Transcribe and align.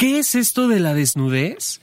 ¿Qué 0.00 0.18
es 0.18 0.34
esto 0.34 0.66
de 0.66 0.80
la 0.80 0.94
desnudez? 0.94 1.82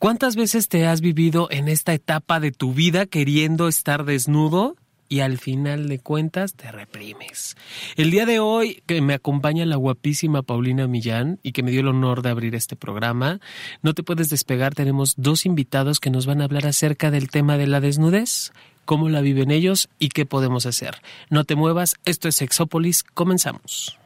¿Cuántas 0.00 0.34
veces 0.34 0.66
te 0.66 0.88
has 0.88 1.00
vivido 1.00 1.46
en 1.52 1.68
esta 1.68 1.94
etapa 1.94 2.40
de 2.40 2.50
tu 2.50 2.74
vida 2.74 3.06
queriendo 3.06 3.68
estar 3.68 4.04
desnudo 4.04 4.74
y 5.08 5.20
al 5.20 5.38
final 5.38 5.86
de 5.86 6.00
cuentas 6.00 6.54
te 6.54 6.72
reprimes. 6.72 7.56
El 7.94 8.10
día 8.10 8.26
de 8.26 8.40
hoy 8.40 8.82
que 8.86 9.00
me 9.00 9.14
acompaña 9.14 9.64
la 9.66 9.76
guapísima 9.76 10.42
Paulina 10.42 10.88
Millán 10.88 11.38
y 11.44 11.52
que 11.52 11.62
me 11.62 11.70
dio 11.70 11.82
el 11.82 11.86
honor 11.86 12.22
de 12.22 12.30
abrir 12.30 12.56
este 12.56 12.74
programa, 12.74 13.38
no 13.82 13.94
te 13.94 14.02
puedes 14.02 14.30
despegar, 14.30 14.74
tenemos 14.74 15.14
dos 15.16 15.46
invitados 15.46 16.00
que 16.00 16.10
nos 16.10 16.26
van 16.26 16.40
a 16.40 16.46
hablar 16.46 16.66
acerca 16.66 17.12
del 17.12 17.30
tema 17.30 17.56
de 17.56 17.68
la 17.68 17.80
desnudez, 17.80 18.52
cómo 18.84 19.08
la 19.10 19.20
viven 19.20 19.52
ellos 19.52 19.88
y 20.00 20.08
qué 20.08 20.26
podemos 20.26 20.66
hacer. 20.66 20.96
No 21.30 21.44
te 21.44 21.54
muevas, 21.54 21.94
esto 22.04 22.26
es 22.26 22.34
Sexópolis, 22.34 23.04
comenzamos. 23.04 23.96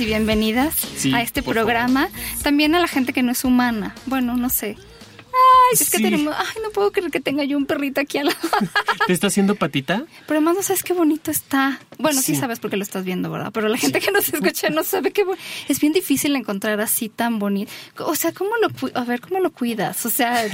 Y 0.00 0.06
bienvenidas 0.06 0.86
a 1.12 1.22
este 1.22 1.42
programa. 1.42 2.08
También 2.42 2.74
a 2.74 2.80
la 2.80 2.88
gente 2.88 3.12
que 3.12 3.22
no 3.22 3.32
es 3.32 3.44
humana. 3.44 3.94
Bueno, 4.06 4.36
no 4.36 4.48
sé. 4.48 4.76
Ay, 4.78 5.78
es 5.80 5.90
que 5.90 5.98
tenemos. 5.98 6.34
Ay, 6.36 6.62
no 6.62 6.70
puedo 6.70 6.92
creer 6.92 7.10
que 7.10 7.20
tenga 7.20 7.44
yo 7.44 7.56
un 7.56 7.66
perrito 7.66 8.00
aquí 8.00 8.18
al 8.18 8.26
lado. 8.26 8.38
¿Te 9.06 9.12
está 9.12 9.28
haciendo 9.28 9.54
patita? 9.54 10.04
Pero 10.26 10.38
además 10.38 10.56
no 10.56 10.62
sabes 10.62 10.82
qué 10.82 10.92
bonito 10.92 11.30
está. 11.30 11.80
Bueno, 11.98 12.20
sí, 12.20 12.36
sabes 12.36 12.60
porque 12.60 12.76
lo 12.76 12.82
estás 12.82 13.04
viendo, 13.04 13.30
¿verdad? 13.30 13.50
Pero 13.52 13.68
la 13.68 13.78
gente 13.78 14.00
que 14.00 14.12
nos 14.12 14.28
escucha 14.32 14.68
no 14.70 14.84
sabe 14.84 15.10
qué 15.10 15.24
bonito. 15.24 15.42
Es 15.68 15.80
bien 15.80 15.92
difícil 15.92 16.36
encontrar 16.36 16.80
así 16.80 17.08
tan 17.08 17.38
bonito. 17.38 17.72
O 17.98 18.14
sea, 18.14 18.32
¿cómo 18.32 18.50
lo. 18.60 18.68
A 18.98 19.04
ver, 19.04 19.20
¿cómo 19.20 19.40
lo 19.40 19.50
cuidas? 19.50 20.04
O 20.06 20.10
sea, 20.10 20.44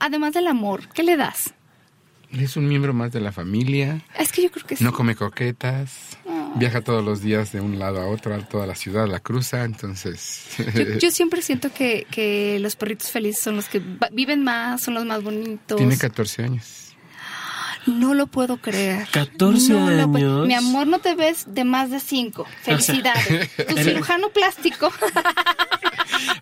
además 0.00 0.32
del 0.32 0.46
amor, 0.46 0.88
¿qué 0.94 1.02
le 1.02 1.16
das? 1.16 1.54
Es 2.30 2.56
un 2.56 2.68
miembro 2.68 2.92
más 2.92 3.10
de 3.12 3.20
la 3.20 3.32
familia. 3.32 4.02
Es 4.18 4.32
que 4.32 4.42
yo 4.42 4.50
creo 4.50 4.66
que 4.66 4.76
sí. 4.76 4.84
No 4.84 4.92
come 4.92 5.16
coquetas. 5.16 6.18
Ah. 6.28 6.37
Viaja 6.58 6.80
todos 6.80 7.04
los 7.04 7.22
días 7.22 7.52
de 7.52 7.60
un 7.60 7.78
lado 7.78 8.00
a 8.00 8.06
otro, 8.06 8.34
a 8.34 8.38
toda 8.38 8.66
la 8.66 8.74
ciudad, 8.74 9.06
la 9.06 9.20
cruza, 9.20 9.64
entonces... 9.64 10.46
Yo, 11.00 11.10
siempre 11.10 11.42
siento 11.42 11.72
que, 11.72 12.06
que, 12.10 12.58
los 12.60 12.76
perritos 12.76 13.10
felices 13.10 13.42
son 13.42 13.56
los 13.56 13.68
que 13.68 13.82
viven 14.12 14.42
más, 14.42 14.82
son 14.82 14.94
los 14.94 15.04
más 15.04 15.22
bonitos. 15.22 15.76
Tiene 15.76 15.96
14 15.96 16.44
años. 16.44 16.88
No 17.86 18.12
lo 18.14 18.26
puedo 18.26 18.58
creer. 18.58 19.08
14 19.10 19.78
años. 19.78 20.46
Mi 20.46 20.54
amor, 20.54 20.86
no 20.86 20.98
te 20.98 21.14
ves 21.14 21.46
de 21.48 21.64
más 21.64 21.90
de 21.90 22.00
5. 22.00 22.46
Felicidades. 22.62 23.50
tu 23.68 23.76
cirujano 23.78 24.28
plástico. 24.30 24.92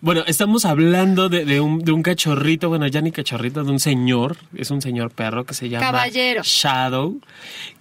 Bueno, 0.01 0.23
estamos 0.27 0.65
hablando 0.65 1.29
de, 1.29 1.59
un, 1.59 1.79
de, 1.79 1.91
un, 1.91 2.03
cachorrito, 2.03 2.69
bueno, 2.69 2.87
ya 2.87 3.01
ni 3.01 3.11
cachorrito, 3.11 3.63
de 3.63 3.71
un 3.71 3.79
señor, 3.79 4.37
es 4.55 4.71
un 4.71 4.81
señor 4.81 5.11
perro 5.11 5.45
que 5.45 5.53
se 5.53 5.69
llama 5.69 5.85
Caballero. 5.85 6.41
Shadow, 6.43 7.19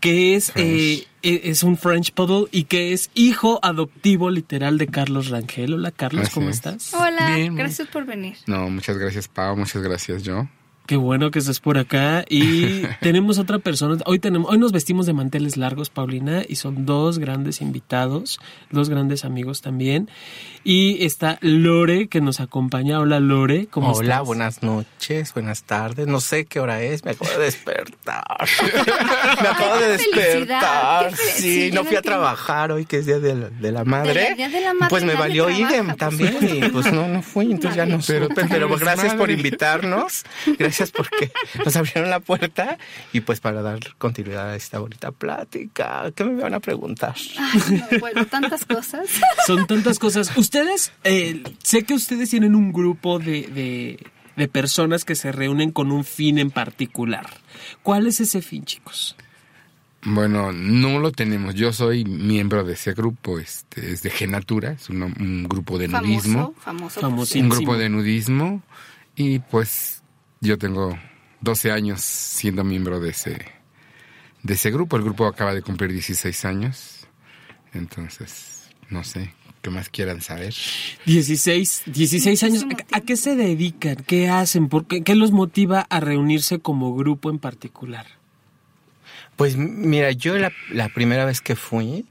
que 0.01 0.35
es, 0.35 0.53
eh, 0.55 1.07
e, 1.23 1.41
es 1.45 1.63
un 1.63 1.77
French 1.77 2.13
Poodle 2.13 2.49
y 2.51 2.65
que 2.65 2.93
es 2.93 3.11
hijo 3.15 3.59
adoptivo 3.63 4.31
literal 4.31 4.79
de 4.79 4.87
Carlos 4.87 5.29
Rangel. 5.29 5.75
Hola 5.75 5.91
Carlos, 5.91 6.31
¿cómo 6.31 6.49
estás? 6.49 6.93
Hola, 6.95 7.37
gracias 7.53 7.89
por 7.89 8.07
venir. 8.07 8.37
No, 8.47 8.71
muchas 8.71 8.99
gracias 8.99 9.29
Pau, 9.29 9.57
muchas 9.57 9.83
gracias 9.83 10.23
yo. 10.23 10.49
Qué 10.87 10.97
bueno 10.97 11.31
que 11.31 11.41
estés 11.41 11.59
por 11.59 11.79
acá. 11.79 12.25
Y 12.29 12.83
tenemos 13.01 13.39
otra 13.39 13.59
persona. 13.59 13.97
Hoy 14.07 14.21
tenemos, 14.21 14.51
hoy 14.51 14.59
nos 14.59 14.71
vestimos 14.71 15.07
de 15.07 15.13
manteles 15.13 15.57
largos, 15.57 15.91
Paulina, 15.91 16.43
y 16.49 16.57
son 16.57 16.87
dos 16.87 17.19
grandes 17.19 17.61
invitados, 17.61 18.39
dos 18.71 18.89
grandes 18.89 19.25
amigos 19.25 19.63
también. 19.63 20.09
Y 20.63 21.05
está 21.05 21.39
Lore 21.41 22.09
que 22.09 22.21
nos 22.21 22.41
acompaña. 22.41 23.01
Hola 23.01 23.21
Lore, 23.21 23.67
¿cómo 23.67 23.93
estás? 23.93 24.05
Hola, 24.05 24.21
buenas 24.21 24.63
noches, 24.63 25.35
buenas 25.35 25.65
tardes. 25.65 26.07
No 26.07 26.21
sé 26.21 26.45
qué 26.45 26.61
hora 26.61 26.83
es, 26.83 27.05
me 27.05 27.13
acabo 27.13 27.31
de 27.33 27.39
despertar. 27.39 28.49
me 29.43 29.49
acabo 29.49 29.77
de 29.79 29.89
despertar. 29.89 31.17
Sí, 31.17 31.71
no 31.73 31.85
fui 31.85 31.97
a 31.97 32.03
trabajar 32.03 32.73
hoy 32.73 32.87
que 32.87 32.99
es 32.99 33.07
día 33.07 33.19
de 33.19 33.35
la, 33.73 33.85
madre. 33.85 34.35
día 34.37 34.49
de 34.49 34.61
la 34.61 34.75
madre 34.75 34.91
pues 34.91 35.05
me 35.05 35.15
valió 35.15 35.51
idem 35.51 35.97
también 35.97 36.37
y 36.41 36.69
pues 36.69 36.93
no 36.93 37.09
no 37.09 37.23
fui, 37.23 37.51
entonces 37.51 37.77
ya 37.77 37.87
no 37.87 38.01
sé. 38.03 38.29
Pero, 38.49 38.69
gracias 38.77 39.15
por 39.15 39.31
invitarnos. 39.31 40.25
Gracias 40.59 40.76
gracias 40.77 40.91
porque 40.91 41.33
nos 41.65 41.77
abrieron 41.77 42.11
la 42.11 42.21
puerta 42.21 42.79
y 43.13 43.21
pues 43.21 43.41
para 43.41 43.63
dar 43.63 43.81
continuidad 43.99 44.51
a 44.51 44.57
esta 44.57 44.79
bonita 44.79 45.11
plática. 45.13 46.11
¿Qué 46.15 46.25
me 46.25 46.43
van 46.43 46.55
a 46.55 46.61
preguntar? 46.61 47.15
bueno, 48.01 48.27
tantas 48.27 48.65
cosas. 48.65 49.09
Son 49.47 49.67
tantas 49.67 49.99
cosas. 49.99 50.37
Ustedes, 50.37 50.93
eh, 51.05 51.43
sé 51.63 51.85
que 51.85 51.95
ustedes 51.95 52.31
tienen 52.31 52.55
un 52.55 52.73
grupo 52.73 53.19
de, 53.19 53.99
de 54.37 54.49
personas 54.49 55.05
que 55.05 55.15
se 55.15 55.33
reúnen 55.33 55.71
con 55.71 55.93
un 55.93 56.05
fin 56.05 56.39
en 56.39 56.51
particular. 56.51 57.27
¿Cuál 57.83 58.07
es 58.07 58.21
ese 58.21 58.43
fin, 58.43 58.65
chicos? 58.65 59.17
Bueno, 60.03 60.53
no 60.53 61.01
lo 61.01 61.11
tenemos. 61.11 61.55
Yo 61.55 61.73
soy 61.73 62.05
miembro 62.05 62.63
de 62.63 62.75
ese 62.75 62.93
grupo, 62.93 63.41
este, 63.41 63.93
es 63.93 64.03
de 64.03 64.11
Genatura, 64.11 64.73
es 64.73 64.89
un, 64.89 65.47
grupo 65.49 65.79
de 65.79 65.89
nudismo. 65.89 66.55
Famoso, 66.61 67.01
famoso. 67.01 67.39
Un 67.39 67.49
grupo 67.49 67.77
de 67.77 67.89
nudismo. 67.89 68.63
Y 69.17 69.39
pues 69.39 69.96
yo 70.41 70.59
tengo 70.59 70.99
12 71.41 71.71
años 71.71 72.01
siendo 72.01 72.65
miembro 72.65 73.01
de 73.01 73.11
ese, 73.11 73.47
de 74.43 74.55
ese 74.55 74.71
grupo. 74.71 74.97
El 74.97 75.05
grupo 75.05 75.27
acaba 75.27 75.55
de 75.55 75.63
cumplir 75.63 75.93
16 75.93 76.45
años. 76.45 77.07
Entonces, 77.73 78.71
no 78.89 79.05
sé, 79.05 79.33
¿qué 79.63 79.71
más 79.71 79.89
quieran 79.89 80.21
saber? 80.21 80.55
16, 81.05 81.83
16 81.87 82.43
años. 82.43 82.67
¿A 82.93 83.01
qué 83.01 83.17
se 83.17 83.37
dedican? 83.37 83.97
¿Qué 83.97 84.29
hacen? 84.29 84.69
¿Por 84.69 84.87
qué, 84.87 85.15
los 85.15 85.33
motiva 85.33 85.87
a 85.89 86.01
reunirse 86.01 86.59
como 86.59 86.95
grupo 86.95 87.31
en 87.31 87.39
particular? 87.39 88.07
Pues 89.37 89.57
mira, 89.57 90.13
yo 90.13 90.37
la, 90.39 90.89
primera 90.95 91.27
vez 91.27 91.43
que 91.43 91.57
fui, 91.57 92.07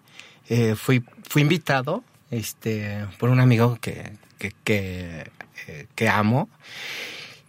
eh, 0.48 0.76
fui, 0.76 1.04
fui 1.28 1.42
invitado 1.42 2.04
este, 2.30 3.06
por 3.18 3.30
un 3.30 3.40
amigo 3.40 3.80
que, 3.82 4.14
que, 4.38 4.54
que, 4.64 5.32
eh, 5.68 5.88
que 5.96 6.10
amo. 6.10 6.50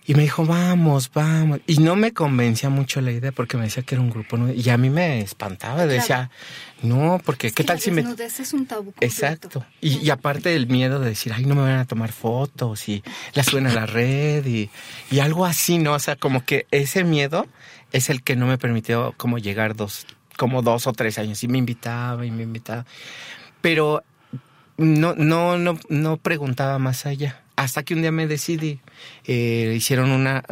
Y 0.08 0.14
me 0.14 0.22
dijo, 0.22 0.46
vamos, 0.46 1.10
vamos. 1.12 1.60
Y 1.66 1.78
no 1.78 1.96
me 1.96 2.12
convencía 2.12 2.70
mucho 2.70 3.00
la 3.00 3.10
idea 3.10 3.32
porque 3.32 3.56
me 3.56 3.64
decía 3.64 3.82
que 3.82 3.96
era 3.96 4.02
un 4.02 4.10
grupo 4.10 4.36
nuevo. 4.36 4.54
Y 4.56 4.68
a 4.70 4.78
mí 4.78 4.88
me 4.88 5.20
espantaba. 5.20 5.84
Decía, 5.84 6.30
no, 6.82 7.20
porque 7.24 7.50
¿qué 7.50 7.64
tal 7.64 7.80
si 7.80 7.90
me. 7.90 8.02
es 8.02 8.52
un 8.52 8.66
tabú. 8.66 8.94
Exacto. 9.00 9.66
Y, 9.80 10.08
aparte 10.10 10.50
del 10.50 10.68
miedo 10.68 11.00
de 11.00 11.08
decir, 11.08 11.32
ay, 11.32 11.44
no 11.44 11.56
me 11.56 11.62
van 11.62 11.78
a 11.80 11.86
tomar 11.86 12.12
fotos 12.12 12.88
y 12.88 13.02
las 13.34 13.46
suben 13.46 13.66
a 13.66 13.74
la 13.74 13.86
red 13.86 14.46
y, 14.46 14.70
y 15.10 15.18
algo 15.18 15.44
así, 15.44 15.78
¿no? 15.78 15.94
O 15.94 15.98
sea, 15.98 16.14
como 16.14 16.44
que 16.44 16.66
ese 16.70 17.02
miedo 17.02 17.48
es 17.90 18.08
el 18.08 18.22
que 18.22 18.36
no 18.36 18.46
me 18.46 18.58
permitió 18.58 19.12
como 19.16 19.38
llegar 19.38 19.74
dos, 19.74 20.06
como 20.36 20.62
dos 20.62 20.86
o 20.86 20.92
tres 20.92 21.18
años. 21.18 21.42
Y 21.42 21.48
me 21.48 21.58
invitaba 21.58 22.24
y 22.24 22.30
me 22.30 22.44
invitaba. 22.44 22.86
Pero 23.60 24.04
no, 24.76 25.16
no, 25.16 25.58
no, 25.58 25.76
no 25.88 26.16
preguntaba 26.16 26.78
más 26.78 27.06
allá 27.06 27.42
hasta 27.56 27.82
que 27.82 27.94
un 27.94 28.02
día 28.02 28.12
me 28.12 28.26
decidí, 28.26 28.80
eh, 29.24 29.74
hicieron 29.76 30.10
una, 30.10 30.44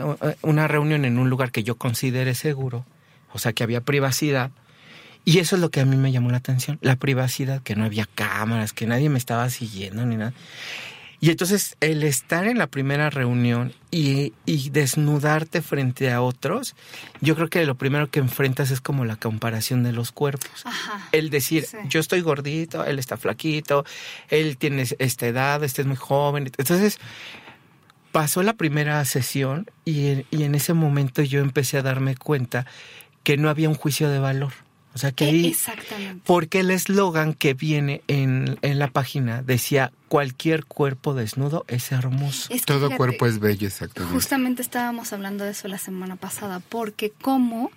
una 0.43 0.67
reunión 0.67 1.05
en 1.05 1.19
un 1.19 1.31
lugar 1.31 1.53
que 1.53 1.63
yo 1.63 1.77
consideré 1.77 2.35
seguro, 2.35 2.85
o 3.33 3.39
sea 3.39 3.53
que 3.53 3.63
había 3.63 3.83
privacidad, 3.83 4.51
y 5.27 5.39
eso 5.39 5.57
es 5.57 5.63
lo 5.63 5.71
que 5.71 5.81
a 5.81 5.85
mí 5.85 5.97
me 5.97 6.13
llamó 6.13 6.31
la 6.31 6.39
atención, 6.39 6.79
la 6.83 6.97
privacidad, 6.97 7.63
que 7.63 7.77
no 7.77 7.85
había 7.85 8.07
cámaras, 8.15 8.73
que 8.73 8.87
nadie 8.87 9.09
me 9.09 9.19
estaba 9.19 9.49
siguiendo 9.49 10.05
ni 10.05 10.17
nada. 10.17 10.35
Y 11.21 11.31
entonces 11.31 11.77
el 11.81 12.03
estar 12.03 12.47
en 12.47 12.59
la 12.59 12.67
primera 12.67 13.09
reunión 13.11 13.73
y, 13.91 14.33
y, 14.45 14.71
desnudarte 14.71 15.63
frente 15.63 16.13
a 16.13 16.21
otros, 16.21 16.75
yo 17.21 17.35
creo 17.37 17.49
que 17.49 17.65
lo 17.65 17.77
primero 17.77 18.11
que 18.11 18.21
enfrentas 18.21 18.71
es 18.71 18.81
como 18.81 19.05
la 19.05 19.17
comparación 19.17 19.83
de 19.83 19.93
los 19.93 20.13
cuerpos. 20.13 20.51
Ajá. 20.65 21.09
El 21.13 21.31
decir, 21.31 21.65
Sí. 21.65 21.79
yo 21.89 22.01
estoy 22.01 22.21
gordito, 22.21 22.85
él 22.85 22.99
está 22.99 23.17
flaquito, 23.17 23.85
él 24.29 24.57
tiene 24.59 24.85
esta 24.99 25.27
edad, 25.27 25.63
este 25.65 25.83
es 25.83 25.87
muy 25.87 25.97
joven. 25.97 26.51
Entonces 26.59 26.99
pasó 28.13 28.43
la 28.43 28.53
primera 28.55 29.05
sesión 29.05 29.71
y 29.85 30.25
y 30.31 30.43
en 30.43 30.55
ese 30.55 30.75
momento 30.75 31.23
yo 31.23 31.41
empecé 31.41 31.79
a 31.79 31.83
darme 31.83 32.17
cuenta 32.17 32.67
que 33.23 33.37
no 33.37 33.49
había 33.49 33.69
un 33.69 33.75
juicio 33.75 34.11
de 34.11 34.19
valor. 34.19 34.53
O 34.95 34.99
sea, 34.99 35.13
que 35.13 35.25
Eh, 35.25 35.29
ahí... 35.29 35.47
Exactamente. 35.49 36.23
Porque 36.25 36.61
el 36.61 36.71
eslogan 36.71 37.35
que 37.35 37.55
viene 37.55 38.03
en, 38.07 38.59
en 38.63 38.79
la 38.79 38.89
página 38.89 39.43
decía, 39.43 39.93
cualquier 40.09 40.65
cuerpo 40.65 41.15
desnudo 41.15 41.65
es 41.69 41.91
hermoso. 41.93 42.53
Es 42.53 42.61
que 42.61 42.67
Todo 42.67 42.87
fíjate, 42.87 42.97
cuerpo 42.97 43.27
es 43.27 43.41
bello, 43.41 43.67
exactamente. 43.67 44.15
Justamente 44.15 44.63
estábamos 44.63 45.13
hablando 45.13 45.45
de 45.45 45.51
eso 45.51 45.67
la 45.69 45.79
semana 45.79 46.17
pasada, 46.17 46.61
porque 46.61 47.11
como 47.11 47.71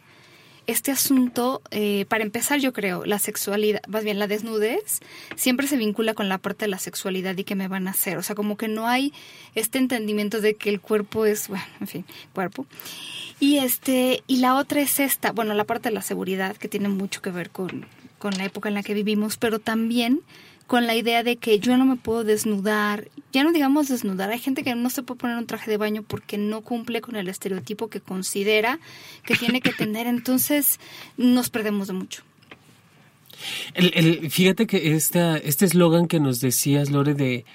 este 0.67 0.91
asunto, 0.91 1.61
eh, 1.71 2.05
para 2.09 2.23
empezar, 2.23 2.59
yo 2.59 2.73
creo, 2.73 3.05
la 3.05 3.19
sexualidad, 3.19 3.81
más 3.87 4.03
bien 4.03 4.19
la 4.19 4.27
desnudez, 4.27 4.99
siempre 5.35 5.67
se 5.67 5.77
vincula 5.77 6.13
con 6.13 6.29
la 6.29 6.37
parte 6.37 6.65
de 6.65 6.71
la 6.71 6.77
sexualidad 6.77 7.37
y 7.37 7.45
qué 7.45 7.55
me 7.55 7.67
van 7.67 7.87
a 7.87 7.91
hacer. 7.91 8.17
O 8.17 8.23
sea, 8.23 8.35
como 8.35 8.57
que 8.57 8.67
no 8.67 8.87
hay 8.87 9.13
este 9.55 9.77
entendimiento 9.77 10.41
de 10.41 10.55
que 10.55 10.69
el 10.69 10.81
cuerpo 10.81 11.25
es, 11.25 11.47
bueno, 11.47 11.65
en 11.79 11.87
fin, 11.87 12.05
cuerpo. 12.33 12.65
Y 13.39 13.57
este, 13.57 14.23
y 14.27 14.37
la 14.37 14.55
otra 14.55 14.81
es 14.81 14.99
esta, 14.99 15.31
bueno, 15.31 15.53
la 15.53 15.63
parte 15.63 15.89
de 15.89 15.95
la 15.95 16.01
seguridad, 16.01 16.57
que 16.57 16.67
tiene 16.67 16.89
mucho 16.89 17.21
que 17.21 17.31
ver 17.31 17.49
con, 17.49 17.85
con 18.19 18.37
la 18.37 18.45
época 18.45 18.67
en 18.69 18.75
la 18.75 18.83
que 18.83 18.93
vivimos, 18.93 19.37
pero 19.37 19.59
también 19.59 20.21
con 20.67 20.85
la 20.85 20.95
idea 20.95 21.23
de 21.23 21.37
que 21.37 21.59
yo 21.59 21.77
no 21.77 21.85
me 21.85 21.95
puedo 21.95 22.23
desnudar, 22.23 23.07
ya 23.33 23.43
no 23.43 23.51
digamos 23.53 23.87
desnudar, 23.87 24.29
hay 24.29 24.39
gente 24.39 24.63
que 24.63 24.75
no 24.75 24.89
se 24.89 25.01
puede 25.01 25.19
poner 25.19 25.37
un 25.37 25.47
traje 25.47 25.71
de 25.71 25.77
baño 25.77 26.03
porque 26.03 26.37
no 26.37 26.61
cumple 26.61 27.01
con 27.01 27.15
el 27.15 27.29
estereotipo 27.29 27.87
que 27.87 28.01
considera 28.01 28.79
que 29.23 29.35
tiene 29.35 29.61
que 29.61 29.71
tener, 29.73 30.07
entonces 30.07 30.79
nos 31.17 31.49
perdemos 31.49 31.87
de 31.87 31.93
mucho. 31.93 32.23
El, 33.73 33.91
el- 33.95 34.31
fíjate 34.31 34.67
que 34.67 34.95
esta, 34.95 35.37
este 35.37 35.65
eslogan 35.65 36.07
que 36.07 36.19
nos 36.19 36.39
decías, 36.41 36.89
Lore, 36.89 37.13
de... 37.13 37.45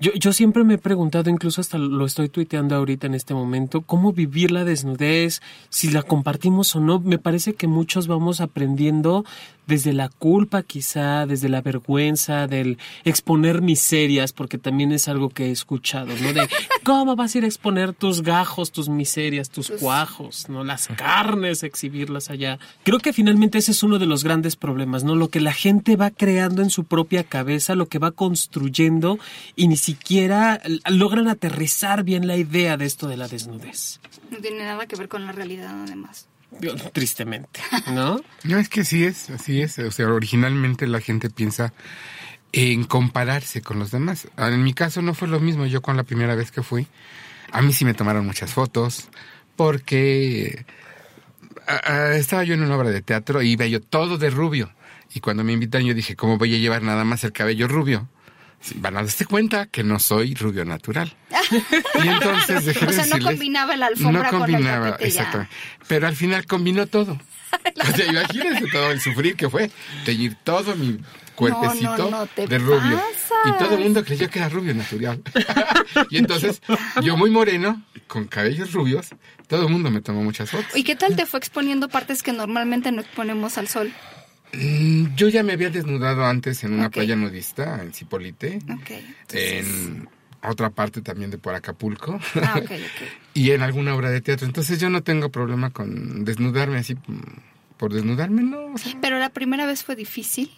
Yo, 0.00 0.12
yo 0.14 0.32
siempre 0.32 0.62
me 0.64 0.74
he 0.74 0.78
preguntado, 0.78 1.28
incluso 1.28 1.60
hasta 1.60 1.76
lo 1.78 2.06
estoy 2.06 2.28
tuiteando 2.28 2.76
ahorita 2.76 3.06
en 3.08 3.14
este 3.14 3.34
momento, 3.34 3.80
cómo 3.82 4.12
vivir 4.12 4.52
la 4.52 4.64
desnudez, 4.64 5.42
si 5.70 5.90
la 5.90 6.02
compartimos 6.02 6.76
o 6.76 6.80
no. 6.80 7.00
Me 7.00 7.18
parece 7.18 7.54
que 7.54 7.66
muchos 7.66 8.06
vamos 8.06 8.40
aprendiendo 8.40 9.24
desde 9.66 9.92
la 9.92 10.08
culpa 10.08 10.62
quizá, 10.62 11.26
desde 11.26 11.50
la 11.50 11.60
vergüenza, 11.60 12.46
del 12.46 12.78
exponer 13.04 13.60
miserias, 13.60 14.32
porque 14.32 14.56
también 14.56 14.92
es 14.92 15.08
algo 15.08 15.28
que 15.28 15.46
he 15.46 15.50
escuchado, 15.50 16.06
¿no? 16.22 16.32
De 16.32 16.48
cómo 16.84 17.16
vas 17.16 17.34
a 17.34 17.38
ir 17.38 17.44
a 17.44 17.48
exponer 17.48 17.92
tus 17.92 18.22
gajos, 18.22 18.72
tus 18.72 18.88
miserias, 18.88 19.50
tus 19.50 19.66
Tus- 19.66 19.80
cuajos, 19.80 20.48
¿no? 20.48 20.64
Las 20.64 20.86
carnes, 20.96 21.64
exhibirlas 21.64 22.30
allá. 22.30 22.58
Creo 22.82 22.98
que 23.00 23.12
finalmente 23.12 23.58
ese 23.58 23.72
es 23.72 23.82
uno 23.82 23.98
de 23.98 24.06
los 24.06 24.24
grandes 24.24 24.56
problemas, 24.56 25.04
¿no? 25.04 25.14
Lo 25.16 25.28
que 25.28 25.40
la 25.40 25.52
gente 25.52 25.96
va 25.96 26.10
creando 26.12 26.62
en 26.62 26.70
su 26.70 26.84
propia 26.84 27.24
cabeza, 27.24 27.74
lo 27.74 27.88
que 27.88 27.98
va 27.98 28.12
construyendo 28.12 29.18
ni 29.56 29.76
siquiera 29.88 30.60
logran 30.90 31.28
aterrizar 31.28 32.04
bien 32.04 32.26
la 32.26 32.36
idea 32.36 32.76
de 32.76 32.84
esto 32.84 33.08
de 33.08 33.16
la 33.16 33.26
desnudez. 33.26 34.00
No 34.30 34.36
tiene 34.36 34.62
nada 34.62 34.84
que 34.86 34.96
ver 34.96 35.08
con 35.08 35.24
la 35.24 35.32
realidad, 35.32 35.82
además. 35.82 36.28
Yo, 36.60 36.74
Tristemente, 36.92 37.60
¿no? 37.92 38.20
No, 38.44 38.58
es 38.58 38.68
que 38.68 38.82
así 38.82 39.04
es, 39.04 39.30
así 39.30 39.62
es. 39.62 39.78
O 39.78 39.90
sea, 39.90 40.08
originalmente 40.08 40.86
la 40.86 41.00
gente 41.00 41.30
piensa 41.30 41.72
en 42.52 42.84
compararse 42.84 43.62
con 43.62 43.78
los 43.78 43.90
demás. 43.90 44.28
Ah, 44.36 44.48
En 44.48 44.62
mi 44.62 44.74
caso 44.74 45.00
no 45.00 45.14
fue 45.14 45.26
lo 45.26 45.40
mismo. 45.40 45.64
Yo 45.64 45.80
con 45.80 45.96
la 45.96 46.04
primera 46.04 46.34
vez 46.34 46.50
que 46.50 46.62
fui, 46.62 46.86
a 47.50 47.62
mí 47.62 47.72
sí 47.72 47.86
me 47.86 47.94
tomaron 47.94 48.26
muchas 48.26 48.52
fotos 48.52 49.08
porque 49.56 50.66
ah, 51.66 51.80
ah, 51.82 52.12
estaba 52.14 52.44
yo 52.44 52.52
en 52.52 52.62
una 52.62 52.76
obra 52.76 52.90
de 52.90 53.00
teatro 53.00 53.40
y 53.40 53.52
iba 53.52 53.64
yo 53.64 53.80
todo 53.80 54.18
de 54.18 54.28
rubio. 54.28 54.70
Y 55.14 55.20
cuando 55.20 55.44
me 55.44 55.54
invitan 55.54 55.86
yo 55.86 55.94
dije, 55.94 56.14
¿cómo 56.14 56.36
voy 56.36 56.54
a 56.54 56.58
llevar 56.58 56.82
nada 56.82 57.04
más 57.04 57.24
el 57.24 57.32
cabello 57.32 57.68
rubio? 57.68 58.06
Van 58.76 58.96
a 58.96 59.00
darse 59.02 59.24
cuenta 59.24 59.66
que 59.66 59.82
no 59.84 59.98
soy 59.98 60.34
rubio 60.34 60.64
natural. 60.64 61.14
Y 62.02 62.08
entonces 62.08 62.64
dejé 62.66 62.84
O 62.86 62.88
de 62.88 62.94
sea, 62.94 63.06
no 63.06 63.16
decirles- 63.16 63.24
combinaba 63.24 63.76
la 63.76 63.86
alfombra 63.86 64.24
no 64.24 64.30
con 64.30 64.42
el 64.48 64.52
combinaba, 64.54 64.96
exactamente. 65.00 65.52
Pero 65.86 66.06
al 66.08 66.16
final 66.16 66.46
combinó 66.46 66.86
todo. 66.86 67.18
O 67.80 67.96
sea, 67.96 68.06
imagínense 68.06 68.66
todo 68.70 68.90
el 68.92 69.00
sufrir 69.00 69.36
que 69.36 69.48
fue 69.48 69.70
teñir 70.04 70.36
todo 70.44 70.74
mi 70.76 70.98
cuerpecito 71.34 71.96
No, 71.96 72.10
no, 72.10 72.28
no, 72.36 72.46
de 72.46 72.58
rubio. 72.58 72.96
pasas. 72.98 73.32
Y 73.46 73.52
todo 73.58 73.74
el 73.76 73.84
mundo 73.84 74.04
creyó 74.04 74.28
que 74.28 74.38
era 74.40 74.48
rubio 74.48 74.74
natural. 74.74 75.22
y 76.10 76.18
entonces, 76.18 76.60
yo 77.02 77.16
muy 77.16 77.30
moreno, 77.30 77.82
con 78.06 78.26
cabellos 78.26 78.72
rubios, 78.72 79.08
todo 79.46 79.66
el 79.66 79.72
mundo 79.72 79.90
me 79.90 80.02
tomó 80.02 80.22
muchas 80.22 80.50
fotos. 80.50 80.66
¿Y 80.76 80.82
qué 80.84 80.96
tal 80.96 81.16
te 81.16 81.24
fue 81.24 81.38
exponiendo 81.38 81.88
partes 81.88 82.22
que 82.22 82.32
normalmente 82.32 82.92
no 82.92 83.00
exponemos 83.00 83.56
al 83.56 83.68
sol? 83.68 83.92
Mm, 84.52 85.14
Yo 85.16 85.28
ya 85.28 85.42
me 85.42 85.52
había 85.52 85.70
desnudado 85.70 86.24
antes 86.24 86.64
en 86.64 86.72
una 86.74 86.90
playa 86.90 87.16
nudista, 87.16 87.82
en 87.82 87.92
Cipolite, 87.92 88.58
Ok. 88.72 88.90
entonces- 89.22 89.66
en 89.68 90.08
otra 90.42 90.70
parte 90.70 91.02
también 91.02 91.30
de 91.30 91.38
por 91.38 91.54
Acapulco. 91.54 92.18
Ah, 92.36 92.54
ok, 92.58 92.64
ok. 92.64 92.70
y 93.34 93.50
en 93.50 93.62
alguna 93.62 93.94
obra 93.94 94.10
de 94.10 94.20
teatro. 94.20 94.46
Entonces 94.46 94.80
yo 94.80 94.88
no 94.90 95.02
tengo 95.02 95.30
problema 95.30 95.70
con 95.70 96.24
desnudarme 96.24 96.78
así 96.78 96.94
mm, 96.94 97.76
por 97.76 97.92
desnudarme, 97.92 98.42
no. 98.42 98.66
o 98.74 98.78
sea, 98.78 98.96
Pero 99.00 99.18
la 99.18 99.30
primera 99.30 99.66
vez 99.66 99.84
fue 99.84 99.96
difícil. 99.96 100.50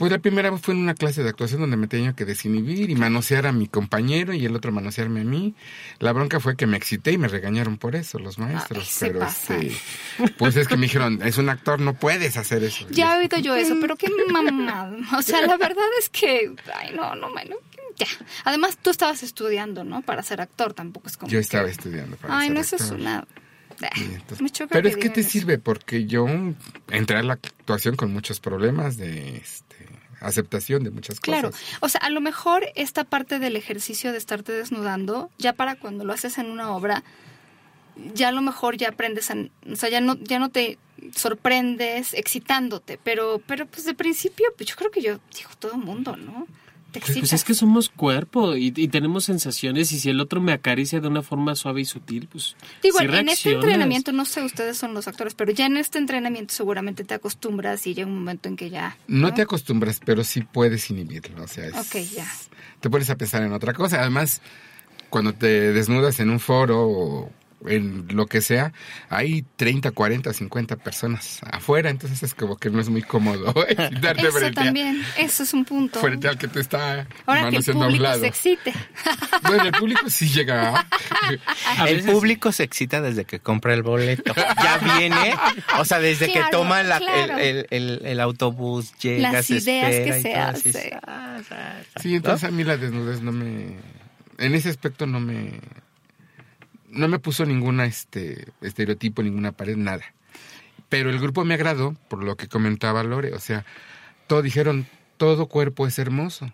Pues 0.00 0.10
la 0.10 0.18
primera 0.18 0.50
fue 0.58 0.74
en 0.74 0.80
una 0.80 0.94
clase 0.94 1.22
de 1.22 1.28
actuación 1.28 1.60
donde 1.60 1.76
me 1.76 1.86
tenía 1.86 2.14
que 2.14 2.24
desinhibir 2.24 2.88
y 2.90 2.94
manosear 2.96 3.46
a 3.46 3.52
mi 3.52 3.68
compañero 3.68 4.32
y 4.32 4.44
el 4.46 4.56
otro 4.56 4.72
manosearme 4.72 5.20
a 5.20 5.24
mí. 5.24 5.54
La 5.98 6.12
bronca 6.12 6.40
fue 6.40 6.56
que 6.56 6.66
me 6.66 6.76
excité 6.76 7.12
y 7.12 7.18
me 7.18 7.28
regañaron 7.28 7.76
por 7.76 7.94
eso 7.94 8.18
los 8.18 8.38
maestros. 8.38 8.78
Ay, 8.78 8.84
se 8.90 9.06
pero 9.08 9.26
este, 9.26 9.76
pues 10.38 10.56
es 10.56 10.66
que 10.66 10.76
me 10.76 10.82
dijeron, 10.86 11.20
es 11.22 11.36
un 11.36 11.50
actor, 11.50 11.78
no 11.80 11.94
puedes 11.94 12.36
hacer 12.38 12.64
eso. 12.64 12.86
Ya 12.90 13.14
he 13.14 13.18
oído 13.20 13.38
yo 13.38 13.54
eso, 13.54 13.76
pero 13.80 13.94
qué 13.96 14.08
mamada. 14.32 14.96
O 15.18 15.22
sea, 15.22 15.42
la 15.46 15.56
verdad 15.58 15.84
es 16.00 16.08
que, 16.08 16.50
ay, 16.74 16.92
no, 16.96 17.14
no, 17.14 17.28
no, 17.28 17.40
ya. 17.96 18.06
Además, 18.44 18.78
tú 18.80 18.88
estabas 18.90 19.22
estudiando, 19.22 19.84
¿no? 19.84 20.00
Para 20.02 20.22
ser 20.22 20.40
actor, 20.40 20.72
tampoco 20.72 21.08
es 21.08 21.16
como 21.18 21.30
Yo 21.30 21.38
que- 21.38 21.42
estaba 21.42 21.68
estudiando 21.68 22.16
para 22.16 22.38
Ay, 22.38 22.46
ser 22.48 22.54
no, 22.54 22.60
eso 22.62 22.76
es 22.76 22.82
actor. 22.82 22.98
una... 22.98 23.24
Y 23.96 24.02
entonces- 24.02 24.42
Me 24.42 24.50
choca 24.50 24.72
Pero 24.72 24.88
es 24.88 24.96
que 24.96 25.08
te 25.10 25.20
eso. 25.20 25.30
sirve 25.30 25.58
porque 25.58 26.06
yo 26.06 26.26
entré 26.88 27.16
a 27.16 27.22
la 27.22 27.34
actuación 27.34 27.96
con 27.96 28.12
muchos 28.12 28.40
problemas 28.40 28.96
de 28.96 29.36
este, 29.38 29.76
aceptación 30.20 30.84
de 30.84 30.90
muchas 30.90 31.18
cosas. 31.20 31.40
Claro, 31.40 31.50
o 31.80 31.88
sea, 31.88 32.00
a 32.02 32.10
lo 32.10 32.20
mejor 32.20 32.64
esta 32.74 33.04
parte 33.04 33.38
del 33.38 33.56
ejercicio 33.56 34.12
de 34.12 34.18
estarte 34.18 34.52
desnudando, 34.52 35.30
ya 35.38 35.52
para 35.54 35.76
cuando 35.76 36.04
lo 36.04 36.12
haces 36.12 36.38
en 36.38 36.46
una 36.50 36.70
obra, 36.74 37.02
ya 38.14 38.28
a 38.28 38.32
lo 38.32 38.42
mejor 38.42 38.76
ya 38.76 38.88
aprendes 38.90 39.30
a, 39.30 39.36
o 39.70 39.76
sea, 39.76 39.88
ya 39.88 40.00
no, 40.00 40.16
ya 40.22 40.38
no 40.38 40.50
te 40.50 40.78
sorprendes 41.14 42.14
excitándote, 42.14 42.98
pero, 43.02 43.40
pero 43.46 43.66
pues 43.66 43.84
de 43.84 43.94
principio, 43.94 44.46
pues 44.56 44.68
yo 44.68 44.76
creo 44.76 44.90
que 44.90 45.00
yo 45.02 45.18
digo 45.36 45.50
todo 45.58 45.72
el 45.72 45.78
mundo, 45.78 46.16
¿no? 46.16 46.46
Te 46.92 47.00
Pues, 47.00 47.18
pues 47.18 47.32
es 47.32 47.44
que 47.44 47.54
somos 47.54 47.88
cuerpo 47.88 48.56
y, 48.56 48.72
y 48.76 48.88
tenemos 48.88 49.24
sensaciones 49.24 49.92
y 49.92 49.98
si 50.00 50.10
el 50.10 50.20
otro 50.20 50.40
me 50.40 50.52
acaricia 50.52 51.00
de 51.00 51.08
una 51.08 51.22
forma 51.22 51.54
suave 51.54 51.80
y 51.80 51.84
sutil, 51.84 52.28
pues 52.30 52.56
Digo, 52.82 52.98
sí 52.98 53.04
en 53.04 53.28
este 53.28 53.52
entrenamiento, 53.52 54.12
no 54.12 54.24
sé, 54.24 54.42
ustedes 54.42 54.76
son 54.76 54.94
los 54.94 55.06
actores, 55.08 55.34
pero 55.34 55.52
ya 55.52 55.66
en 55.66 55.76
este 55.76 55.98
entrenamiento 55.98 56.54
seguramente 56.54 57.04
te 57.04 57.14
acostumbras 57.14 57.86
y 57.86 57.94
llega 57.94 58.08
un 58.08 58.14
momento 58.14 58.48
en 58.48 58.56
que 58.56 58.70
ya... 58.70 58.96
No 59.08 59.32
te 59.34 59.42
acostumbras, 59.42 60.00
pero 60.04 60.24
sí 60.24 60.42
puedes 60.42 60.90
inhibirlo. 60.90 61.44
O 61.44 61.48
sea, 61.48 61.66
es- 61.66 61.74
Ok, 61.74 61.96
ya. 62.14 62.26
te 62.80 62.90
pones 62.90 63.08
a 63.10 63.16
pensar 63.16 63.42
en 63.42 63.52
otra 63.52 63.72
cosa. 63.72 64.00
Además, 64.00 64.40
cuando 65.08 65.32
te 65.34 65.72
desnudas 65.72 66.20
en 66.20 66.30
un 66.30 66.40
foro 66.40 66.86
o 66.88 67.32
en 67.66 68.06
lo 68.12 68.26
que 68.26 68.40
sea, 68.40 68.72
hay 69.08 69.44
30, 69.56 69.90
40, 69.90 70.32
50 70.32 70.76
personas 70.76 71.40
afuera, 71.50 71.90
entonces 71.90 72.22
es 72.22 72.34
como 72.34 72.56
que 72.56 72.70
no 72.70 72.80
es 72.80 72.88
muy 72.88 73.02
cómodo 73.02 73.52
¿eh? 73.68 73.74
darte 74.00 74.22
Eso 74.28 74.38
frente, 74.38 74.60
a- 74.60 74.64
también, 74.64 75.02
eso 75.18 75.42
es 75.42 75.52
un 75.52 75.64
punto. 75.64 76.00
frente 76.00 76.26
al 76.28 76.38
que 76.38 76.48
te 76.48 76.60
está 76.60 77.06
Ahora 77.26 77.42
que 77.42 77.46
el 77.48 77.52
manoseando 77.52 77.84
a 77.84 77.86
un 77.88 77.92
público 77.92 78.02
lado. 78.04 78.20
se 78.20 78.26
excite. 78.28 78.72
Bueno, 79.42 79.64
el 79.64 79.72
público 79.72 80.08
sí 80.10 80.28
llega. 80.28 80.86
A 81.78 81.88
el 81.88 82.04
público 82.04 82.52
se 82.52 82.62
excita 82.62 83.00
desde 83.00 83.24
que 83.24 83.40
compra 83.40 83.74
el 83.74 83.82
boleto. 83.82 84.32
Ya 84.36 84.78
viene, 84.96 85.34
o 85.78 85.84
sea, 85.84 85.98
desde 85.98 86.30
Claro, 86.30 86.46
que 86.46 86.52
toma 86.52 86.82
la- 86.82 86.98
claro. 86.98 87.38
el, 87.38 87.40
el- 87.40 87.66
el- 87.70 88.00
el 88.06 88.20
autobús, 88.20 88.92
llega, 88.98 89.32
Las 89.32 89.46
se 89.46 89.56
ideas 89.56 89.92
espera 89.92 90.12
que 90.14 90.18
y 90.18 90.22
se 90.22 90.34
hace. 90.36 91.00
ah, 91.06 91.38
ah, 91.40 91.40
ah, 91.50 92.00
Sí, 92.00 92.14
entonces 92.14 92.48
a 92.48 92.52
mí 92.52 92.64
la 92.64 92.76
desnudez 92.76 93.22
no 93.22 93.32
me... 93.32 93.76
En 94.38 94.54
ese 94.54 94.68
aspecto 94.68 95.06
no 95.06 95.20
me... 95.20 95.52
No 96.90 97.08
me 97.08 97.18
puso 97.18 97.44
ninguna 97.46 97.86
este 97.86 98.48
estereotipo, 98.60 99.22
ninguna 99.22 99.52
pared, 99.52 99.76
nada. 99.76 100.04
Pero 100.88 101.10
el 101.10 101.20
grupo 101.20 101.44
me 101.44 101.54
agradó 101.54 101.94
por 102.08 102.22
lo 102.24 102.36
que 102.36 102.48
comentaba 102.48 103.02
Lore. 103.04 103.32
O 103.32 103.38
sea, 103.38 103.64
todos 104.26 104.42
dijeron, 104.42 104.86
todo 105.16 105.46
cuerpo 105.46 105.86
es 105.86 105.98
hermoso. 105.98 106.52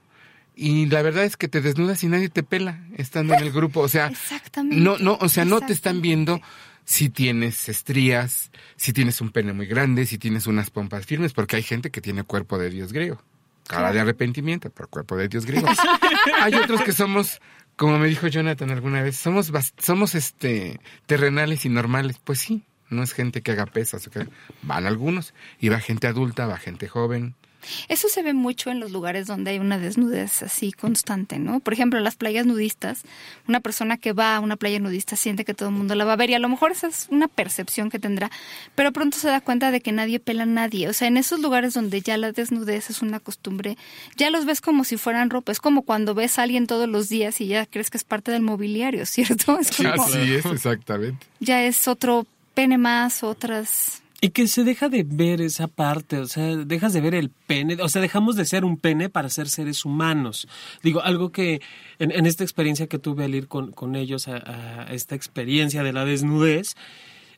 Y 0.54 0.86
la 0.86 1.02
verdad 1.02 1.24
es 1.24 1.36
que 1.36 1.48
te 1.48 1.60
desnudas 1.60 2.02
y 2.02 2.08
nadie 2.08 2.28
te 2.28 2.42
pela 2.42 2.80
estando 2.96 3.34
en 3.34 3.42
el 3.42 3.52
grupo. 3.52 3.80
O 3.80 3.88
sea, 3.88 4.06
Exactamente. 4.08 4.82
no, 4.82 4.98
no, 4.98 5.18
o 5.20 5.28
sea, 5.28 5.44
no 5.44 5.60
te 5.60 5.72
están 5.72 6.00
viendo 6.00 6.40
si 6.84 7.10
tienes 7.10 7.68
estrías, 7.68 8.50
si 8.76 8.92
tienes 8.92 9.20
un 9.20 9.30
pene 9.30 9.52
muy 9.52 9.66
grande, 9.66 10.06
si 10.06 10.18
tienes 10.18 10.46
unas 10.46 10.70
pompas 10.70 11.04
firmes, 11.04 11.32
porque 11.32 11.56
hay 11.56 11.62
gente 11.62 11.90
que 11.90 12.00
tiene 12.00 12.22
cuerpo 12.22 12.58
de 12.58 12.70
dios 12.70 12.92
griego. 12.92 13.20
cara 13.66 13.92
de 13.92 14.00
arrepentimiento, 14.00 14.70
por 14.70 14.88
cuerpo 14.88 15.16
de 15.16 15.28
Dios 15.28 15.44
griego. 15.46 15.66
Hay 16.40 16.54
otros 16.54 16.82
que 16.82 16.92
somos, 16.92 17.40
como 17.76 17.98
me 17.98 18.08
dijo 18.08 18.26
Jonathan 18.26 18.70
alguna 18.70 19.02
vez, 19.02 19.16
somos, 19.16 19.52
somos 19.78 20.14
este 20.14 20.80
terrenales 21.06 21.64
y 21.64 21.68
normales. 21.68 22.18
Pues 22.22 22.40
sí, 22.40 22.64
no 22.88 23.02
es 23.02 23.12
gente 23.12 23.42
que 23.42 23.52
haga 23.52 23.66
pesas. 23.66 24.06
o 24.06 24.10
Van 24.62 24.86
algunos, 24.86 25.34
y 25.60 25.68
va 25.68 25.80
gente 25.80 26.06
adulta, 26.06 26.46
va 26.46 26.56
gente 26.56 26.88
joven. 26.88 27.34
Eso 27.88 28.08
se 28.08 28.22
ve 28.22 28.34
mucho 28.34 28.70
en 28.70 28.80
los 28.80 28.92
lugares 28.92 29.26
donde 29.26 29.52
hay 29.52 29.58
una 29.58 29.78
desnudez 29.78 30.42
así 30.42 30.72
constante, 30.72 31.38
¿no? 31.38 31.60
Por 31.60 31.72
ejemplo, 31.72 31.98
en 31.98 32.04
las 32.04 32.16
playas 32.16 32.46
nudistas, 32.46 33.02
una 33.48 33.60
persona 33.60 33.96
que 33.96 34.12
va 34.12 34.36
a 34.36 34.40
una 34.40 34.56
playa 34.56 34.78
nudista 34.78 35.16
siente 35.16 35.44
que 35.44 35.54
todo 35.54 35.68
el 35.68 35.74
mundo 35.74 35.94
la 35.94 36.04
va 36.04 36.14
a 36.14 36.16
ver 36.16 36.30
y 36.30 36.34
a 36.34 36.38
lo 36.38 36.48
mejor 36.48 36.72
esa 36.72 36.86
es 36.88 37.06
una 37.10 37.28
percepción 37.28 37.90
que 37.90 37.98
tendrá, 37.98 38.30
pero 38.74 38.92
pronto 38.92 39.18
se 39.18 39.28
da 39.28 39.40
cuenta 39.40 39.70
de 39.70 39.80
que 39.80 39.92
nadie 39.92 40.20
pela 40.20 40.44
a 40.44 40.46
nadie. 40.46 40.88
O 40.88 40.92
sea, 40.92 41.08
en 41.08 41.16
esos 41.16 41.40
lugares 41.40 41.74
donde 41.74 42.00
ya 42.00 42.16
la 42.16 42.32
desnudez 42.32 42.90
es 42.90 43.02
una 43.02 43.20
costumbre, 43.20 43.76
ya 44.16 44.30
los 44.30 44.44
ves 44.44 44.60
como 44.60 44.84
si 44.84 44.96
fueran 44.96 45.30
ropa. 45.30 45.52
Es 45.52 45.60
como 45.60 45.82
cuando 45.82 46.14
ves 46.14 46.38
a 46.38 46.42
alguien 46.42 46.66
todos 46.66 46.88
los 46.88 47.08
días 47.08 47.40
y 47.40 47.46
ya 47.46 47.66
crees 47.66 47.90
que 47.90 47.98
es 47.98 48.04
parte 48.04 48.30
del 48.30 48.42
mobiliario, 48.42 49.06
¿cierto? 49.06 49.58
Es 49.58 49.76
como, 49.76 49.90
Así 49.90 50.34
es, 50.34 50.46
exactamente. 50.46 51.26
ya 51.40 51.64
es 51.64 51.88
otro 51.88 52.26
pene 52.54 52.78
más, 52.78 53.22
otras... 53.22 54.02
Y 54.20 54.30
que 54.30 54.48
se 54.48 54.64
deja 54.64 54.88
de 54.88 55.02
ver 55.02 55.42
esa 55.42 55.68
parte, 55.68 56.18
o 56.18 56.26
sea, 56.26 56.56
dejas 56.56 56.94
de 56.94 57.02
ver 57.02 57.14
el 57.14 57.28
pene, 57.28 57.76
o 57.82 57.88
sea, 57.88 58.00
dejamos 58.00 58.34
de 58.36 58.46
ser 58.46 58.64
un 58.64 58.78
pene 58.78 59.10
para 59.10 59.28
ser 59.28 59.48
seres 59.48 59.84
humanos. 59.84 60.48
Digo, 60.82 61.02
algo 61.02 61.32
que 61.32 61.60
en, 61.98 62.26
esta 62.26 62.42
experiencia 62.42 62.86
que 62.86 62.98
tuve 62.98 63.24
al 63.24 63.34
ir 63.34 63.46
con, 63.46 63.72
con 63.72 63.94
ellos 63.94 64.28
a, 64.28 64.86
esta 64.90 65.14
experiencia 65.14 65.82
de 65.82 65.92
la 65.92 66.06
desnudez, 66.06 66.76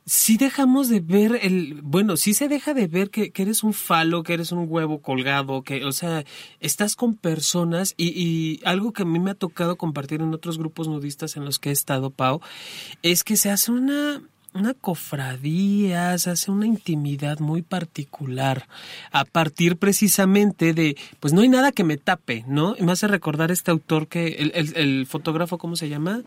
sí 0.07 0.37
dejamos 0.37 0.89
de 0.89 1.01
ver 1.01 1.41
el, 1.43 1.81
bueno, 1.83 2.17
sí 2.17 2.33
se 2.33 2.47
deja 2.47 2.75
de 2.75 2.87
ver 2.87 3.11
que, 3.11 3.33
que 3.33 3.43
eres 3.43 3.65
un 3.65 3.75
falo, 3.75 4.23
que 4.23 4.35
eres 4.35 4.53
un 4.53 4.67
huevo 4.69 5.03
colgado, 5.03 5.63
que, 5.63 5.85
o 5.85 5.93
sea, 5.93 6.25
estás 6.61 6.95
con 6.95 7.17
personas 7.17 7.95
y, 7.97 8.09
y 8.09 8.61
algo 8.65 8.93
que 8.93 9.03
a 9.03 9.05
mí 9.07 9.19
me 9.19 9.33
ha 9.33 9.35
tocado 9.35 9.77
compartir 9.77 10.23
en 10.23 10.33
otros 10.33 10.59
grupos 10.59 10.87
nudistas 10.87 11.37
en 11.37 11.45
los 11.45 11.59
que 11.59 11.71
he 11.71 11.73
estado, 11.73 12.11
Pau, 12.11 12.41
es 13.03 13.25
que 13.25 13.37
se 13.37 13.51
hace 13.51 13.73
una, 13.73 14.23
una 14.55 14.75
cofradía, 14.75 16.17
se 16.19 16.31
hace 16.31 16.51
una 16.51 16.67
intimidad 16.67 17.39
muy 17.39 17.63
particular 17.63 18.67
a 19.13 19.25
partir 19.25 19.77
precisamente 19.77 20.73
de, 20.75 20.97
pues 21.21 21.33
no 21.33 21.43
hay 21.43 21.49
nada 21.49 21.73
que 21.73 21.85
me 21.85 21.97
tape, 21.97 22.45
¿no? 22.49 22.75
Y 22.79 22.83
me 22.83 22.93
hace 22.93 23.07
recordar 23.09 23.51
este 23.51 23.71
autor 23.71 24.09
que, 24.09 24.27
el, 24.39 24.53
el, 24.55 24.77
el 24.77 25.07
fotógrafo, 25.07 25.59
¿cómo 25.59 25.77
se 25.77 25.89
llama? 25.89 26.23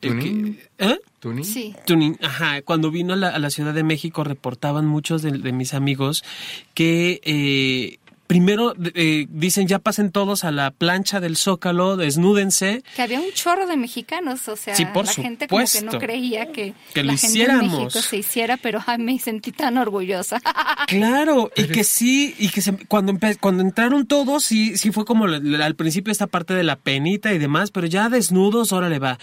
El 0.00 0.10
¿Tuning? 0.18 0.54
que- 0.54 0.68
¿Eh? 0.78 0.98
¿Tuning? 1.20 1.44
Sí. 1.44 1.74
Tuning, 1.86 2.16
ajá, 2.22 2.62
cuando 2.62 2.90
vino 2.90 3.12
a 3.12 3.16
la, 3.16 3.28
a 3.28 3.38
la 3.38 3.50
Ciudad 3.50 3.74
de 3.74 3.82
México 3.84 4.24
reportaban 4.24 4.86
muchos 4.86 5.20
de, 5.20 5.32
de 5.32 5.52
mis 5.52 5.74
amigos 5.74 6.24
que 6.72 7.20
eh, 7.24 7.98
primero 8.30 8.74
eh, 8.94 9.26
dicen 9.28 9.66
ya 9.66 9.80
pasen 9.80 10.12
todos 10.12 10.44
a 10.44 10.52
la 10.52 10.70
plancha 10.70 11.18
del 11.18 11.36
Zócalo, 11.36 11.96
desnúdense, 11.96 12.84
Que 12.94 13.02
había 13.02 13.18
un 13.18 13.32
chorro 13.32 13.66
de 13.66 13.76
mexicanos, 13.76 14.46
o 14.46 14.54
sea, 14.54 14.76
Sí, 14.76 14.84
por 14.86 15.04
la 15.04 15.12
gente 15.12 15.48
como 15.48 15.64
que 15.66 15.82
no 15.82 15.98
creía 15.98 16.52
que, 16.52 16.74
Que 16.94 17.02
lo 17.02 17.10
la 17.12 17.18
gente 17.18 17.26
en 17.26 17.30
hiciéramos. 17.32 17.80
México 17.86 18.00
se 18.02 18.16
hiciera, 18.18 18.56
pero 18.56 18.80
ay, 18.86 18.98
me 18.98 19.18
sentí 19.18 19.50
tan 19.50 19.76
orgullosa. 19.78 20.40
Claro, 20.86 21.50
y 21.56 21.64
que 21.64 21.84
sí, 21.84 22.34
y 22.38 22.48
que 22.48 22.60
se- 22.62 22.72
cuando 22.86 23.12
cuando 23.38 23.62
entraron 23.62 24.06
todos, 24.06 24.42
sí, 24.44 24.76
sí 24.76 24.90
fue 24.90 25.04
como 25.04 25.24
al 25.26 25.74
principio 25.76 26.10
esta 26.10 26.26
parte 26.26 26.54
de 26.54 26.64
la 26.64 26.76
penita 26.76 27.32
y 27.32 27.38
demás, 27.38 27.70
pero 27.70 27.86
ya 27.86 28.08
desnudos, 28.08 28.72
órale 28.72 28.98
va. 28.98 29.18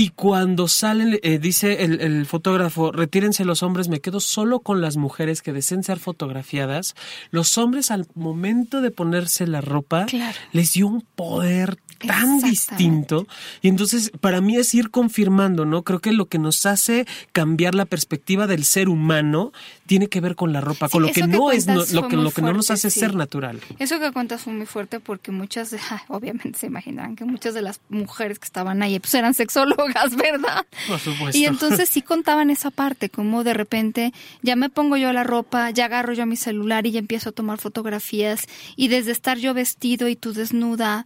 Y 0.00 0.08
cuando 0.16 0.66
salen, 0.66 1.18
eh, 1.22 1.38
dice 1.38 1.84
el, 1.84 2.00
el 2.00 2.24
fotógrafo, 2.24 2.90
retírense 2.90 3.44
los 3.44 3.62
hombres, 3.62 3.88
me 3.88 4.00
quedo 4.00 4.18
solo 4.18 4.60
con 4.60 4.80
las 4.80 4.96
mujeres 4.96 5.42
que 5.42 5.52
deseen 5.52 5.82
ser 5.82 5.98
fotografiadas. 5.98 6.94
Los 7.30 7.58
hombres 7.58 7.90
al 7.90 8.06
momento 8.14 8.80
de 8.80 8.90
ponerse 8.90 9.46
la 9.46 9.60
ropa, 9.60 10.06
Claro. 10.06 10.38
les 10.52 10.72
dio 10.72 10.86
un 10.86 11.02
poder 11.02 11.76
tan 12.06 12.40
distinto. 12.40 13.26
Y 13.60 13.68
entonces, 13.68 14.10
para 14.22 14.40
mí 14.40 14.56
es 14.56 14.72
ir 14.72 14.90
confirmando, 14.90 15.66
¿no? 15.66 15.82
Creo 15.82 15.98
que 15.98 16.12
lo 16.12 16.28
que 16.28 16.38
nos 16.38 16.64
hace 16.64 17.04
cambiar 17.32 17.74
la 17.74 17.84
perspectiva 17.84 18.46
del 18.46 18.64
ser 18.64 18.88
humano 18.88 19.52
tiene 19.90 20.06
que 20.06 20.20
ver 20.20 20.36
con 20.36 20.52
la 20.52 20.60
ropa, 20.60 20.86
Sí, 20.86 20.92
con 20.92 21.02
lo 21.02 21.08
que 21.10 21.26
no 21.26 21.50
es 21.50 21.66
no- 21.66 21.74
lo 21.74 22.06
que 22.06 22.14
muy 22.14 22.24
lo 22.26 22.30
que 22.30 22.42
no 22.42 22.52
nos 22.52 22.70
hace 22.70 22.90
sí. 22.90 23.00
ser 23.00 23.16
natural. 23.16 23.58
Eso 23.80 23.98
que 23.98 24.12
cuentas 24.12 24.42
fue 24.42 24.52
muy 24.52 24.64
fuerte 24.66 25.00
porque 25.00 25.32
muchas, 25.32 25.74
obviamente 26.06 26.56
se 26.60 26.66
imaginarán 26.66 27.16
que 27.16 27.24
muchas 27.24 27.54
de 27.54 27.62
las 27.62 27.80
mujeres 27.88 28.38
que 28.38 28.44
estaban 28.44 28.84
ahí 28.84 29.00
pues 29.00 29.12
eran 29.14 29.34
sexólogas, 29.34 30.14
¿verdad? 30.16 30.64
Por 30.86 31.00
supuesto. 31.00 31.36
Y 31.36 31.44
entonces 31.44 31.88
sí 31.92 32.02
contaban 32.02 32.50
esa 32.50 32.70
parte, 32.70 33.10
como 33.10 33.42
de 33.42 33.52
repente 33.52 34.12
ya 34.42 34.54
me 34.54 34.70
pongo 34.70 34.96
yo 34.96 35.12
la 35.12 35.24
ropa, 35.24 35.70
ya 35.70 35.86
agarro 35.86 36.12
yo 36.12 36.24
mi 36.24 36.36
celular 36.36 36.86
y 36.86 36.92
ya 36.92 37.00
empiezo 37.00 37.30
a 37.30 37.32
tomar 37.32 37.58
fotografías 37.58 38.44
y 38.76 38.86
desde 38.86 39.10
estar 39.10 39.38
yo 39.38 39.54
vestido 39.54 40.06
y 40.08 40.14
tú 40.14 40.32
desnuda, 40.32 41.04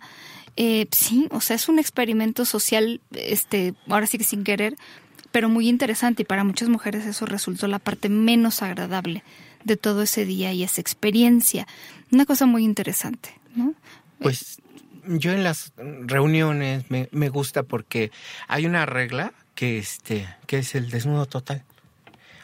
eh, 0.57 0.89
sí, 0.91 1.27
o 1.31 1.41
sea, 1.41 1.57
es 1.57 1.71
un 1.71 1.79
experimento 1.79 2.45
social, 2.45 3.01
este, 3.13 3.73
ahora 3.89 4.07
sí 4.07 4.19
que 4.19 4.25
sin 4.25 4.45
querer, 4.45 4.77
pero 5.35 5.49
muy 5.49 5.69
interesante 5.69 6.23
y 6.23 6.25
para 6.25 6.45
muchas 6.45 6.69
mujeres 6.69 7.05
eso 7.07 7.27
resultó 7.27 7.67
la 7.67 7.81
parte 7.81 8.09
menos 8.09 8.63
agradable 8.63 9.25
de 9.65 9.77
todo 9.77 10.03
ese 10.03 10.25
día 10.25 10.53
y 10.53 10.63
esa 10.63 10.81
experiencia. 10.81 11.67
Una 12.13 12.25
cosa 12.25 12.47
muy 12.47 12.63
interesante, 12.63 13.31
¿no? 13.57 13.75
Pues 14.21 14.63
yo 15.09 15.33
en 15.33 15.43
las 15.43 15.73
reuniones 16.07 16.89
me, 16.89 17.09
me 17.11 17.31
gusta 17.31 17.65
porque 17.65 18.13
hay 18.47 18.65
una 18.65 18.87
regla 18.87 19.33
que 19.57 19.79
este 19.79 20.29
que 20.47 20.59
es 20.59 20.77
el 20.77 20.89
desnudo 20.89 21.27
total. 21.27 21.65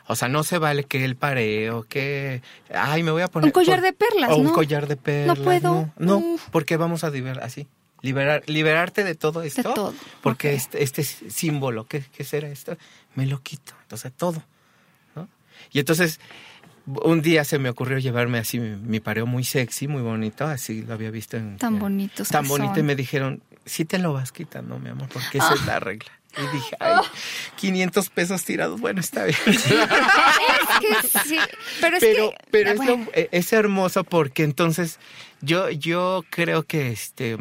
O 0.09 0.17
sea, 0.17 0.27
no 0.27 0.43
se 0.43 0.59
vale 0.59 0.83
que 0.83 1.05
el 1.05 1.15
pareo, 1.15 1.85
que 1.85 2.43
ay, 2.75 3.05
me 3.05 3.13
voy 3.13 3.23
a 3.23 3.29
poner 3.29 3.47
Un 3.47 3.53
collar 3.53 3.83
de 3.83 3.93
perlas, 3.93 4.31
o 4.33 4.37
un 4.39 4.47
¿no? 4.47 4.53
collar 4.53 4.89
de 4.89 4.97
perlas. 4.97 5.39
puedo. 5.39 5.73
No, 5.73 5.93
no, 5.97 6.17
Uf. 6.19 6.49
porque 6.51 6.77
vamos 6.77 7.05
a 7.05 7.11
liberar 7.11 7.45
así. 7.45 7.69
Liberar, 8.03 8.43
liberarte 8.47 9.05
de 9.05 9.15
todo 9.15 9.43
esto. 9.43 9.75
todo, 9.75 9.95
Porque 10.23 10.55
este, 10.55 10.83
este 10.83 11.05
símbolo, 11.05 11.87
¿qué, 11.87 12.03
¿qué 12.17 12.25
será 12.25 12.49
esto? 12.49 12.77
Me 13.15 13.27
lo 13.27 13.43
quito. 13.43 13.73
Entonces, 13.83 14.13
todo. 14.17 14.43
¿no? 15.15 15.29
Y 15.73 15.79
entonces, 15.81 16.19
un 16.87 17.21
día 17.23 17.45
se 17.45 17.59
me 17.59 17.69
ocurrió 17.69 17.99
llevarme 17.99 18.39
así 18.39 18.59
mi, 18.59 18.77
mi 18.77 19.01
pareo 19.01 19.27
muy 19.27 19.45
sexy, 19.45 19.87
muy 19.89 20.03
bonito, 20.03 20.47
así 20.47 20.83
lo 20.83 20.95
había 20.95 21.11
visto 21.11 21.37
en... 21.37 21.57
Tan 21.59 21.79
bonitos 21.79 22.29
Tan 22.29 22.49
bonito 22.49 22.75
son. 22.75 22.81
y 22.81 22.83
me 22.85 22.97
dijeron, 22.97 23.43
sí 23.65 23.85
te 23.85 23.99
lo 23.99 24.13
vas 24.13 24.33
quitando, 24.33 24.79
mi 24.79 24.89
amor, 24.91 25.09
porque 25.13 25.39
esa 25.39 25.55
es 25.55 25.67
la 25.67 25.79
regla. 25.81 26.11
Y 26.39 26.43
dije, 26.57 26.77
ay, 26.79 26.95
500 27.57 28.09
pesos 28.11 28.45
tirados, 28.45 28.81
bueno, 28.81 29.01
está 29.01 29.25
bien. 29.25 29.37
Es 29.47 31.11
que 31.13 31.19
sí, 31.29 31.39
pero 31.81 31.97
es 31.97 32.01
pero 32.03 32.31
que... 32.31 32.37
pero 32.51 32.71
es, 32.71 32.79
lo- 32.79 32.95
eh, 33.15 33.29
es 33.33 33.53
hermoso 33.53 34.05
porque 34.05 34.45
entonces 34.45 34.99
yo 35.41 35.69
yo 35.71 36.25
creo 36.31 36.63
que 36.63 36.91
este 36.93 37.37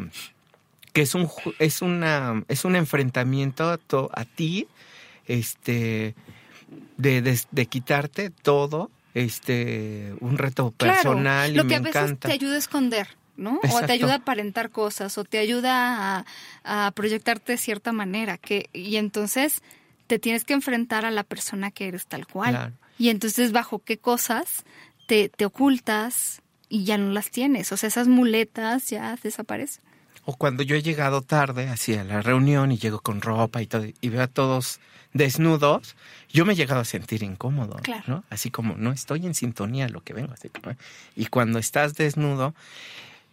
que 0.92 1.02
es 1.02 1.14
un 1.14 1.28
es 1.58 1.82
una 1.82 2.42
es 2.48 2.64
un 2.64 2.76
enfrentamiento 2.76 3.68
a, 3.70 3.78
to- 3.78 4.10
a 4.14 4.24
ti 4.24 4.66
este 5.26 6.14
de, 6.96 7.22
de, 7.22 7.40
de 7.50 7.66
quitarte 7.66 8.30
todo 8.30 8.90
este 9.14 10.14
un 10.20 10.38
reto 10.38 10.72
claro, 10.76 10.96
personal 11.02 11.54
lo 11.54 11.64
y 11.64 11.66
que 11.66 11.74
me 11.74 11.76
a 11.76 11.80
veces 11.80 12.02
encanta 12.02 12.28
te 12.28 12.34
ayuda 12.34 12.54
a 12.54 12.58
esconder, 12.58 13.08
¿no? 13.36 13.60
O 13.70 13.80
te 13.80 13.92
ayuda 13.92 14.12
a 14.14 14.16
aparentar 14.16 14.70
cosas, 14.70 15.18
o 15.18 15.24
te 15.24 15.38
ayuda 15.38 16.18
a, 16.18 16.86
a 16.86 16.90
proyectarte 16.92 17.52
de 17.52 17.58
cierta 17.58 17.92
manera, 17.92 18.38
que 18.38 18.68
y 18.72 18.96
entonces 18.96 19.62
te 20.06 20.18
tienes 20.18 20.44
que 20.44 20.54
enfrentar 20.54 21.04
a 21.04 21.10
la 21.10 21.22
persona 21.24 21.70
que 21.70 21.88
eres 21.88 22.06
tal 22.06 22.26
cual. 22.26 22.50
Claro. 22.54 22.72
Y 22.98 23.08
entonces 23.08 23.52
bajo 23.52 23.78
qué 23.78 23.98
cosas 23.98 24.64
te, 25.06 25.28
te 25.28 25.44
ocultas 25.44 26.42
y 26.68 26.84
ya 26.84 26.98
no 26.98 27.12
las 27.12 27.30
tienes, 27.30 27.72
o 27.72 27.76
sea, 27.76 27.88
esas 27.88 28.08
muletas 28.08 28.88
ya 28.90 29.16
desaparecen. 29.22 29.82
O 30.30 30.36
cuando 30.36 30.62
yo 30.62 30.76
he 30.76 30.82
llegado 30.82 31.22
tarde 31.22 31.68
así 31.68 31.92
a 31.96 32.04
la 32.04 32.22
reunión 32.22 32.70
y 32.70 32.78
llego 32.78 33.00
con 33.00 33.20
ropa 33.20 33.62
y 33.62 33.66
todo 33.66 33.84
y 34.00 34.08
veo 34.10 34.22
a 34.22 34.28
todos 34.28 34.78
desnudos, 35.12 35.96
yo 36.32 36.46
me 36.46 36.52
he 36.52 36.56
llegado 36.56 36.80
a 36.82 36.84
sentir 36.84 37.24
incómodo, 37.24 37.74
Claro. 37.82 38.04
¿no? 38.06 38.24
Así 38.30 38.48
como 38.52 38.76
no 38.76 38.92
estoy 38.92 39.26
en 39.26 39.34
sintonía 39.34 39.86
a 39.86 39.88
lo 39.88 40.04
que 40.04 40.12
vengo. 40.14 40.32
Así, 40.32 40.48
como- 40.48 40.76
y 41.16 41.26
cuando 41.26 41.58
estás 41.58 41.94
desnudo, 41.94 42.54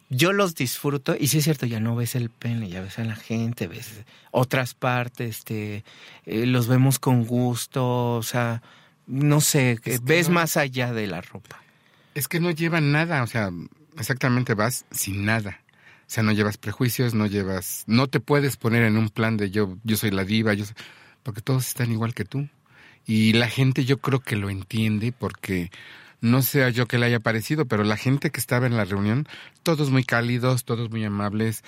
yo 0.10 0.34
los 0.34 0.56
disfruto 0.56 1.16
y 1.20 1.28
sí 1.28 1.38
es 1.38 1.44
cierto, 1.44 1.68
ya 1.68 1.80
no 1.80 1.96
ves 1.96 2.16
el 2.16 2.32
pene, 2.32 2.68
ya 2.68 2.82
ves 2.82 2.98
a 2.98 3.04
la 3.04 3.16
gente, 3.16 3.68
ves 3.68 4.04
otras 4.32 4.74
partes, 4.74 5.38
este, 5.38 5.84
eh, 6.26 6.48
los 6.48 6.68
vemos 6.68 6.98
con 6.98 7.26
gusto, 7.26 8.16
o 8.16 8.24
sea, 8.24 8.64
no 9.06 9.40
sé, 9.40 9.78
que 9.84 9.94
Es 9.94 10.00
que 10.00 10.06
ves 10.08 10.30
no- 10.30 10.34
más 10.34 10.58
allá 10.58 10.94
de 10.94 11.06
la 11.06 11.22
ropa. 11.22 11.62
Es 12.16 12.28
que 12.28 12.40
no 12.40 12.50
llevan 12.50 12.92
nada, 12.92 13.22
o 13.22 13.28
sea, 13.28 13.52
exactamente 14.00 14.56
vas 14.56 14.86
sin 14.90 15.26
nada. 15.26 15.60
O 16.08 16.10
sea, 16.10 16.24
no 16.24 16.32
llevas 16.32 16.58
prejuicios, 16.58 17.14
no 17.14 17.26
llevas, 17.26 17.84
no 17.86 18.08
te 18.08 18.22
puedes 18.22 18.56
poner 18.56 18.84
en 18.84 18.96
un 18.96 19.10
plan 19.10 19.36
de 19.36 19.52
yo, 19.52 19.78
yo 19.84 19.98
soy 19.98 20.12
la 20.12 20.24
diva, 20.24 20.54
yo, 20.54 20.64
porque 21.22 21.42
todos 21.42 21.68
están 21.68 21.92
igual 21.92 22.14
que 22.14 22.24
tú. 22.24 22.48
Y 23.06 23.34
la 23.34 23.50
gente 23.50 23.84
yo 23.84 23.98
creo 23.98 24.22
que 24.22 24.38
lo 24.38 24.50
entiende 24.50 25.12
porque 25.12 25.70
no 26.22 26.42
sea 26.42 26.70
yo 26.70 26.88
que 26.88 26.98
le 26.98 27.08
haya 27.08 27.20
parecido, 27.20 27.66
pero 27.66 27.84
la 27.84 27.98
gente 27.98 28.32
que 28.32 28.40
estaba 28.40 28.68
en 28.68 28.78
la 28.78 28.86
reunión, 28.86 29.28
todos 29.64 29.90
muy 29.92 30.06
cálidos, 30.06 30.64
todos 30.64 30.90
muy 30.90 31.04
amables, 31.04 31.64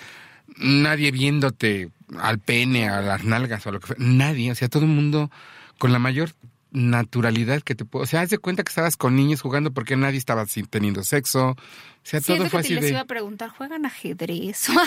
nadie 0.57 1.11
viéndote 1.11 1.89
al 2.17 2.39
pene, 2.39 2.87
a 2.87 3.01
las 3.01 3.25
nalgas 3.25 3.65
o 3.65 3.69
a 3.69 3.71
lo 3.73 3.79
que 3.81 3.87
fuera, 3.87 4.03
nadie, 4.03 4.51
o 4.51 4.55
sea, 4.55 4.69
todo 4.69 4.83
el 4.83 4.89
mundo 4.89 5.29
con 5.77 5.91
la 5.91 5.99
mayor 5.99 6.31
naturalidad 6.71 7.61
que 7.61 7.75
te 7.75 7.85
puedo. 7.85 8.03
O 8.03 8.05
sea, 8.05 8.21
haz 8.21 8.29
de 8.29 8.37
cuenta 8.37 8.63
que 8.63 8.69
estabas 8.69 8.95
con 8.95 9.15
niños 9.15 9.41
jugando 9.41 9.71
porque 9.71 9.95
nadie 9.95 10.17
estaba 10.17 10.45
teniendo 10.69 11.03
sexo. 11.03 11.49
O 11.49 11.57
sea, 12.03 12.21
todo 12.21 12.37
fue 12.37 12.49
que 12.49 12.57
así 12.57 12.75
te 12.75 12.81
les 12.81 12.91
iba 12.91 13.01
a 13.01 13.05
preguntar, 13.05 13.49
¿juegan 13.49 13.85
ajedrez? 13.85 14.67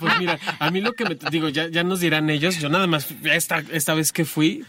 Pues 0.00 0.18
mira, 0.18 0.38
a 0.58 0.70
mí 0.70 0.80
lo 0.80 0.92
que 0.92 1.04
me 1.04 1.16
digo, 1.30 1.48
ya, 1.48 1.68
ya 1.68 1.84
nos 1.84 2.00
dirán 2.00 2.28
ellos, 2.28 2.58
yo 2.58 2.68
nada 2.68 2.86
más 2.86 3.08
esta, 3.24 3.62
esta 3.70 3.94
vez 3.94 4.12
que 4.12 4.24
fui, 4.24 4.64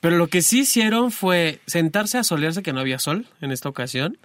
pero 0.00 0.16
lo 0.16 0.26
que 0.26 0.42
sí 0.42 0.60
hicieron 0.60 1.12
fue 1.12 1.60
sentarse 1.66 2.18
a 2.18 2.24
solearse, 2.24 2.62
que 2.62 2.72
no 2.72 2.80
había 2.80 2.98
sol 2.98 3.26
en 3.40 3.52
esta 3.52 3.68
ocasión. 3.68 4.18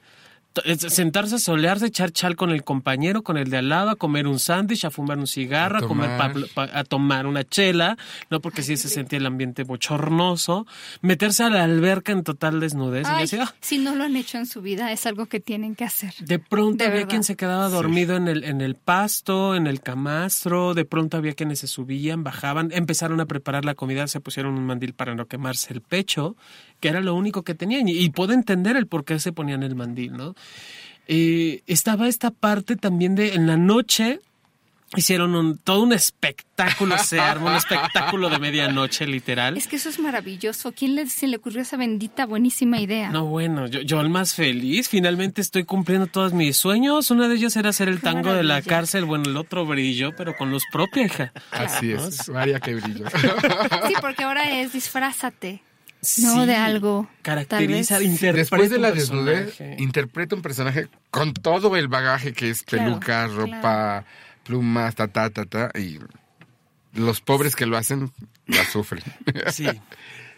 Sentarse 0.77 1.35
a 1.35 1.39
solearse, 1.39 1.87
echar 1.87 2.11
chal 2.11 2.35
con 2.35 2.51
el 2.51 2.63
compañero, 2.63 3.23
con 3.23 3.37
el 3.37 3.49
de 3.49 3.57
al 3.57 3.69
lado, 3.69 3.89
a 3.89 3.95
comer 3.95 4.27
un 4.27 4.39
sándwich, 4.39 4.85
a 4.85 4.91
fumar 4.91 5.17
un 5.17 5.27
cigarro, 5.27 5.77
A 5.79 5.85
a, 5.85 5.87
comer 5.87 6.09
tomar. 6.17 6.33
pa- 6.53 6.67
pa- 6.67 6.79
a 6.79 6.83
tomar 6.83 7.25
una 7.25 7.43
chela, 7.43 7.97
no 8.29 8.39
porque 8.39 8.61
sí 8.61 8.77
se 8.77 8.87
sentía 8.89 9.17
el 9.19 9.25
ambiente 9.25 9.63
bochornoso, 9.63 10.65
meterse 11.01 11.43
a 11.43 11.49
la 11.49 11.63
alberca 11.63 12.11
en 12.11 12.23
total 12.23 12.59
desnudez. 12.59 13.07
y 13.33 13.35
ah, 13.37 13.53
si 13.61 13.77
no 13.79 13.95
lo 13.95 14.03
han 14.03 14.15
hecho 14.15 14.37
en 14.37 14.45
su 14.45 14.61
vida, 14.61 14.91
es 14.91 15.05
algo 15.05 15.25
que 15.25 15.39
tienen 15.39 15.75
que 15.75 15.85
hacer. 15.85 16.13
de 16.19 16.39
pronto 16.39 16.83
De 16.83 16.85
había 16.85 16.95
verdad. 16.97 17.09
quien 17.09 17.23
se 17.23 17.35
quedaba 17.35 17.69
dormido 17.69 18.15
en 18.15 18.27
el 18.27 18.43
en 18.43 18.61
el 18.61 18.75
pasto, 18.75 19.55
en 19.55 19.67
el 19.67 19.81
camastro, 19.81 20.73
de 20.73 20.85
pronto 20.85 21.17
había 21.17 21.33
quienes 21.33 21.59
se 21.59 21.67
subían, 21.67 22.23
bajaban, 22.23 22.69
empezaron 22.73 23.19
a 23.19 23.25
preparar 23.25 23.65
la 23.65 23.75
comida, 23.75 24.07
se 24.07 24.19
pusieron 24.19 24.53
un 24.55 24.65
mandil 24.65 24.93
para 24.93 25.15
no 25.15 25.25
quemarse 25.27 25.73
el 25.73 25.81
pecho, 25.81 26.35
que 26.83 26.89
era 26.89 26.99
lo 26.99 27.15
único 27.15 27.43
que 27.43 27.55
tenían 27.55 27.87
y, 27.87 27.93
y 27.93 28.09
puedo 28.09 28.33
entender 28.33 28.75
el 28.75 28.87
por 28.87 29.05
qué 29.05 29.17
se 29.17 29.31
ponían 29.31 29.63
el 29.63 29.73
mandil, 29.73 30.11
¿no? 30.11 30.35
Eh, 31.07 31.61
estaba 31.65 32.09
esta 32.09 32.29
parte 32.29 32.75
también 32.75 33.15
de 33.15 33.35
en 33.35 33.47
la 33.47 33.55
noche 33.55 34.19
hicieron 34.97 35.33
un, 35.33 35.57
todo 35.57 35.81
un 35.81 35.93
espectáculo, 35.93 36.97
se 36.97 37.21
armó 37.21 37.47
un 37.47 37.55
espectáculo 37.55 38.29
de 38.29 38.37
medianoche 38.37 39.07
literal. 39.07 39.55
Es 39.55 39.67
que 39.67 39.77
eso 39.77 39.87
es 39.87 39.97
maravilloso. 39.97 40.73
¿Quién 40.73 40.95
le, 40.95 41.07
se 41.07 41.27
le 41.27 41.37
ocurrió 41.37 41.61
esa 41.61 41.77
bendita 41.77 42.25
buenísima 42.25 42.81
idea? 42.81 43.09
No, 43.11 43.27
bueno, 43.27 43.67
yo, 43.67 43.79
yo 43.79 44.01
el 44.01 44.09
más 44.09 44.35
feliz. 44.35 44.89
Finalmente 44.89 45.39
estoy 45.39 45.63
cumpliendo 45.63 46.07
todos 46.07 46.33
mis 46.33 46.57
sueños. 46.57 47.09
Uno 47.11 47.29
de 47.29 47.35
ellos 47.35 47.55
era 47.55 47.69
hacer 47.69 47.87
el 47.87 48.01
Qué 48.01 48.07
tango 48.07 48.33
de 48.33 48.43
la 48.43 48.61
cárcel. 48.61 49.05
Bueno, 49.05 49.29
el 49.29 49.37
otro 49.37 49.65
brilló, 49.65 50.11
pero 50.17 50.35
con 50.35 50.51
luz 50.51 50.63
propia, 50.69 51.05
hija. 51.05 51.31
Así 51.49 51.93
es. 51.93 52.27
María 52.27 52.59
que 52.59 52.75
brillo. 52.75 53.05
Sí, 53.87 53.93
porque 54.01 54.23
ahora 54.23 54.59
es 54.59 54.73
disfrázate. 54.73 55.61
No, 56.21 56.33
Sí, 56.33 56.45
de 56.45 56.55
algo, 56.55 57.07
Caracteriza, 57.21 58.03
interpreta 58.03 58.37
Después 58.37 58.69
de 58.69 58.77
la 58.77 58.91
desnudez, 58.91 59.57
interpreta 59.77 60.35
un 60.35 60.41
personaje 60.41 60.89
con 61.09 61.33
todo 61.33 61.77
el 61.77 61.87
bagaje 61.87 62.33
que 62.33 62.49
es 62.49 62.63
Claro, 62.63 62.99
peluca, 62.99 63.27
ropa, 63.27 64.05
plumas, 64.43 64.95
ta, 64.95 65.07
ta, 65.07 65.29
ta, 65.29 65.45
ta. 65.45 65.71
Y 65.79 65.99
los 66.93 67.21
pobres 67.21 67.55
que 67.55 67.65
lo 67.65 67.77
hacen, 67.77 68.11
la 68.47 68.65
sufren. 68.65 69.03
Sí. 69.51 69.67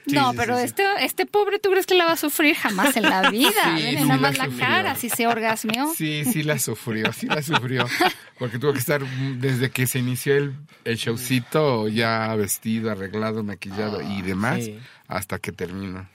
Sí, 0.07 0.13
no, 0.13 0.33
sí, 0.33 0.37
pero 0.37 0.53
sí, 0.55 0.59
sí. 0.59 0.65
este, 0.67 0.83
este 0.99 1.25
pobre, 1.25 1.57
¿tú 1.57 1.71
crees 1.71 1.87
que 1.87 1.95
la 1.95 2.05
va 2.05 2.11
a 2.11 2.15
sufrir 2.15 2.55
jamás 2.55 2.95
en 2.95 3.09
la 3.09 3.27
vida? 3.31 3.49
Sí, 3.63 3.71
Miren, 3.73 4.03
sí 4.03 4.07
nada 4.07 4.19
más 4.19 4.37
la 4.37 4.49
cara, 4.49 4.93
si 4.93 5.09
se 5.09 5.25
orgasmeó. 5.25 5.95
Sí, 5.95 6.23
sí 6.25 6.43
la 6.43 6.59
sufrió, 6.59 7.11
sí 7.11 7.25
la 7.25 7.41
sufrió. 7.41 7.87
Porque 8.37 8.59
tuvo 8.59 8.73
que 8.73 8.77
estar 8.77 9.01
desde 9.39 9.71
que 9.71 9.87
se 9.87 9.97
inició 9.97 10.35
el, 10.37 10.55
el 10.83 10.97
showcito 10.97 11.87
ya 11.87 12.35
vestido, 12.35 12.91
arreglado, 12.91 13.43
maquillado 13.43 13.99
y 13.99 14.21
demás, 14.21 14.65
sí. 14.65 14.79
Hasta 15.07 15.39
que 15.39 15.51
terminó. 15.51 16.07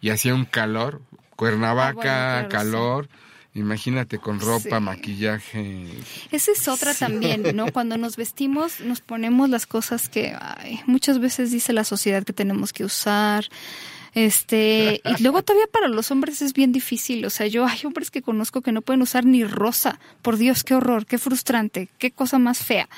Y 0.00 0.10
hacía 0.10 0.34
un 0.34 0.44
calor, 0.44 1.00
Cuernavaca, 1.36 1.90
Ah, 1.90 2.34
bueno, 2.42 2.48
claro, 2.48 2.70
calor. 2.70 3.08
Imagínate 3.54 4.18
con 4.18 4.40
ropa, 4.40 4.78
Sí. 4.78 4.82
maquillaje. 4.82 5.86
Esa 6.30 6.52
es 6.52 6.68
otra 6.68 6.94
también, 6.94 7.44
¿no? 7.54 7.66
Cuando 7.72 7.98
nos 7.98 8.16
vestimos, 8.16 8.80
nos 8.80 9.02
ponemos 9.02 9.50
las 9.50 9.66
cosas 9.66 10.08
que 10.08 10.34
ay, 10.40 10.80
muchas 10.86 11.18
veces 11.20 11.50
dice 11.50 11.74
la 11.74 11.84
sociedad 11.84 12.24
que 12.24 12.32
tenemos 12.32 12.72
que 12.72 12.84
usar. 12.84 13.44
Este, 14.14 15.00
y 15.04 15.22
luego 15.22 15.42
todavía 15.44 15.66
para 15.72 15.88
los 15.88 16.10
hombres 16.10 16.42
es 16.42 16.52
bien 16.52 16.72
difícil. 16.72 17.24
O 17.24 17.30
sea, 17.30 17.46
yo 17.46 17.66
hay 17.66 17.80
hombres 17.84 18.10
que 18.10 18.22
conozco 18.22 18.60
que 18.60 18.72
no 18.72 18.82
pueden 18.82 19.02
usar 19.02 19.24
ni 19.24 19.44
rosa. 19.44 19.98
Por 20.22 20.36
Dios, 20.36 20.64
qué 20.64 20.74
horror, 20.74 21.06
qué 21.06 21.18
frustrante, 21.18 21.88
qué 21.98 22.10
cosa 22.10 22.38
más 22.38 22.58
fea. 22.58 22.88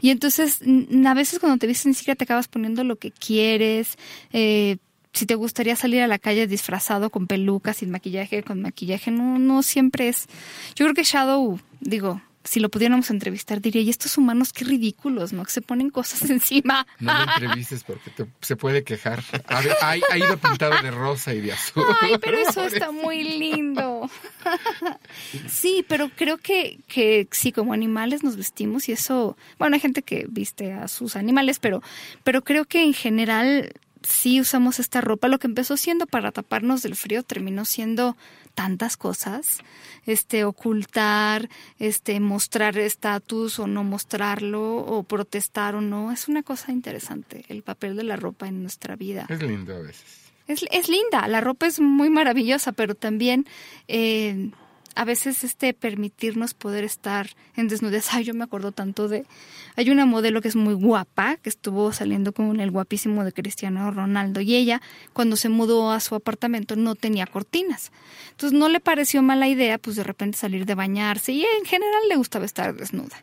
Y 0.00 0.10
entonces, 0.10 0.60
a 1.06 1.14
veces 1.14 1.38
cuando 1.38 1.58
te 1.58 1.66
vistes 1.66 1.86
ni 1.86 1.94
siquiera 1.94 2.16
te 2.16 2.24
acabas 2.24 2.48
poniendo 2.48 2.84
lo 2.84 2.96
que 2.96 3.10
quieres. 3.10 3.96
Eh, 4.32 4.78
si 5.12 5.26
te 5.26 5.34
gustaría 5.34 5.76
salir 5.76 6.00
a 6.00 6.06
la 6.06 6.18
calle 6.18 6.46
disfrazado 6.46 7.10
con 7.10 7.26
peluca, 7.26 7.74
sin 7.74 7.90
maquillaje, 7.90 8.42
con 8.42 8.62
maquillaje, 8.62 9.10
no, 9.10 9.38
no 9.38 9.62
siempre 9.62 10.08
es. 10.08 10.26
Yo 10.74 10.86
creo 10.86 10.94
que 10.94 11.04
Shadow, 11.04 11.60
digo, 11.80 12.22
si 12.44 12.60
lo 12.60 12.68
pudiéramos 12.70 13.10
entrevistar, 13.10 13.60
diría, 13.60 13.82
y 13.82 13.90
estos 13.90 14.18
humanos 14.18 14.52
qué 14.52 14.64
ridículos, 14.64 15.32
¿no? 15.32 15.44
Que 15.44 15.50
se 15.52 15.60
ponen 15.62 15.90
cosas 15.90 16.22
encima. 16.30 16.86
No 16.98 17.12
lo 17.14 17.32
entrevistes 17.32 17.84
porque 17.84 18.10
te- 18.10 18.26
se 18.40 18.56
puede 18.56 18.82
quejar. 18.84 19.22
Ha, 19.48 19.58
ha- 19.80 19.96
ha 20.10 20.18
ido 20.18 20.36
pintado 20.38 20.80
de 20.82 20.90
rosa 20.90 21.32
y 21.34 21.40
de 21.40 21.52
azul. 21.52 21.84
Ay, 22.00 22.14
pero 22.20 22.38
eso 22.38 22.64
está 22.64 22.90
muy 22.90 23.22
lindo. 23.24 24.10
Sí, 25.48 25.84
pero 25.88 26.10
creo 26.14 26.38
que, 26.38 26.80
que 26.88 27.28
sí, 27.30 27.52
como 27.52 27.72
animales 27.72 28.22
nos 28.22 28.36
vestimos 28.36 28.88
y 28.88 28.92
eso, 28.92 29.36
bueno, 29.58 29.74
hay 29.74 29.80
gente 29.80 30.02
que 30.02 30.26
viste 30.28 30.72
a 30.72 30.88
sus 30.88 31.16
animales, 31.16 31.58
pero, 31.58 31.82
pero 32.24 32.42
creo 32.42 32.64
que 32.64 32.82
en 32.82 32.92
general 32.94 33.72
sí 34.02 34.40
usamos 34.40 34.80
esta 34.80 35.00
ropa. 35.00 35.28
Lo 35.28 35.38
que 35.38 35.46
empezó 35.46 35.76
siendo 35.76 36.06
para 36.06 36.32
taparnos 36.32 36.82
del 36.82 36.96
frío 36.96 37.22
terminó 37.22 37.64
siendo 37.64 38.16
tantas 38.54 38.96
cosas. 38.96 39.58
Este, 40.06 40.44
ocultar, 40.44 41.48
este, 41.78 42.20
mostrar 42.20 42.78
estatus 42.78 43.58
o 43.58 43.66
no 43.66 43.84
mostrarlo, 43.84 44.76
o 44.76 45.02
protestar 45.02 45.74
o 45.74 45.80
no. 45.80 46.12
Es 46.12 46.28
una 46.28 46.42
cosa 46.42 46.72
interesante, 46.72 47.44
el 47.48 47.62
papel 47.62 47.96
de 47.96 48.04
la 48.04 48.16
ropa 48.16 48.48
en 48.48 48.62
nuestra 48.62 48.96
vida. 48.96 49.26
Es 49.28 49.42
lindo 49.42 49.74
a 49.74 49.80
veces. 49.80 50.22
Es, 50.48 50.64
es 50.70 50.88
linda, 50.88 51.28
la 51.28 51.40
ropa 51.40 51.66
es 51.66 51.80
muy 51.80 52.10
maravillosa, 52.10 52.72
pero 52.72 52.94
también 52.94 53.46
eh, 53.86 54.50
a 54.94 55.04
veces 55.04 55.44
este 55.44 55.74
permitirnos 55.74 56.54
poder 56.54 56.84
estar 56.84 57.30
en 57.56 57.68
desnudez. 57.68 58.12
Ay, 58.12 58.24
yo 58.24 58.34
me 58.34 58.44
acuerdo 58.44 58.72
tanto 58.72 59.08
de... 59.08 59.24
Hay 59.76 59.90
una 59.90 60.06
modelo 60.06 60.40
que 60.40 60.48
es 60.48 60.56
muy 60.56 60.74
guapa, 60.74 61.36
que 61.36 61.48
estuvo 61.48 61.92
saliendo 61.92 62.32
con 62.32 62.60
el 62.60 62.70
guapísimo 62.70 63.24
de 63.24 63.32
Cristiano 63.32 63.90
Ronaldo, 63.90 64.40
y 64.40 64.54
ella, 64.54 64.82
cuando 65.12 65.36
se 65.36 65.48
mudó 65.48 65.92
a 65.92 66.00
su 66.00 66.14
apartamento, 66.14 66.76
no 66.76 66.94
tenía 66.94 67.26
cortinas. 67.26 67.90
Entonces 68.30 68.58
no 68.58 68.68
le 68.68 68.80
pareció 68.80 69.22
mala 69.22 69.48
idea, 69.48 69.78
pues 69.78 69.96
de 69.96 70.04
repente 70.04 70.36
salir 70.36 70.66
de 70.66 70.74
bañarse, 70.74 71.32
y 71.32 71.44
en 71.44 71.64
general 71.64 72.02
le 72.08 72.16
gustaba 72.16 72.44
estar 72.44 72.74
desnuda. 72.74 73.22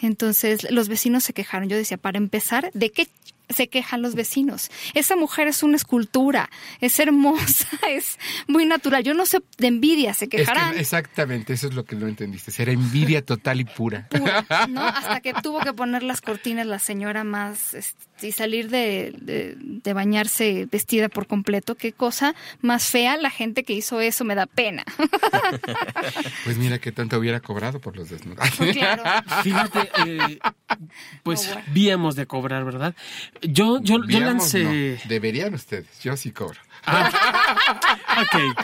Entonces 0.00 0.70
los 0.70 0.88
vecinos 0.88 1.24
se 1.24 1.32
quejaron. 1.32 1.68
Yo 1.68 1.76
decía, 1.76 1.96
para 1.96 2.18
empezar, 2.18 2.70
¿de 2.74 2.90
qué 2.90 3.08
se 3.48 3.68
quejan 3.68 4.02
los 4.02 4.14
vecinos. 4.14 4.70
Esa 4.94 5.16
mujer 5.16 5.48
es 5.48 5.62
una 5.62 5.76
escultura, 5.76 6.50
es 6.80 6.98
hermosa, 6.98 7.66
es 7.88 8.18
muy 8.46 8.66
natural. 8.66 9.02
Yo 9.04 9.14
no 9.14 9.26
sé, 9.26 9.38
de 9.58 9.66
envidia 9.68 10.14
se 10.14 10.26
Es 10.26 10.30
que 10.30 10.36
quejarán. 10.38 10.78
exactamente, 10.78 11.52
eso 11.52 11.68
es 11.68 11.74
lo 11.74 11.84
que 11.84 11.96
no 11.96 12.06
entendiste. 12.08 12.52
Era 12.62 12.72
envidia 12.72 13.24
total 13.24 13.60
y 13.60 13.64
pura. 13.64 14.08
pura, 14.10 14.44
¿no? 14.68 14.84
Hasta 14.86 15.20
que 15.20 15.32
tuvo 15.34 15.60
que 15.60 15.72
poner 15.72 16.02
las 16.02 16.20
cortinas 16.20 16.66
la 16.66 16.78
señora 16.78 17.24
más 17.24 17.74
este, 17.74 18.26
y 18.28 18.32
salir 18.32 18.68
de, 18.70 19.14
de- 19.20 19.54
de 19.58 19.92
bañarse 19.92 20.66
vestida 20.70 21.08
por 21.08 21.26
completo. 21.26 21.74
Qué 21.76 21.92
cosa 21.92 22.34
más 22.60 22.84
fea 22.86 23.16
la 23.16 23.30
gente 23.30 23.64
que 23.64 23.72
hizo 23.72 24.00
eso, 24.00 24.24
me 24.24 24.34
da 24.34 24.46
pena. 24.46 24.84
Pues 26.44 26.56
mira 26.56 26.78
qué 26.78 26.92
tanto 26.92 27.18
hubiera 27.18 27.40
cobrado 27.40 27.80
por 27.80 27.96
los 27.96 28.10
desnudos. 28.10 28.48
Pues 28.56 28.76
claro. 28.76 29.02
Fíjate, 29.42 29.90
eh, 30.06 30.38
pues 31.22 31.46
No, 31.46 31.54
bueno. 31.54 31.68
víamos 31.72 32.16
de 32.16 32.26
cobrar, 32.26 32.64
¿verdad? 32.64 32.94
Yo, 33.42 33.80
yo, 33.80 33.98
yo 34.06 34.20
lancé. 34.20 34.98
no. 35.02 35.08
Deberían 35.08 35.54
ustedes, 35.54 35.86
yo 36.02 36.16
sí 36.16 36.30
cobro. 36.32 36.60
Ok. 38.18 38.56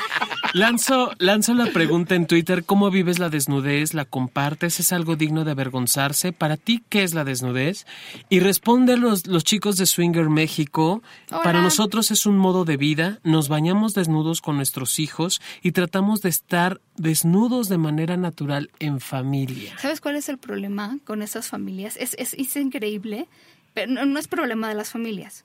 Lanzo, 0.53 1.13
lanzo 1.19 1.55
la 1.55 1.67
pregunta 1.67 2.15
en 2.15 2.27
Twitter: 2.27 2.65
¿Cómo 2.65 2.91
vives 2.91 3.19
la 3.19 3.29
desnudez? 3.29 3.95
¿La 3.95 4.05
compartes? 4.05 4.81
¿Es 4.81 4.93
algo 4.93 5.15
digno 5.17 5.45
de 5.45 5.53
avergonzarse? 5.53 6.33
¿Para 6.33 6.57
ti 6.57 6.83
qué 6.89 7.05
es 7.05 7.15
la 7.15 7.25
desnudez? 7.25 7.87
Y 8.29 8.41
responde 8.41 8.97
los, 8.97 9.27
los 9.27 9.45
chicos 9.45 9.77
de 9.77 9.87
Swinger 9.87 10.29
México: 10.29 11.03
Hola. 11.31 11.43
Para 11.43 11.63
nosotros 11.63 12.11
es 12.11 12.27
un 12.27 12.37
modo 12.37 12.65
de 12.65 12.77
vida. 12.77 13.21
Nos 13.23 13.49
bañamos 13.49 13.95
desnudos 13.95 14.41
con 14.41 14.57
nuestros 14.57 14.99
hijos 14.99 15.41
y 15.63 15.73
tratamos 15.73 16.21
de 16.23 16.31
estar 16.31 16.81
desnudos 16.97 17.69
de 17.69 17.79
manera 17.79 18.17
natural 18.17 18.71
en 18.81 19.01
familia. 19.01 19.77
¿Sabes 19.79 20.01
cuál 20.01 20.17
es 20.17 20.29
el 20.29 20.39
problema 20.39 20.99
con 21.05 21.23
esas 21.23 21.49
familias? 21.49 21.97
Es, 21.97 22.15
es, 22.19 22.35
es 22.35 22.57
increíble, 22.57 23.29
pero 23.75 23.93
no, 23.93 24.05
no 24.07 24.19
es 24.19 24.29
problema 24.29 24.69
de 24.69 24.75
las 24.75 24.91
familias. 24.91 25.45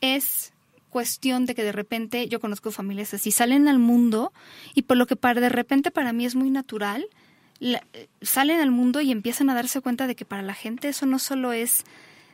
Es 0.00 0.52
cuestión 0.90 1.46
de 1.46 1.54
que 1.54 1.62
de 1.62 1.72
repente 1.72 2.28
yo 2.28 2.40
conozco 2.40 2.70
familias 2.70 3.14
así, 3.14 3.30
salen 3.30 3.68
al 3.68 3.78
mundo 3.78 4.32
y 4.74 4.82
por 4.82 4.96
lo 4.96 5.06
que 5.06 5.16
para 5.16 5.40
de 5.40 5.48
repente 5.48 5.90
para 5.90 6.12
mí 6.12 6.26
es 6.26 6.34
muy 6.34 6.50
natural, 6.50 7.06
eh, 7.60 7.80
salen 8.22 8.60
al 8.60 8.70
mundo 8.70 9.00
y 9.00 9.10
empiezan 9.10 9.50
a 9.50 9.54
darse 9.54 9.80
cuenta 9.80 10.06
de 10.06 10.16
que 10.16 10.24
para 10.24 10.42
la 10.42 10.54
gente 10.54 10.88
eso 10.88 11.06
no 11.06 11.18
solo 11.18 11.52
es 11.52 11.84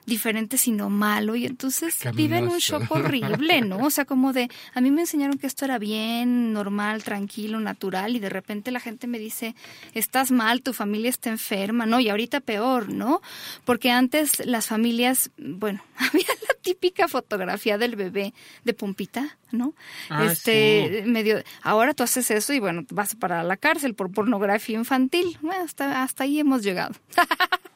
diferente 0.07 0.59
sino 0.59 0.91
malo 0.91 1.37
y 1.37 1.47
entonces 1.47 1.99
viven 2.15 2.49
un 2.49 2.59
shock 2.59 2.91
horrible, 2.91 3.63
¿no? 3.63 3.79
O 3.79 3.91
sea, 3.91 4.05
como 4.05 4.33
de, 4.33 4.51
a 4.75 4.81
mí 4.81 4.91
me 4.91 5.03
enseñaron 5.03 5.39
que 5.39 5.47
esto 5.47 5.65
era 5.65 5.79
bien, 5.79 6.53
normal, 6.53 7.03
tranquilo, 7.03 7.61
natural 7.61 8.17
y 8.17 8.21
de 8.21 8.29
repente 8.29 8.71
la 8.71 8.81
gente 8.81 9.07
me 9.07 9.19
dice, 9.19 9.55
estás 9.95 10.31
mal, 10.31 10.63
tu 10.63 10.73
familia 10.73 11.11
está 11.11 11.31
enferma, 11.31 11.87
¿no? 11.87 12.01
Y 12.01 12.09
ahorita 12.09 12.41
peor, 12.41 12.93
¿no? 12.93 13.23
Porque 13.65 13.91
antes 13.91 14.45
las 14.45 14.67
familias, 14.67 15.31
bueno, 15.39 15.83
había 15.97 16.29
la 16.49 16.55
típica 16.61 17.09
fotografía 17.09 17.79
del 17.79 17.97
bebé 17.97 18.35
de 18.65 18.75
pompita, 18.75 19.39
¿no? 19.53 19.75
Ah, 20.11 20.27
este, 20.27 21.05
medio, 21.07 21.43
ahora 21.63 21.95
tú 21.95 22.03
haces 22.03 22.31
eso 22.31 22.53
y 22.53 22.61
bueno, 22.61 22.85
vas 22.91 23.15
para 23.15 23.43
la 23.43 23.57
cárcel 23.57 23.95
por 23.95 24.11
pornografía 24.13 24.77
infantil. 24.77 25.39
Bueno, 25.41 25.65
hasta, 25.65 26.03
hasta 26.03 26.25
ahí 26.25 26.41
hemos 26.41 26.63
llegado. 26.63 26.95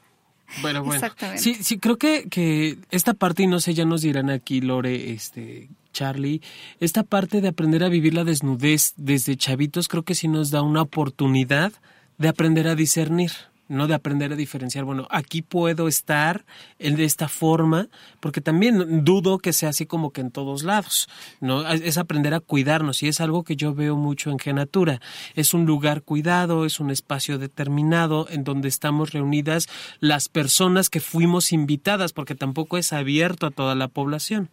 Bueno, 0.63 0.83
bueno. 0.83 0.95
Exactamente. 0.95 1.43
Sí, 1.43 1.55
sí, 1.63 1.79
creo 1.79 1.99
que, 1.99 2.29
que 2.29 2.79
esta 2.91 3.15
parte, 3.15 3.43
y 3.43 3.47
no 3.47 3.61
sé, 3.61 3.75
ya 3.75 3.85
nos 3.85 4.03
dirán 4.03 4.31
aquí, 4.31 4.61
Lore, 4.61 5.13
este, 5.13 5.69
Charlie, 5.93 6.41
esta 6.81 7.03
parte 7.03 7.41
de 7.41 7.49
aprender 7.49 7.85
a 7.85 7.89
vivir 7.89 8.15
la 8.15 8.25
desnudez 8.25 8.95
desde 8.97 9.37
chavitos, 9.37 9.89
creo 9.89 10.05
que 10.05 10.15
sí 10.15 10.29
nos 10.29 10.51
da 10.51 10.63
una 10.63 10.83
oportunidad 10.83 11.73
de 12.19 12.29
aprender 12.29 12.69
a 12.69 12.75
discernir. 12.75 13.33
¿No? 13.69 13.87
De 13.87 13.95
aprender 13.95 14.33
a 14.33 14.37
diferenciar, 14.37 14.85
bueno, 14.85 15.07
aquí 15.11 15.43
puedo 15.43 15.89
estar 15.89 16.45
en 16.79 16.97
de 16.97 17.05
esta 17.05 17.29
forma, 17.29 17.89
porque 18.21 18.41
también 18.41 19.05
dudo 19.05 19.39
que 19.39 19.53
sea 19.53 19.69
así 19.69 19.87
como 19.87 20.11
que 20.11 20.21
en 20.23 20.31
todos 20.31 20.63
lados, 20.63 21.09
¿no? 21.41 21.69
Es 21.71 21.99
aprender 21.99 22.35
a 22.35 22.41
cuidarnos 22.41 23.03
y 23.03 23.09
es 23.09 23.21
algo 23.21 23.45
que 23.45 23.57
yo 23.57 23.75
veo 23.75 23.95
mucho 23.97 24.31
en 24.31 24.39
Genatura. 24.39 25.01
Es 25.35 25.55
un 25.55 25.67
lugar 25.67 26.03
cuidado, 26.03 26.65
es 26.65 26.81
un 26.81 26.91
espacio 26.91 27.39
determinado 27.39 28.27
en 28.31 28.45
donde 28.45 28.69
estamos 28.69 29.13
reunidas 29.13 29.69
las 30.01 30.29
personas 30.29 30.89
que 30.91 31.01
fuimos 31.01 31.53
invitadas, 31.53 32.13
porque 32.13 32.35
tampoco 32.35 32.79
es 32.79 32.93
abierto 32.93 33.47
a 33.47 33.51
toda 33.51 33.75
la 33.75 33.89
población. 33.89 34.49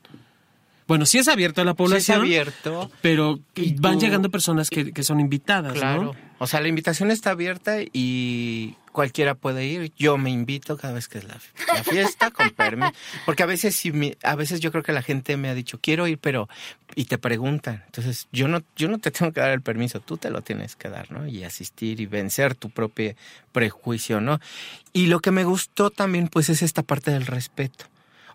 Bueno, 0.87 1.07
sí 1.07 1.17
es 1.17 1.27
abierto 1.27 1.61
a 1.61 1.65
la 1.65 1.73
población. 1.73 2.03
Sí 2.03 2.11
es 2.11 2.17
abierto. 2.41 2.91
Pero 3.01 3.39
van 3.79 3.93
tú- 3.95 3.99
llegando 4.05 4.29
personas 4.29 4.69
que, 4.69 4.91
que 4.93 5.01
son 5.03 5.19
invitadas, 5.19 5.73
Claro. 5.73 6.03
¿no? 6.03 6.15
O 6.37 6.45
sea, 6.47 6.61
la 6.61 6.67
invitación 6.67 7.09
está 7.09 7.31
abierta 7.31 7.77
y 7.81 8.75
cualquiera 8.95 9.35
puede 9.35 9.65
ir. 9.65 9.91
Yo 9.97 10.17
me 10.17 10.31
invito 10.31 10.77
cada 10.77 10.93
vez 10.93 11.07
que 11.07 11.19
es 11.19 11.25
la, 11.25 11.37
fiesta, 11.83 12.31
con 12.31 12.49
permiso. 12.51 12.93
Porque 13.25 13.43
a 13.43 13.45
veces, 13.45 13.75
sí 13.75 13.91
me- 13.91 14.17
a 14.23 14.35
veces 14.35 14.61
yo 14.61 14.71
creo 14.71 14.81
que 14.83 14.93
la 14.93 15.03
gente 15.03 15.37
me 15.37 15.49
ha 15.49 15.53
dicho, 15.53 15.79
quiero 15.79 16.07
ir, 16.07 16.17
pero... 16.17 16.49
Y 16.95 17.05
te 17.05 17.17
preguntan. 17.17 17.83
Entonces, 17.87 18.27
yo 18.31 18.47
no, 18.47 18.63
yo 18.77 18.87
no 18.87 18.97
te 18.99 19.11
tengo 19.11 19.33
que 19.33 19.41
dar 19.41 19.51
el 19.51 19.61
permiso, 19.61 19.99
tú 19.99 20.17
te 20.17 20.29
lo 20.31 20.41
tienes 20.41 20.75
que 20.75 20.89
dar, 20.89 21.11
¿no? 21.11 21.27
Y 21.27 21.43
asistir 21.43 21.99
y 21.99 22.05
vencer 22.05 22.55
tu 22.55 22.69
propio 22.69 23.13
prejuicio, 23.51 24.21
¿no? 24.21 24.39
Y 24.93 25.07
lo 25.07 25.19
que 25.19 25.31
me 25.31 25.43
gustó 25.43 25.91
también, 25.91 26.29
pues, 26.29 26.49
es 26.49 26.61
esta 26.61 26.81
parte 26.81 27.11
del 27.11 27.25
respeto. 27.27 27.85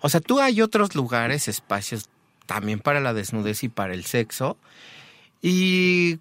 O 0.03 0.09
sea, 0.11 0.20
tú 0.20 0.40
hay 0.40 0.61
otros 0.61 0.94
lugares, 0.94 1.49
espacios 1.49 2.09
también 2.46 2.81
para 2.81 3.01
la 3.01 3.14
desnudez 3.14 3.64
y 3.64 3.68
para 3.68 3.94
el 3.94 4.05
sexo. 4.05 4.59
Y 5.42 6.18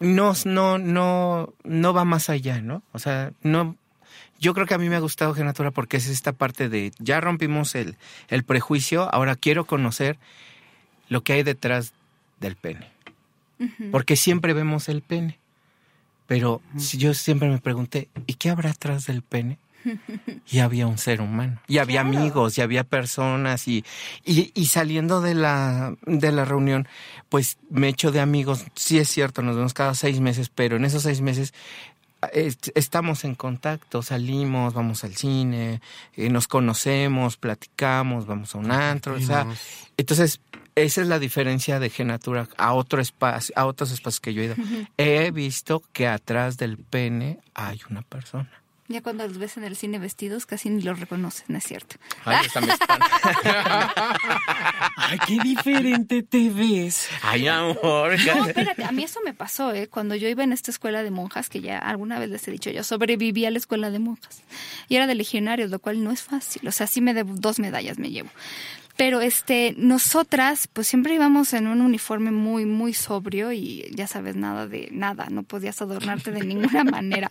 no, 0.00 0.32
no, 0.44 0.78
no, 0.78 1.52
no 1.64 1.94
va 1.94 2.04
más 2.04 2.30
allá, 2.30 2.60
¿no? 2.60 2.82
O 2.92 2.98
sea, 2.98 3.32
no. 3.42 3.76
Yo 4.38 4.52
creo 4.52 4.66
que 4.66 4.74
a 4.74 4.78
mí 4.78 4.88
me 4.88 4.96
ha 4.96 5.00
gustado 5.00 5.34
Genatura 5.34 5.70
porque 5.70 5.96
es 5.96 6.08
esta 6.08 6.32
parte 6.32 6.68
de 6.68 6.92
ya 6.98 7.20
rompimos 7.20 7.74
el, 7.74 7.96
el 8.28 8.44
prejuicio, 8.44 9.12
ahora 9.14 9.34
quiero 9.34 9.64
conocer 9.64 10.18
lo 11.08 11.22
que 11.22 11.32
hay 11.32 11.42
detrás 11.42 11.94
del 12.40 12.56
pene. 12.56 12.90
Porque 13.90 14.16
siempre 14.16 14.52
vemos 14.52 14.90
el 14.90 15.00
pene. 15.00 15.38
Pero 16.26 16.60
si 16.76 16.98
yo 16.98 17.14
siempre 17.14 17.48
me 17.48 17.58
pregunté, 17.58 18.08
¿y 18.26 18.34
qué 18.34 18.50
habrá 18.50 18.70
atrás 18.70 19.06
del 19.06 19.22
pene? 19.22 19.58
Y 20.50 20.58
había 20.60 20.86
un 20.86 20.98
ser 20.98 21.20
humano. 21.20 21.60
Y 21.66 21.78
había 21.78 22.02
Claro. 22.02 22.18
amigos, 22.18 22.58
y 22.58 22.60
había 22.60 22.84
personas. 22.84 23.66
Y, 23.68 23.84
y, 24.24 24.52
y 24.54 24.66
saliendo 24.66 25.20
de 25.20 25.34
la, 25.34 25.94
de 26.06 26.32
la 26.32 26.44
reunión, 26.44 26.86
pues 27.28 27.58
me 27.70 27.88
echo 27.88 28.12
de 28.12 28.20
amigos. 28.20 28.64
Sí 28.74 28.98
es 28.98 29.08
cierto, 29.08 29.42
nos 29.42 29.56
vemos 29.56 29.74
cada 29.74 29.94
seis 29.94 30.20
meses, 30.20 30.50
pero 30.54 30.76
en 30.76 30.84
esos 30.84 31.02
seis 31.02 31.20
meses 31.20 31.52
estamos 32.74 33.24
en 33.24 33.34
contacto, 33.34 34.02
salimos, 34.02 34.74
vamos 34.74 35.04
al 35.04 35.14
cine, 35.14 35.80
eh, 36.16 36.28
nos 36.28 36.48
conocemos, 36.48 37.36
platicamos, 37.36 38.26
vamos 38.26 38.54
a 38.54 38.58
un 38.58 38.70
antro. 38.70 39.14
O 39.14 39.20
sea, 39.20 39.42
Vimos. 39.44 39.58
entonces, 39.96 40.40
esa 40.74 41.02
es 41.02 41.08
la 41.08 41.18
diferencia 41.18 41.78
de 41.78 41.88
Genatura 41.90 42.48
a 42.56 42.72
otro 42.74 43.00
espacio, 43.00 43.54
a 43.56 43.66
otros 43.66 43.92
espacios 43.92 44.20
que 44.20 44.34
yo 44.34 44.42
he 44.42 44.46
ido. 44.46 44.56
He 44.96 45.30
visto 45.30 45.82
que 45.92 46.06
atrás 46.08 46.56
del 46.56 46.78
pene 46.78 47.38
hay 47.54 47.80
una 47.90 48.02
persona. 48.02 48.50
Ya 48.88 49.02
cuando 49.02 49.26
los 49.26 49.38
ves 49.38 49.56
en 49.56 49.64
el 49.64 49.76
cine 49.76 49.98
vestidos 49.98 50.46
casi 50.46 50.70
ni 50.70 50.82
los 50.82 51.00
reconocen, 51.00 51.56
es 51.56 51.64
cierto. 51.64 51.96
Ay, 52.24 52.46
esa 52.46 52.60
me. 52.62 52.72
Ay, 54.96 55.18
qué 55.26 55.38
diferente 55.42 56.22
te 56.22 56.50
ves. 56.50 57.08
Ay, 57.22 57.48
amor. 57.48 58.16
No, 58.24 58.46
espérate, 58.46 58.84
a 58.84 58.92
mí 58.92 59.02
eso 59.02 59.20
me 59.24 59.34
pasó, 59.34 59.72
¿eh? 59.72 59.88
Cuando 59.88 60.14
yo 60.14 60.28
iba 60.28 60.44
en 60.44 60.52
esta 60.52 60.70
escuela 60.70 61.02
de 61.02 61.10
monjas, 61.10 61.48
que 61.48 61.60
ya 61.60 61.78
alguna 61.78 62.18
vez 62.18 62.30
les 62.30 62.46
he 62.46 62.50
dicho, 62.50 62.70
yo 62.70 62.84
sobreviví 62.84 63.44
a 63.44 63.50
la 63.50 63.58
escuela 63.58 63.90
de 63.90 63.98
monjas. 63.98 64.42
Y 64.88 64.96
era 64.96 65.06
de 65.06 65.14
legionarios, 65.14 65.70
lo 65.70 65.78
cual 65.78 66.02
no 66.04 66.12
es 66.12 66.22
fácil. 66.22 66.66
O 66.68 66.72
sea, 66.72 66.86
sí 66.86 67.00
me 67.00 67.14
debo 67.14 67.34
dos 67.34 67.58
medallas 67.58 67.98
me 67.98 68.10
llevo. 68.10 68.30
Pero 68.96 69.20
este, 69.20 69.74
nosotras, 69.76 70.68
pues 70.72 70.86
siempre 70.86 71.14
íbamos 71.14 71.52
en 71.52 71.66
un 71.66 71.82
uniforme 71.82 72.30
muy, 72.30 72.64
muy 72.64 72.94
sobrio 72.94 73.52
y 73.52 73.84
ya 73.94 74.06
sabes, 74.06 74.36
nada 74.36 74.66
de 74.66 74.88
nada, 74.90 75.26
no 75.30 75.42
podías 75.42 75.80
adornarte 75.82 76.32
de 76.32 76.44
ninguna 76.44 76.84
manera. 76.84 77.30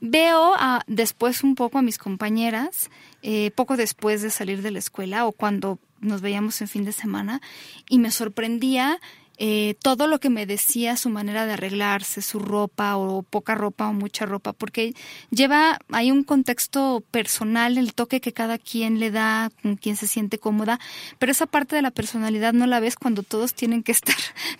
Veo 0.00 0.54
a, 0.56 0.82
después 0.86 1.42
un 1.42 1.54
poco 1.54 1.78
a 1.78 1.82
mis 1.82 1.98
compañeras, 1.98 2.90
eh, 3.22 3.50
poco 3.54 3.76
después 3.76 4.22
de 4.22 4.30
salir 4.30 4.62
de 4.62 4.70
la 4.70 4.78
escuela 4.78 5.26
o 5.26 5.32
cuando 5.32 5.78
nos 6.00 6.20
veíamos 6.20 6.60
en 6.60 6.68
fin 6.68 6.84
de 6.84 6.92
semana, 6.92 7.40
y 7.88 7.98
me 7.98 8.10
sorprendía 8.10 9.00
eh, 9.38 9.74
todo 9.82 10.06
lo 10.06 10.20
que 10.20 10.30
me 10.30 10.46
decía 10.46 10.96
su 10.96 11.10
manera 11.10 11.46
de 11.46 11.54
arreglarse, 11.54 12.22
su 12.22 12.38
ropa 12.38 12.96
o 12.96 13.22
poca 13.22 13.54
ropa 13.54 13.88
o 13.88 13.92
mucha 13.92 14.26
ropa, 14.26 14.52
porque 14.52 14.94
lleva, 15.30 15.78
hay 15.90 16.10
un 16.10 16.24
contexto 16.24 17.02
personal, 17.10 17.78
el 17.78 17.94
toque 17.94 18.20
que 18.20 18.32
cada 18.32 18.58
quien 18.58 19.00
le 19.00 19.10
da, 19.10 19.50
con 19.62 19.76
quien 19.76 19.96
se 19.96 20.06
siente 20.06 20.38
cómoda, 20.38 20.78
pero 21.18 21.32
esa 21.32 21.46
parte 21.46 21.76
de 21.76 21.82
la 21.82 21.90
personalidad 21.90 22.52
no 22.52 22.66
la 22.66 22.80
ves 22.80 22.96
cuando 22.96 23.22
todos 23.22 23.54
tienen 23.54 23.82
que 23.82 23.92
estar, 23.92 24.16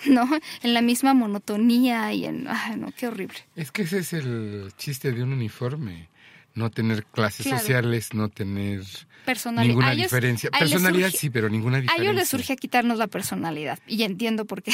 ¿no? 0.06 0.28
En 0.62 0.74
la 0.74 0.82
misma 0.82 1.14
monotonía 1.14 2.12
y 2.12 2.24
en, 2.24 2.48
ay, 2.48 2.76
no, 2.76 2.92
qué 2.96 3.06
horrible. 3.06 3.38
Es 3.56 3.70
que 3.70 3.82
ese 3.82 3.98
es 3.98 4.12
el 4.12 4.72
chiste 4.76 5.12
de 5.12 5.22
un 5.22 5.32
uniforme. 5.32 6.08
No 6.54 6.70
tener 6.70 7.04
clases 7.06 7.46
Claro. 7.46 7.58
sociales, 7.58 8.14
no 8.14 8.28
tener 8.28 8.82
Personalidad. 9.24 9.68
ninguna 9.68 9.88
A 9.88 9.92
ellos- 9.94 10.04
diferencia. 10.04 10.50
a 10.52 10.58
Personalidad 10.60 11.08
surge- 11.08 11.18
sí, 11.18 11.30
pero 11.30 11.48
ninguna 11.48 11.78
A 11.78 11.80
diferencia. 11.80 12.02
ellos 12.10 12.14
les 12.14 12.28
surge 12.28 12.56
quitarnos 12.56 12.96
la 12.98 13.08
personalidad 13.08 13.78
y 13.88 14.04
entiendo 14.04 14.44
por 14.44 14.62
qué. 14.62 14.72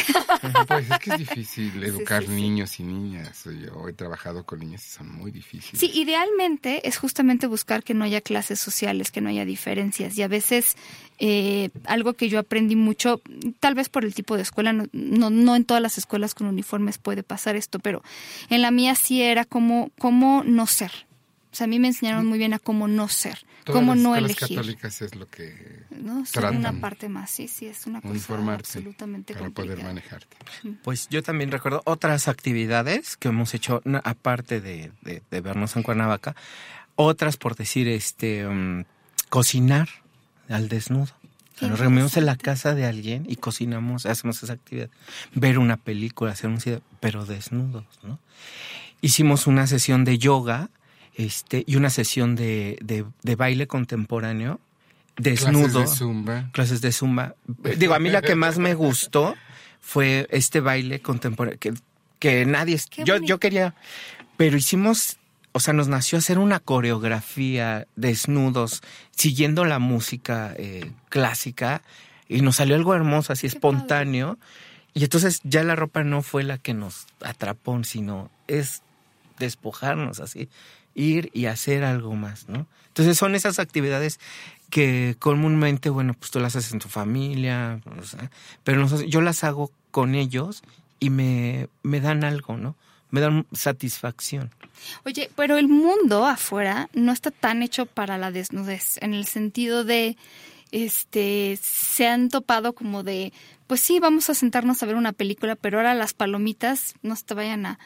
Pues 0.69 0.91
es 0.91 0.99
que 0.99 1.11
es 1.13 1.19
difícil 1.47 1.83
educar 1.83 2.23
sí, 2.23 2.29
sí. 2.29 2.35
niños 2.35 2.81
y 2.81 2.83
niñas. 2.83 3.45
Yo 3.45 3.89
he 3.89 3.93
trabajado 3.95 4.45
con 4.45 4.59
niños 4.59 4.85
y 4.85 4.91
son 4.91 5.11
muy 5.11 5.31
difíciles. 5.31 5.81
Sí, 5.81 5.91
idealmente 5.95 6.87
es 6.87 6.99
justamente 6.99 7.47
buscar 7.47 7.83
que 7.83 7.95
no 7.95 8.05
haya 8.05 8.21
clases 8.21 8.61
sociales, 8.61 9.11
que 9.11 9.21
no 9.23 9.31
haya 9.31 9.47
diferencias. 9.47 10.19
Y 10.19 10.23
a 10.23 10.29
veces 10.29 10.77
eh, 11.19 11.71
algo 11.87 12.13
que 12.15 12.29
yo 12.29 12.39
aprendí 12.39 12.77
mucho, 12.77 13.23
tal 13.59 13.75
vez 13.75 13.89
por 13.89 14.05
el 14.05 14.15
tipo 14.15 14.37
de 14.37 14.43
escuela, 14.43 14.73
no, 14.75 14.85
no, 14.93 15.31
no 15.31 15.57
en 15.57 15.65
todas 15.65 15.83
las 15.83 15.97
escuelas 15.97 16.35
con 16.35 16.47
uniformes 16.47 16.99
puede 16.99 17.23
pasar 17.23 17.57
esto, 17.57 17.79
pero 17.79 18.03
en 18.51 18.61
la 18.61 18.71
mía 18.71 18.95
sí 18.95 19.23
era 19.23 19.45
como, 19.47 19.91
cómo 19.99 20.43
no 20.45 20.67
ser. 20.67 20.91
O 21.53 21.57
sea, 21.57 21.65
a 21.65 21.69
mí 21.69 21.79
me 21.79 21.89
enseñaron 21.89 22.27
muy 22.27 22.39
bien 22.39 22.55
a 22.55 22.59
cómo 22.61 22.87
no 22.87 23.09
ser, 23.09 23.39
Todas 23.65 23.81
cómo 23.81 23.95
las 23.95 24.03
no 24.05 24.15
elegir. 24.17 24.57
católicas 24.57 25.03
es 25.03 25.17
lo 25.17 25.27
que 25.27 25.85
¿no? 25.91 26.23
Tratan. 26.31 26.57
una 26.59 26.81
parte 26.81 27.09
más, 27.09 27.29
sí, 27.31 27.49
sí, 27.49 27.67
es 27.67 27.87
una 27.87 28.01
cosa 28.01 28.15
absolutamente 28.55 29.33
para 29.35 29.47
complicada. 29.47 29.75
poder 29.77 29.85
manejarte. 29.87 30.37
Pues 30.85 31.09
yo 31.09 31.23
también 31.25 31.51
recuerdo 31.51 31.83
otras 31.87 32.29
actividades 32.29 33.17
que 33.17 33.29
hemos 33.29 33.53
hecho, 33.55 33.83
aparte 34.05 34.61
de, 34.61 34.93
de- 35.03 35.23
de 35.29 35.41
vernos 35.41 35.75
en 35.77 35.83
Cuernavaca, 35.83 36.37
otras 36.95 37.37
por 37.37 37.57
decir, 37.57 37.89
este, 37.89 38.47
mm, 38.47 38.85
cocinar 39.29 39.89
al 40.49 40.69
desnudo. 40.69 41.13
Nos 41.61 41.79
reunimos 41.79 42.17
en 42.17 42.25
la 42.25 42.37
casa 42.37 42.75
de 42.75 42.87
alguien 42.87 43.27
y 43.29 43.37
cocinamos, 43.37 44.07
hacemos 44.07 44.43
esa 44.43 44.55
actividad. 44.55 44.89
Ver 45.35 45.59
una 45.59 45.77
película, 45.77 46.33
hacer 46.33 46.49
un 46.49 46.59
cine, 46.61 46.81
pero 47.01 47.27
desnudos, 47.27 47.85
¿no? 48.03 48.19
Hicimos 49.03 49.47
una 49.47 49.67
sesión 49.67 50.05
de 50.05 50.17
yoga 50.19 50.71
este, 51.15 51.65
y 51.67 51.77
una 51.77 51.91
sesión 51.91 52.37
de, 52.37 52.79
de- 52.83 53.05
de 53.23 53.37
baile 53.37 53.67
contemporáneo, 53.67 54.61
desnudo 55.17 55.69
Clases 55.81 55.91
de 55.91 55.97
zumba. 55.97 56.51
clases 56.53 56.81
de 56.81 56.93
zumba. 56.93 57.35
Digo, 57.77 57.95
a 57.95 57.99
mí 57.99 58.11
la 58.11 58.23
que 58.23 58.35
más 58.35 58.59
me 58.59 58.75
gustó 58.75 59.35
fue 59.81 60.27
este 60.31 60.61
baile 60.61 61.01
contemporáneo 61.01 61.59
que, 61.59 61.75
que 62.19 62.45
nadie 62.47 62.79
Qué 62.91 63.05
yo 63.05 63.15
bonito. 63.15 63.29
yo 63.29 63.39
quería, 63.41 63.75
pero 64.37 64.57
hicimos, 64.57 65.19
o 65.53 65.61
sea, 65.61 65.75
nos 65.75 65.89
nació 65.89 66.19
hacer 66.19 66.39
una 66.39 66.61
coreografía 66.61 67.87
desnudos 67.97 68.83
siguiendo 69.11 69.65
la 69.65 69.79
música 69.79 70.55
eh, 70.57 70.91
clásica 71.09 71.83
y 72.29 72.43
nos 72.43 72.57
salió 72.57 72.77
algo 72.77 72.95
hermoso, 72.95 73.33
así 73.33 73.43
Qué 73.43 73.57
espontáneo. 73.57 74.39
Y 74.95 75.05
entonces 75.05 75.41
ya 75.45 75.63
la 75.65 75.77
ropa 75.77 76.03
no 76.05 76.23
fue 76.23 76.43
la 76.45 76.59
que 76.59 76.75
nos 76.75 77.07
atrapó, 77.23 77.83
sino 77.85 78.31
es 78.49 78.83
despojarnos 79.39 80.21
así, 80.21 80.49
ir 80.95 81.31
y 81.33 81.47
hacer 81.47 81.85
algo 81.85 82.15
más, 82.15 82.49
¿no? 82.49 82.67
Entonces 82.89 83.17
son 83.17 83.35
esas 83.35 83.59
actividades 83.59 84.19
que 84.71 85.17
comúnmente, 85.19 85.91
bueno, 85.91 86.15
pues 86.15 86.31
tú 86.31 86.41
las 86.41 86.57
haces 86.57 86.73
en 86.73 86.79
tu 86.79 86.89
familia, 86.89 87.81
o 87.99 88.05
sea, 88.05 88.31
pero 88.65 88.87
yo 89.07 89.21
las 89.21 89.45
hago 89.45 89.71
con 89.91 90.15
ellos 90.15 90.63
y 90.99 91.11
me, 91.11 91.69
me 91.83 92.01
dan 92.01 92.25
algo, 92.25 92.57
¿no? 92.57 92.77
Me 93.11 93.21
dan 93.21 93.47
satisfacción. 93.53 94.51
Oye, 95.05 95.31
pero 95.35 95.57
el 95.57 95.69
mundo 95.69 96.27
afuera 96.27 96.89
no 96.95 97.13
está 97.13 97.31
tan 97.31 97.63
hecho 97.63 97.87
para 97.87 98.19
la 98.19 98.31
desnudez, 98.31 98.99
en 99.03 99.15
el 99.15 99.27
sentido 99.27 99.85
de, 99.85 100.17
este, 100.73 101.59
se 101.61 102.07
han 102.07 102.29
topado 102.29 102.73
como 102.73 103.03
de, 103.03 103.33
pues 103.67 103.81
sí, 103.81 103.99
vamos 103.99 104.31
a 104.31 104.35
sentarnos 104.35 104.83
a 104.83 104.87
ver 104.87 104.97
una 104.97 105.13
película, 105.13 105.57
pero 105.57 105.79
ahora 105.79 105.95
las 105.95 106.15
palomitas 106.15 106.95
no 107.03 107.17
se 107.17 107.25
te 107.25 107.35
vayan 107.35 107.67
a 107.67 107.79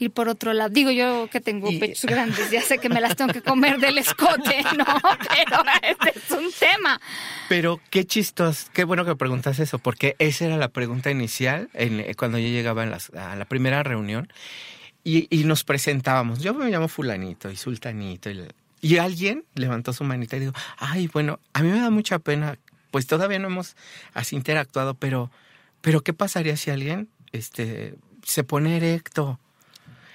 ir 0.00 0.10
por 0.10 0.28
otro 0.28 0.52
lado. 0.52 0.70
Digo 0.70 0.90
yo 0.90 1.28
que 1.30 1.40
tengo 1.40 1.70
Y- 1.70 1.78
pechos 1.78 2.10
grandes, 2.10 2.50
ya 2.50 2.62
sé 2.62 2.78
que 2.78 2.88
me 2.88 3.00
las 3.00 3.16
tengo 3.16 3.32
que 3.32 3.42
comer 3.42 3.78
del 3.78 3.98
escote, 3.98 4.62
¿no? 4.78 4.84
Pero 5.28 5.62
este 5.82 6.18
es 6.18 6.30
un 6.30 6.50
tema. 6.58 7.00
Pero 7.48 7.80
qué 7.90 8.04
chistoso, 8.06 8.68
qué 8.72 8.84
bueno 8.84 9.04
que 9.04 9.14
preguntas 9.16 9.58
eso, 9.58 9.78
porque 9.78 10.16
esa 10.18 10.46
era 10.46 10.56
la 10.56 10.68
pregunta 10.68 11.10
inicial 11.10 11.68
en- 11.74 12.00
eh, 12.00 12.14
cuando 12.16 12.38
yo 12.38 12.48
llegaba 12.48 12.82
en 12.82 12.90
las- 12.90 13.10
a 13.10 13.36
la 13.36 13.44
primera 13.44 13.82
reunión 13.82 14.32
y, 15.04 15.26
y 15.30 15.44
nos 15.44 15.64
presentábamos. 15.64 16.40
Yo 16.40 16.54
me 16.54 16.70
llamo 16.70 16.88
fulanito 16.88 17.50
y 17.50 17.56
sultanito 17.56 18.30
y, 18.30 18.42
y 18.80 18.96
alguien 18.98 19.44
levantó 19.54 19.92
su 19.92 20.04
manita 20.04 20.36
y 20.36 20.40
dijo, 20.40 20.52
ay, 20.78 21.08
bueno, 21.08 21.38
a 21.52 21.62
mí 21.62 21.68
me 21.68 21.80
da 21.80 21.90
mucha 21.90 22.18
pena, 22.18 22.58
pues 22.90 23.06
todavía 23.06 23.38
no 23.38 23.48
hemos 23.48 23.76
así 24.14 24.34
interactuado, 24.36 24.94
pero, 24.94 25.30
pero 25.82 26.02
¿qué 26.02 26.12
pasaría 26.12 26.56
si 26.56 26.70
alguien 26.70 27.08
este, 27.32 27.94
se 28.24 28.42
pone 28.44 28.76
erecto? 28.76 29.38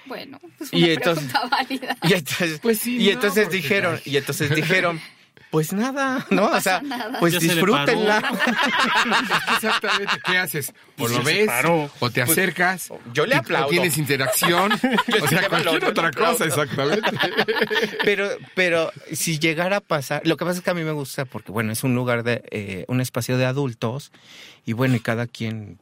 Bueno, 0.06 0.40
es 0.60 0.68
Y 0.72 0.84
una 0.84 0.92
entonces- 0.94 1.24
pregunta 1.32 1.56
válida. 1.56 1.96
Y 2.02 2.12
entonces, 2.14 2.58
Pues 2.60 2.78
sí, 2.78 2.96
y 2.98 3.06
no, 3.06 3.12
entonces 3.12 3.50
dijeron, 3.50 4.00
y 4.04 4.16
entonces 4.16 4.54
dijeron, 4.54 5.00
pues 5.50 5.72
nada, 5.72 6.26
¿no? 6.30 6.46
o 6.46 6.60
sea, 6.60 6.80
nada. 6.82 7.18
pues 7.20 7.32
Ya 7.34 7.40
se 7.40 7.46
disfrútenla. 7.46 8.18
Exactamente, 9.54 10.12
¿qué 10.24 10.38
haces? 10.38 10.72
O 10.98 11.08
Y 11.08 11.12
lo 11.14 11.22
ves, 11.22 11.48
o 12.00 12.10
te 12.10 12.22
acercas. 12.22 12.90
yo 13.12 13.26
le 13.26 13.36
y- 13.36 13.38
aplaudo. 13.38 13.66
O 13.66 13.70
tienes 13.70 13.96
interacción. 13.96 14.72
o 15.22 15.28
sea, 15.28 15.48
cualquier 15.48 15.84
otra 15.84 16.10
cosa, 16.10 16.44
exactamente. 16.46 17.10
Pero, 18.04 18.28
pero 18.54 18.92
si 19.12 19.38
llegara 19.38 19.78
a 19.78 19.80
pasar, 19.80 20.22
lo 20.24 20.36
que 20.36 20.44
pasa 20.44 20.58
es 20.58 20.64
que 20.64 20.70
a 20.70 20.74
mí 20.74 20.82
me 20.82 20.92
gusta 20.92 21.24
porque, 21.24 21.52
bueno, 21.52 21.72
es 21.72 21.82
un 21.84 21.94
lugar 21.94 22.22
de, 22.22 22.42
eh, 22.50 22.84
un 22.88 23.00
espacio 23.00 23.36
de 23.38 23.46
adultos 23.46 24.12
y 24.64 24.72
bueno, 24.72 24.96
y 24.96 25.00
cada 25.00 25.26
quien 25.26 25.78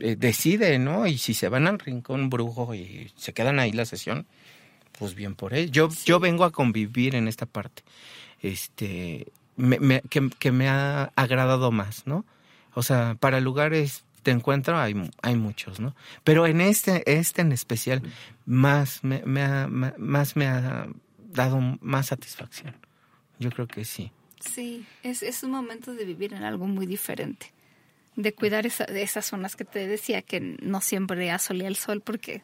eh, 0.00 0.16
decide, 0.16 0.78
¿no? 0.78 1.06
Y 1.06 1.18
si 1.18 1.34
se 1.34 1.48
van 1.48 1.66
al 1.66 1.78
rincón 1.78 2.30
brujo 2.30 2.74
y 2.74 3.10
se 3.16 3.32
quedan 3.32 3.58
ahí 3.58 3.72
la 3.72 3.84
sesión, 3.84 4.26
pues 4.98 5.14
bien 5.14 5.34
por 5.34 5.54
él. 5.54 5.70
Yo, 5.70 5.88
yo 6.04 6.18
vengo 6.20 6.44
a 6.44 6.50
convivir 6.52 7.14
en 7.14 7.28
esta 7.28 7.46
parte, 7.46 7.82
este, 8.40 9.26
me- 9.56 9.78
me- 9.80 10.02
que, 10.02 10.28
que 10.38 10.52
me 10.52 10.68
ha 10.68 11.12
agradado 11.16 11.70
más, 11.70 12.06
¿no? 12.06 12.24
O 12.74 12.82
sea, 12.82 13.16
para 13.18 13.40
lugares 13.40 14.04
de 14.24 14.32
encuentro 14.32 14.78
hay, 14.78 14.94
hay 15.22 15.36
muchos, 15.36 15.80
¿no? 15.80 15.94
Pero 16.24 16.46
en 16.46 16.60
este, 16.60 17.02
este 17.18 17.42
en 17.42 17.52
especial, 17.52 18.02
más 18.46 19.02
me, 19.04 19.22
me 19.24 19.42
ha, 19.42 19.66
más 19.68 20.36
me 20.36 20.46
ha 20.46 20.86
dado 21.32 21.60
más 21.80 22.06
satisfacción. 22.06 22.74
Yo 23.38 23.50
creo 23.50 23.66
que 23.66 23.84
sí. 23.84 24.10
Sí, 24.40 24.84
es, 25.02 25.22
es 25.22 25.42
un 25.42 25.50
momento 25.52 25.94
de 25.94 26.04
vivir 26.04 26.34
en 26.34 26.42
algo 26.44 26.66
muy 26.66 26.86
diferente. 26.86 27.52
De 28.18 28.34
cuidar 28.34 28.66
esa- 28.66 28.84
esas 28.84 29.26
zonas 29.26 29.54
que 29.54 29.64
te 29.64 29.86
decía 29.86 30.22
que 30.22 30.40
no 30.60 30.80
siempre 30.80 31.30
asolía 31.30 31.68
el 31.68 31.76
sol 31.76 32.00
porque... 32.00 32.42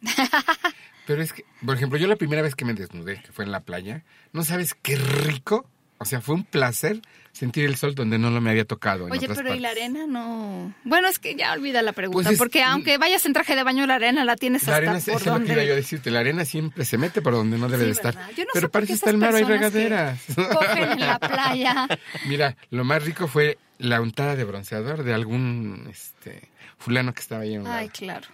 Pero 1.06 1.20
es 1.22 1.32
que, 1.32 1.44
por 1.64 1.76
ejemplo, 1.76 1.98
yo 1.98 2.06
la 2.06 2.16
primera 2.16 2.42
vez 2.42 2.54
que 2.54 2.64
me 2.64 2.74
desnudé, 2.74 3.20
que 3.22 3.32
fue 3.32 3.44
en 3.44 3.50
la 3.52 3.60
playa, 3.60 4.04
¿no 4.32 4.42
sabes 4.44 4.74
qué 4.74 4.96
rico? 4.96 5.68
O 5.98 6.04
sea, 6.04 6.20
fue 6.20 6.34
un 6.36 6.44
placer 6.44 7.02
sentir 7.32 7.64
el 7.64 7.76
sol 7.76 7.94
donde 7.94 8.18
no 8.18 8.30
lo 8.30 8.40
me 8.40 8.50
había 8.50 8.64
tocado. 8.66 9.06
en 9.06 9.12
Oye, 9.12 9.24
otras 9.26 9.38
pero 9.38 9.54
¿y 9.54 9.58
la 9.58 9.70
arena 9.70 10.06
no...? 10.06 10.74
Bueno, 10.84 11.08
es 11.08 11.18
que 11.18 11.34
ya 11.34 11.52
olvida 11.54 11.80
la 11.82 11.92
pregunta, 11.92 12.24
Pues 12.28 12.34
es- 12.34 12.38
porque 12.38 12.62
aunque 12.62 12.98
vayas 12.98 13.24
en 13.26 13.32
traje 13.32 13.56
de 13.56 13.62
baño, 13.62 13.86
la 13.86 13.94
arena 13.94 14.24
la 14.24 14.36
tienes 14.36 14.66
La 14.66 14.74
hasta 14.76 14.90
arena, 14.90 14.92
por 14.92 14.98
es 14.98 15.06
lo 15.06 15.14
que 15.16 15.24
iba 15.24 15.28
yo 15.28 15.32
a 15.32 15.56
donde... 15.56 15.74
decirte, 15.74 16.10
la 16.10 16.20
arena 16.20 16.44
siempre 16.44 16.84
se 16.84 16.98
mete 16.98 17.22
por 17.22 17.32
donde 17.32 17.56
no 17.58 17.68
debe 17.68 17.84
Sí, 17.84 17.86
de 17.86 17.92
estar. 17.92 18.14
Yo 18.36 18.44
no 18.44 18.50
Pero 18.52 18.70
para 18.70 18.84
eso 18.84 18.94
está 18.94 19.10
el 19.10 19.16
mar, 19.18 19.34
hay 19.34 19.44
regaderas. 19.44 20.20
Cogen 20.34 20.92
en 20.92 21.00
la 21.00 21.18
playa. 21.18 21.88
Mira, 22.26 22.56
lo 22.70 22.84
más 22.84 23.02
rico 23.04 23.26
fue 23.28 23.58
la 23.78 24.00
untada 24.00 24.36
de 24.36 24.44
bronceador 24.44 25.02
de 25.02 25.14
algún 25.14 25.88
este 25.90 26.48
fulano 26.78 27.14
que 27.14 27.20
estaba 27.22 27.42
ahí 27.42 27.54
en 27.54 27.62
un 27.62 27.66
Ay, 27.68 27.86
lado. 27.86 27.90
claro. 27.98 28.28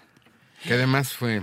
Que 0.65 0.73
además 0.75 1.13
fue 1.13 1.43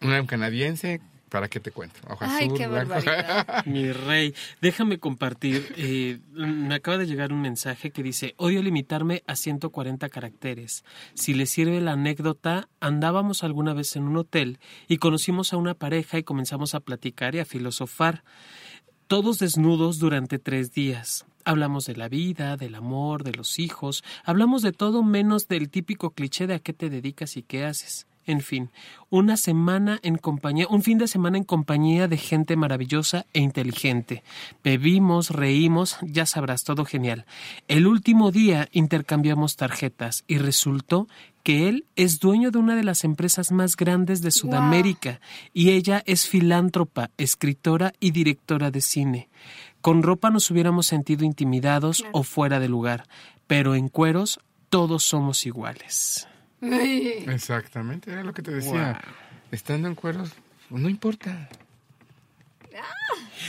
un 0.00 0.26
canadiense, 0.26 1.00
¿para 1.28 1.48
qué 1.48 1.60
te 1.60 1.70
cuento? 1.70 2.00
Ojo 2.08 2.18
Ay, 2.24 2.46
azul, 2.46 2.58
qué 2.58 2.66
blanco. 2.66 2.88
barbaridad. 2.90 3.64
Mi 3.66 3.92
rey, 3.92 4.34
déjame 4.60 4.98
compartir. 4.98 5.72
eh, 5.76 6.18
me 6.32 6.74
acaba 6.74 6.98
de 6.98 7.06
llegar 7.06 7.32
un 7.32 7.40
mensaje 7.40 7.90
que 7.90 8.02
dice, 8.02 8.34
odio 8.36 8.62
limitarme 8.62 9.22
a 9.26 9.36
140 9.36 10.08
caracteres. 10.08 10.84
Si 11.14 11.34
le 11.34 11.46
sirve 11.46 11.80
la 11.80 11.92
anécdota, 11.92 12.68
andábamos 12.80 13.44
alguna 13.44 13.74
vez 13.74 13.96
en 13.96 14.04
un 14.04 14.16
hotel 14.16 14.58
y 14.88 14.98
conocimos 14.98 15.52
a 15.52 15.56
una 15.56 15.74
pareja 15.74 16.18
y 16.18 16.22
comenzamos 16.24 16.74
a 16.74 16.80
platicar 16.80 17.34
y 17.34 17.40
a 17.40 17.44
filosofar. 17.44 18.24
Todos 19.06 19.38
desnudos 19.38 19.98
durante 19.98 20.38
tres 20.38 20.72
días. 20.72 21.24
Hablamos 21.44 21.86
de 21.86 21.96
la 21.96 22.08
vida, 22.10 22.58
del 22.58 22.74
amor, 22.74 23.24
de 23.24 23.32
los 23.32 23.58
hijos, 23.58 24.04
hablamos 24.24 24.60
de 24.60 24.72
todo 24.72 25.02
menos 25.02 25.48
del 25.48 25.70
típico 25.70 26.10
cliché 26.10 26.46
de 26.46 26.54
a 26.54 26.58
qué 26.58 26.74
te 26.74 26.90
dedicas 26.90 27.38
y 27.38 27.42
qué 27.42 27.64
haces. 27.64 28.06
En 28.28 28.42
fin, 28.42 28.70
una 29.08 29.38
semana 29.38 30.00
en 30.02 30.18
compañía, 30.18 30.66
un 30.68 30.82
fin 30.82 30.98
de 30.98 31.08
semana 31.08 31.38
en 31.38 31.44
compañía 31.44 32.08
de 32.08 32.18
gente 32.18 32.56
maravillosa 32.56 33.24
e 33.32 33.40
inteligente. 33.40 34.22
Bebimos, 34.62 35.30
reímos, 35.30 35.96
ya 36.02 36.26
sabrás, 36.26 36.62
todo 36.62 36.84
genial. 36.84 37.24
El 37.68 37.86
último 37.86 38.30
día 38.30 38.68
intercambiamos 38.70 39.56
tarjetas 39.56 40.24
y 40.26 40.36
resultó 40.36 41.08
que 41.42 41.70
él 41.70 41.86
es 41.96 42.20
dueño 42.20 42.50
de 42.50 42.58
una 42.58 42.76
de 42.76 42.84
las 42.84 43.02
empresas 43.02 43.50
más 43.50 43.76
grandes 43.76 44.20
de 44.20 44.30
Sudamérica 44.30 45.22
y 45.54 45.70
ella 45.70 46.02
es 46.04 46.28
filántropa, 46.28 47.10
escritora 47.16 47.94
y 48.00 48.10
directora 48.10 48.70
de 48.70 48.82
cine. 48.82 49.30
Con 49.80 50.02
ropa 50.02 50.28
nos 50.28 50.50
hubiéramos 50.50 50.84
sentido 50.84 51.24
intimidados 51.24 52.04
o 52.12 52.24
fuera 52.24 52.60
de 52.60 52.68
lugar, 52.68 53.08
pero 53.46 53.74
en 53.74 53.88
cueros 53.88 54.38
todos 54.68 55.02
somos 55.02 55.46
iguales. 55.46 56.28
Exactamente, 56.60 58.10
era 58.10 58.24
lo 58.24 58.34
que 58.34 58.42
te 58.42 58.50
decía. 58.50 59.00
Estando 59.50 59.88
en 59.88 59.94
cueros, 59.94 60.32
pues, 60.68 60.82
no 60.82 60.88
importa. 60.88 61.48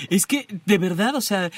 Es 0.10 0.26
que, 0.26 0.48
de 0.66 0.78
verdad, 0.78 1.16
o 1.16 1.22
sea, 1.22 1.52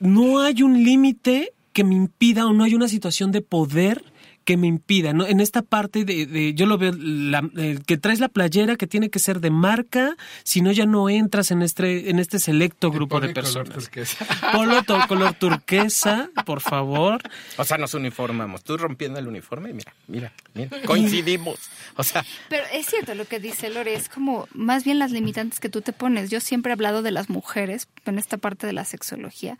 no 0.00 0.40
hay 0.40 0.62
un 0.62 0.82
límite 0.82 1.52
que 1.72 1.84
me 1.84 1.94
impida 1.94 2.46
o 2.46 2.52
no 2.52 2.64
hay 2.64 2.74
una 2.74 2.88
situación 2.88 3.32
de 3.32 3.42
poder 3.42 4.02
que 4.46 4.56
me 4.56 4.68
impida, 4.68 5.12
¿no? 5.12 5.26
En 5.26 5.40
esta 5.40 5.60
parte 5.60 6.04
de, 6.04 6.24
de- 6.24 6.54
yo 6.54 6.64
lo 6.66 6.78
veo, 6.78 6.92
la- 6.96 7.50
el 7.56 7.84
que 7.84 7.98
traes 7.98 8.20
la 8.20 8.28
playera 8.28 8.76
que 8.76 8.86
tiene 8.86 9.10
que 9.10 9.18
ser 9.18 9.40
de 9.40 9.50
marca, 9.50 10.16
si 10.44 10.62
no 10.62 10.70
ya 10.70 10.86
no 10.86 11.10
entras 11.10 11.50
en 11.50 11.62
este, 11.62 12.10
en 12.10 12.20
este 12.20 12.38
selecto 12.38 12.92
grupo 12.92 13.16
de 13.20 13.34
color 13.34 13.34
personas. 13.34 13.74
turquesa. 13.74 14.24
Polo 14.52 14.82
color 15.08 15.34
turquesa, 15.34 16.30
por 16.46 16.60
favor. 16.60 17.20
O 17.58 17.64
sea, 17.64 17.76
nos 17.76 17.92
uniformamos. 17.94 18.62
Tú 18.62 18.76
rompiendo 18.78 19.18
el 19.18 19.26
uniforme, 19.26 19.72
mira, 19.72 19.92
mira, 20.06 20.32
mira. 20.54 20.70
Coincidimos. 20.86 21.58
O 21.96 22.04
sea, 22.04 22.24
Pero 22.48 22.62
es 22.72 22.86
cierto 22.86 23.14
lo 23.16 23.24
que 23.24 23.40
dice 23.40 23.68
Lore, 23.68 23.94
es 23.94 24.08
como 24.08 24.46
más 24.54 24.84
bien 24.84 25.00
las 25.00 25.10
limitantes 25.10 25.58
que 25.58 25.68
tú 25.68 25.80
te 25.82 25.92
pones. 25.92 26.30
Yo 26.30 26.40
siempre 26.40 26.70
he 26.70 26.74
hablado 26.74 27.02
de 27.02 27.10
las 27.10 27.28
mujeres 27.28 27.88
en 28.04 28.16
esta 28.18 28.36
parte 28.36 28.66
de 28.68 28.72
la 28.72 28.84
sexología, 28.84 29.58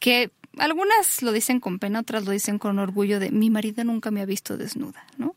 que 0.00 0.30
algunas 0.58 1.22
lo 1.22 1.32
dicen 1.32 1.60
con 1.60 1.78
pena, 1.78 2.00
otras 2.00 2.24
lo 2.24 2.30
dicen 2.32 2.58
con 2.58 2.78
orgullo 2.78 3.18
de 3.20 3.30
mi 3.30 3.50
marido 3.50 3.84
nunca 3.84 4.10
me 4.10 4.20
ha 4.20 4.24
visto 4.26 4.56
desnuda, 4.56 5.04
¿no? 5.16 5.34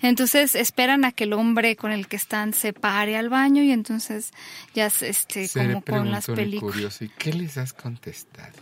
Entonces 0.00 0.54
esperan 0.54 1.04
a 1.04 1.12
que 1.12 1.24
el 1.24 1.32
hombre 1.32 1.76
con 1.76 1.92
el 1.92 2.06
que 2.08 2.16
están 2.16 2.52
se 2.54 2.72
pare 2.72 3.16
al 3.16 3.28
baño 3.28 3.62
y 3.62 3.70
entonces 3.72 4.32
ya 4.74 4.86
es, 4.86 5.02
este 5.02 5.48
Se 5.48 5.60
como 5.66 5.82
con 5.82 6.10
las 6.10 6.26
películas. 6.26 6.74
curioso, 6.74 7.04
¿y 7.04 7.08
qué 7.10 7.32
les 7.32 7.56
has 7.58 7.72
contestado? 7.72 8.52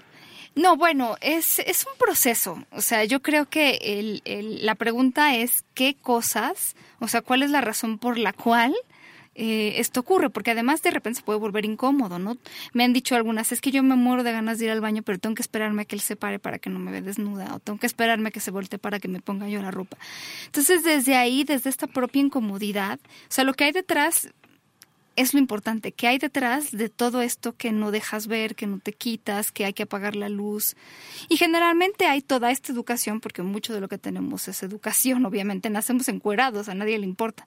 No, 0.54 0.76
bueno, 0.76 1.16
es, 1.22 1.60
es 1.60 1.86
un 1.86 1.96
proceso. 1.98 2.62
O 2.72 2.82
sea, 2.82 3.04
yo 3.04 3.22
creo 3.22 3.48
que 3.48 3.78
el, 3.82 4.20
el- 4.26 4.66
la 4.66 4.74
pregunta 4.74 5.34
es 5.34 5.64
qué 5.72 5.94
cosas, 5.94 6.76
o 6.98 7.08
sea, 7.08 7.22
cuál 7.22 7.42
es 7.42 7.50
la 7.50 7.62
razón 7.62 7.96
por 7.98 8.18
la 8.18 8.34
cual 8.34 8.74
eh, 9.34 9.74
esto 9.76 10.00
ocurre, 10.00 10.30
porque 10.30 10.50
además 10.50 10.82
de 10.82 10.90
repente 10.90 11.20
se 11.20 11.24
puede 11.24 11.38
volver 11.38 11.64
incómodo, 11.64 12.18
¿no? 12.18 12.36
Me 12.72 12.84
han 12.84 12.92
dicho 12.92 13.16
algunas, 13.16 13.52
es 13.52 13.60
que 13.60 13.70
yo 13.70 13.82
me 13.82 13.96
muero 13.96 14.22
de 14.22 14.32
ganas 14.32 14.58
de 14.58 14.66
ir 14.66 14.70
al 14.70 14.80
baño, 14.80 15.02
pero 15.02 15.18
tengo 15.18 15.34
que 15.34 15.42
esperarme 15.42 15.82
a 15.82 15.84
que 15.84 15.96
él 15.96 16.02
se 16.02 16.16
pare 16.16 16.38
para 16.38 16.58
que 16.58 16.70
no 16.70 16.78
me 16.78 16.90
vea 16.90 17.00
desnuda, 17.00 17.54
o 17.54 17.58
tengo 17.58 17.78
que 17.78 17.86
esperarme 17.86 18.28
a 18.28 18.32
que 18.32 18.40
se 18.40 18.50
voltee 18.50 18.78
para 18.78 19.00
que 19.00 19.08
me 19.08 19.20
ponga 19.20 19.48
yo 19.48 19.62
la 19.62 19.70
ropa. 19.70 19.96
Entonces, 20.46 20.84
desde 20.84 21.16
ahí, 21.16 21.44
desde 21.44 21.70
esta 21.70 21.86
propia 21.86 22.20
incomodidad, 22.20 23.00
o 23.02 23.26
sea, 23.28 23.44
lo 23.44 23.54
que 23.54 23.64
hay 23.64 23.72
detrás 23.72 24.28
es 25.16 25.34
lo 25.34 25.40
importante, 25.40 25.92
que 25.92 26.08
hay 26.08 26.18
detrás 26.18 26.72
de 26.72 26.88
todo 26.88 27.22
esto 27.22 27.54
que 27.54 27.72
no 27.72 27.90
dejas 27.90 28.26
ver, 28.26 28.54
que 28.54 28.66
no 28.66 28.78
te 28.78 28.92
quitas, 28.92 29.52
que 29.52 29.64
hay 29.64 29.72
que 29.72 29.82
apagar 29.82 30.16
la 30.16 30.28
luz. 30.28 30.74
Y 31.28 31.36
generalmente 31.36 32.06
hay 32.06 32.22
toda 32.22 32.50
esta 32.50 32.72
educación, 32.72 33.20
porque 33.20 33.42
mucho 33.42 33.74
de 33.74 33.80
lo 33.80 33.88
que 33.88 33.98
tenemos 33.98 34.48
es 34.48 34.62
educación, 34.62 35.26
obviamente 35.26 35.70
nacemos 35.70 36.08
encuerados, 36.08 36.68
a 36.68 36.74
nadie 36.74 36.98
le 36.98 37.06
importa. 37.06 37.46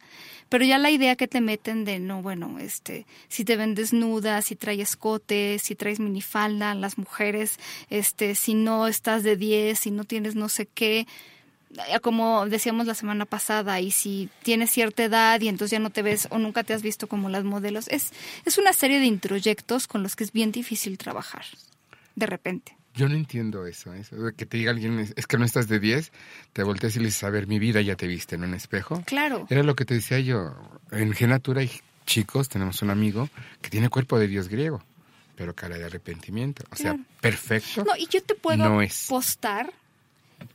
Pero 0.50 0.64
ya 0.64 0.78
la 0.78 0.92
idea 0.92 1.16
que 1.16 1.28
te 1.28 1.42
meten 1.42 1.86
de, 1.86 2.00
no, 2.00 2.22
bueno, 2.22 2.60
este, 2.60 3.06
si 3.28 3.46
te 3.46 3.58
ven 3.58 3.76
desnuda, 3.76 4.42
si 4.42 4.56
traes 4.56 4.76
escote, 4.80 5.58
si 5.60 5.76
traes 5.76 6.00
minifalda, 6.00 6.76
las 6.76 6.98
mujeres, 6.98 7.60
este, 7.90 8.36
si 8.36 8.54
no 8.54 8.88
estás 8.88 9.24
de 9.24 9.38
10, 9.38 9.80
si 9.80 9.92
no 9.92 10.04
tienes 10.04 10.36
no 10.36 10.50
sé 10.50 10.68
qué, 10.68 11.08
como 12.02 12.46
decíamos 12.48 12.88
la 12.88 12.94
semana 12.94 13.26
pasada, 13.26 13.80
y 13.80 13.92
si 13.92 14.30
tienes 14.44 14.72
cierta 14.72 15.04
edad 15.04 15.40
y 15.42 15.48
entonces 15.48 15.72
ya 15.72 15.80
no 15.80 15.90
te 15.90 16.02
ves 16.02 16.28
o 16.32 16.38
nunca 16.38 16.64
te 16.64 16.74
has 16.74 16.82
visto 16.82 17.08
como 17.08 17.30
las 17.30 17.44
modelos, 17.44 17.88
es, 17.90 18.12
es 18.46 18.58
una 18.58 18.74
serie 18.74 19.00
de 19.00 19.06
introyectos 19.06 19.88
con 19.88 20.04
los 20.04 20.16
que 20.16 20.24
es 20.24 20.32
bien 20.32 20.52
difícil 20.52 20.98
trabajar, 20.98 21.46
de 22.16 22.26
repente. 22.26 22.76
Yo 22.96 23.10
no 23.10 23.16
entiendo 23.16 23.68
eso, 23.68 23.94
eso 23.94 24.16
de 24.16 24.34
que 24.34 24.46
te 24.46 24.58
diga 24.58 24.72
alguien, 24.72 25.12
es 25.16 25.28
que 25.28 25.38
no 25.38 25.44
estás 25.44 25.68
de 25.68 25.80
10, 25.80 26.12
te 26.54 26.64
volteas 26.64 26.96
y 26.96 27.00
le 27.00 27.06
dices, 27.08 27.24
a 27.26 27.30
ver, 27.30 27.46
mi 27.46 27.60
vida 27.60 27.82
ya 27.82 27.96
te 27.96 28.08
viste 28.08 28.36
en 28.36 28.44
un 28.46 28.54
espejo. 28.54 29.04
Claro. 29.06 29.46
Era 29.50 29.64
lo 29.64 29.76
que 29.76 29.84
te 29.84 29.96
decía 29.96 30.20
yo, 30.20 30.56
en 30.92 31.14
Genatura 31.14 31.60
hay 31.62 31.72
chicos, 32.06 32.48
tenemos 32.48 32.82
un 32.82 32.92
amigo 32.92 33.30
que 33.62 33.70
tiene 33.70 33.90
cuerpo 33.90 34.18
de 34.18 34.28
dios 34.28 34.48
griego, 34.48 34.82
pero 35.36 35.54
cara 35.54 35.78
de 35.78 35.84
arrepentimiento, 35.84 36.64
o 36.72 36.76
sea, 36.78 36.98
perfecto. 37.20 37.84
No, 37.84 37.98
y 37.98 38.08
yo 38.08 38.24
te 38.24 38.36
puedo 38.36 38.64
no 38.64 38.82
es. 38.82 39.08
postar 39.10 39.74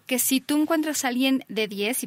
que 0.06 0.18
si 0.18 0.40
tú 0.40 0.60
encuentras 0.60 1.04
a 1.04 1.08
alguien 1.08 1.44
de 1.48 1.68
10, 1.68 2.04
y 2.04 2.06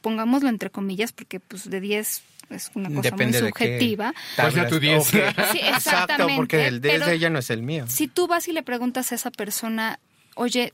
pongámoslo 0.00 0.48
entre 0.48 0.70
comillas, 0.70 1.12
porque 1.12 1.40
pues 1.40 1.68
de 1.68 1.80
10 1.80 2.22
es 2.50 2.70
una 2.74 2.88
cosa 2.90 3.02
Depende 3.02 3.40
muy 3.40 3.46
de 3.48 3.52
qué 3.52 3.64
subjetiva. 3.64 4.14
Pues 4.36 4.54
ya 4.54 4.68
tu 4.68 4.76
tablas- 4.78 5.10
10. 5.10 5.28
Ok. 5.38 5.46
Sí, 5.52 5.58
Exacto, 5.62 6.26
porque 6.36 6.66
el 6.66 6.80
10 6.80 6.94
pero- 6.94 7.06
de 7.06 7.14
ella 7.14 7.30
no 7.30 7.38
es 7.38 7.50
el 7.50 7.62
mío. 7.62 7.86
Si 7.88 8.08
tú 8.08 8.26
vas 8.26 8.46
y 8.48 8.52
le 8.52 8.62
preguntas 8.62 9.10
a 9.12 9.14
esa 9.14 9.30
persona, 9.30 9.98
oye, 10.34 10.72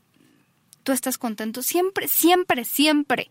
tú 0.83 0.91
estás 0.91 1.17
contento, 1.17 1.61
siempre, 1.63 2.07
siempre, 2.07 2.65
siempre 2.65 3.29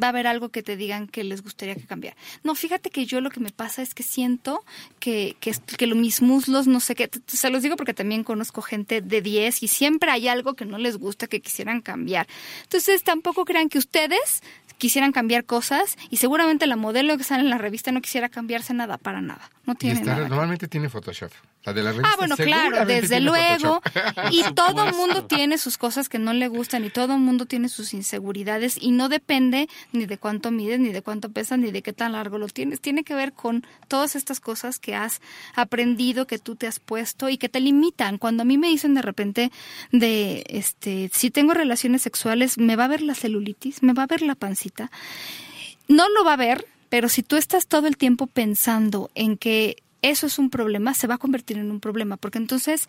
va 0.00 0.08
a 0.08 0.10
haber 0.10 0.26
algo 0.26 0.50
que 0.50 0.62
te 0.62 0.76
digan 0.76 1.06
que 1.06 1.24
les 1.24 1.42
gustaría 1.42 1.74
que 1.74 1.86
cambiara. 1.86 2.16
No, 2.42 2.54
fíjate 2.54 2.90
que 2.90 3.06
yo 3.06 3.20
lo 3.20 3.30
que 3.30 3.40
me 3.40 3.50
pasa 3.50 3.82
es 3.82 3.94
que 3.94 4.02
siento 4.02 4.64
que, 5.00 5.36
que, 5.40 5.54
que 5.76 5.86
mis 5.94 6.22
muslos, 6.22 6.66
no 6.66 6.80
sé 6.80 6.94
qué, 6.94 7.10
se 7.26 7.50
los 7.50 7.62
digo 7.62 7.76
porque 7.76 7.94
también 7.94 8.24
conozco 8.24 8.62
gente 8.62 9.00
de 9.00 9.22
10 9.22 9.62
y 9.62 9.68
siempre 9.68 10.10
hay 10.10 10.28
algo 10.28 10.54
que 10.54 10.64
no 10.64 10.78
les 10.78 10.96
gusta, 10.96 11.26
que 11.26 11.40
quisieran 11.40 11.80
cambiar. 11.80 12.26
Entonces 12.62 13.02
tampoco 13.02 13.44
crean 13.44 13.68
que 13.68 13.78
ustedes 13.78 14.42
quisieran 14.78 15.12
cambiar 15.12 15.44
cosas 15.44 15.96
y 16.10 16.16
seguramente 16.18 16.66
la 16.66 16.76
modelo 16.76 17.16
que 17.16 17.24
sale 17.24 17.42
en 17.42 17.50
la 17.50 17.58
revista 17.58 17.92
no 17.92 18.00
quisiera 18.02 18.28
cambiarse 18.28 18.74
nada 18.74 18.98
para 18.98 19.20
nada. 19.20 19.50
No 19.64 19.72
Y 19.72 19.76
tiene 19.76 20.00
está- 20.00 20.12
nada. 20.12 20.22
que 20.24 20.28
normalmente 20.30 20.68
tiene 20.68 20.88
Photoshop. 20.88 21.32
La 21.64 21.72
de 21.72 21.82
la 21.82 21.90
revista 21.90 22.10
Ah, 22.12 22.16
bueno, 22.16 22.36
claro, 22.36 22.86
desde 22.86 23.18
luego. 23.20 23.80
Photoshop. 23.82 24.30
Y 24.32 24.42
todo 24.54 24.86
mundo 24.92 25.24
tiene 25.24 25.58
sus 25.58 25.78
cosas 25.78 26.08
que 26.08 26.18
no 26.20 26.32
le 26.32 26.46
gustan 26.46 26.84
y 26.84 26.90
todo 26.90 27.14
el 27.14 27.20
mundo 27.20 27.46
tiene 27.46 27.68
sus 27.68 27.92
inseguridades 27.92 28.78
y 28.80 28.92
no 28.92 29.08
depende 29.08 29.68
ni 29.92 30.06
de 30.06 30.16
cuánto 30.18 30.52
mides, 30.52 30.78
ni 30.78 30.92
de 30.92 31.02
cuánto 31.02 31.30
pesas, 31.30 31.58
ni 31.58 31.72
de 31.72 31.82
qué 31.82 31.92
tan 31.92 32.12
largo 32.12 32.38
lo 32.38 32.46
tienes. 32.46 32.80
Tiene 32.80 33.02
que 33.02 33.14
ver 33.16 33.32
con 33.32 33.66
todas 33.88 34.14
estas 34.14 34.38
cosas 34.38 34.78
que 34.78 34.94
has 34.94 35.20
aprendido, 35.56 36.26
que 36.28 36.38
tú 36.38 36.54
te 36.54 36.66
has 36.68 36.78
puesto 36.78 37.28
y 37.28 37.38
que 37.38 37.48
te 37.48 37.58
limitan. 37.60 38.18
Cuando 38.18 38.42
a 38.42 38.44
mí 38.44 38.58
me 38.58 38.68
dicen 38.68 38.94
de 38.94 39.02
repente 39.02 39.50
de, 39.90 40.44
este, 40.48 41.10
si 41.12 41.30
tengo 41.32 41.54
relaciones 41.54 42.02
sexuales, 42.02 42.58
me 42.58 42.76
va 42.76 42.84
a 42.84 42.88
ver 42.88 43.02
la 43.02 43.14
celulitis, 43.14 43.82
me 43.82 43.92
va 43.92 44.04
a 44.04 44.06
ver 44.06 44.22
la 44.22 44.34
pancita 44.36 44.65
no 45.88 46.08
lo 46.08 46.24
va 46.24 46.34
a 46.34 46.36
ver, 46.36 46.66
pero 46.88 47.08
si 47.08 47.22
tú 47.22 47.36
estás 47.36 47.66
todo 47.66 47.86
el 47.86 47.96
tiempo 47.96 48.26
pensando 48.26 49.10
en 49.14 49.36
que 49.36 49.76
eso 50.02 50.26
es 50.26 50.38
un 50.38 50.50
problema, 50.50 50.94
se 50.94 51.06
va 51.06 51.14
a 51.14 51.18
convertir 51.18 51.58
en 51.58 51.70
un 51.70 51.80
problema, 51.80 52.16
porque 52.16 52.38
entonces, 52.38 52.88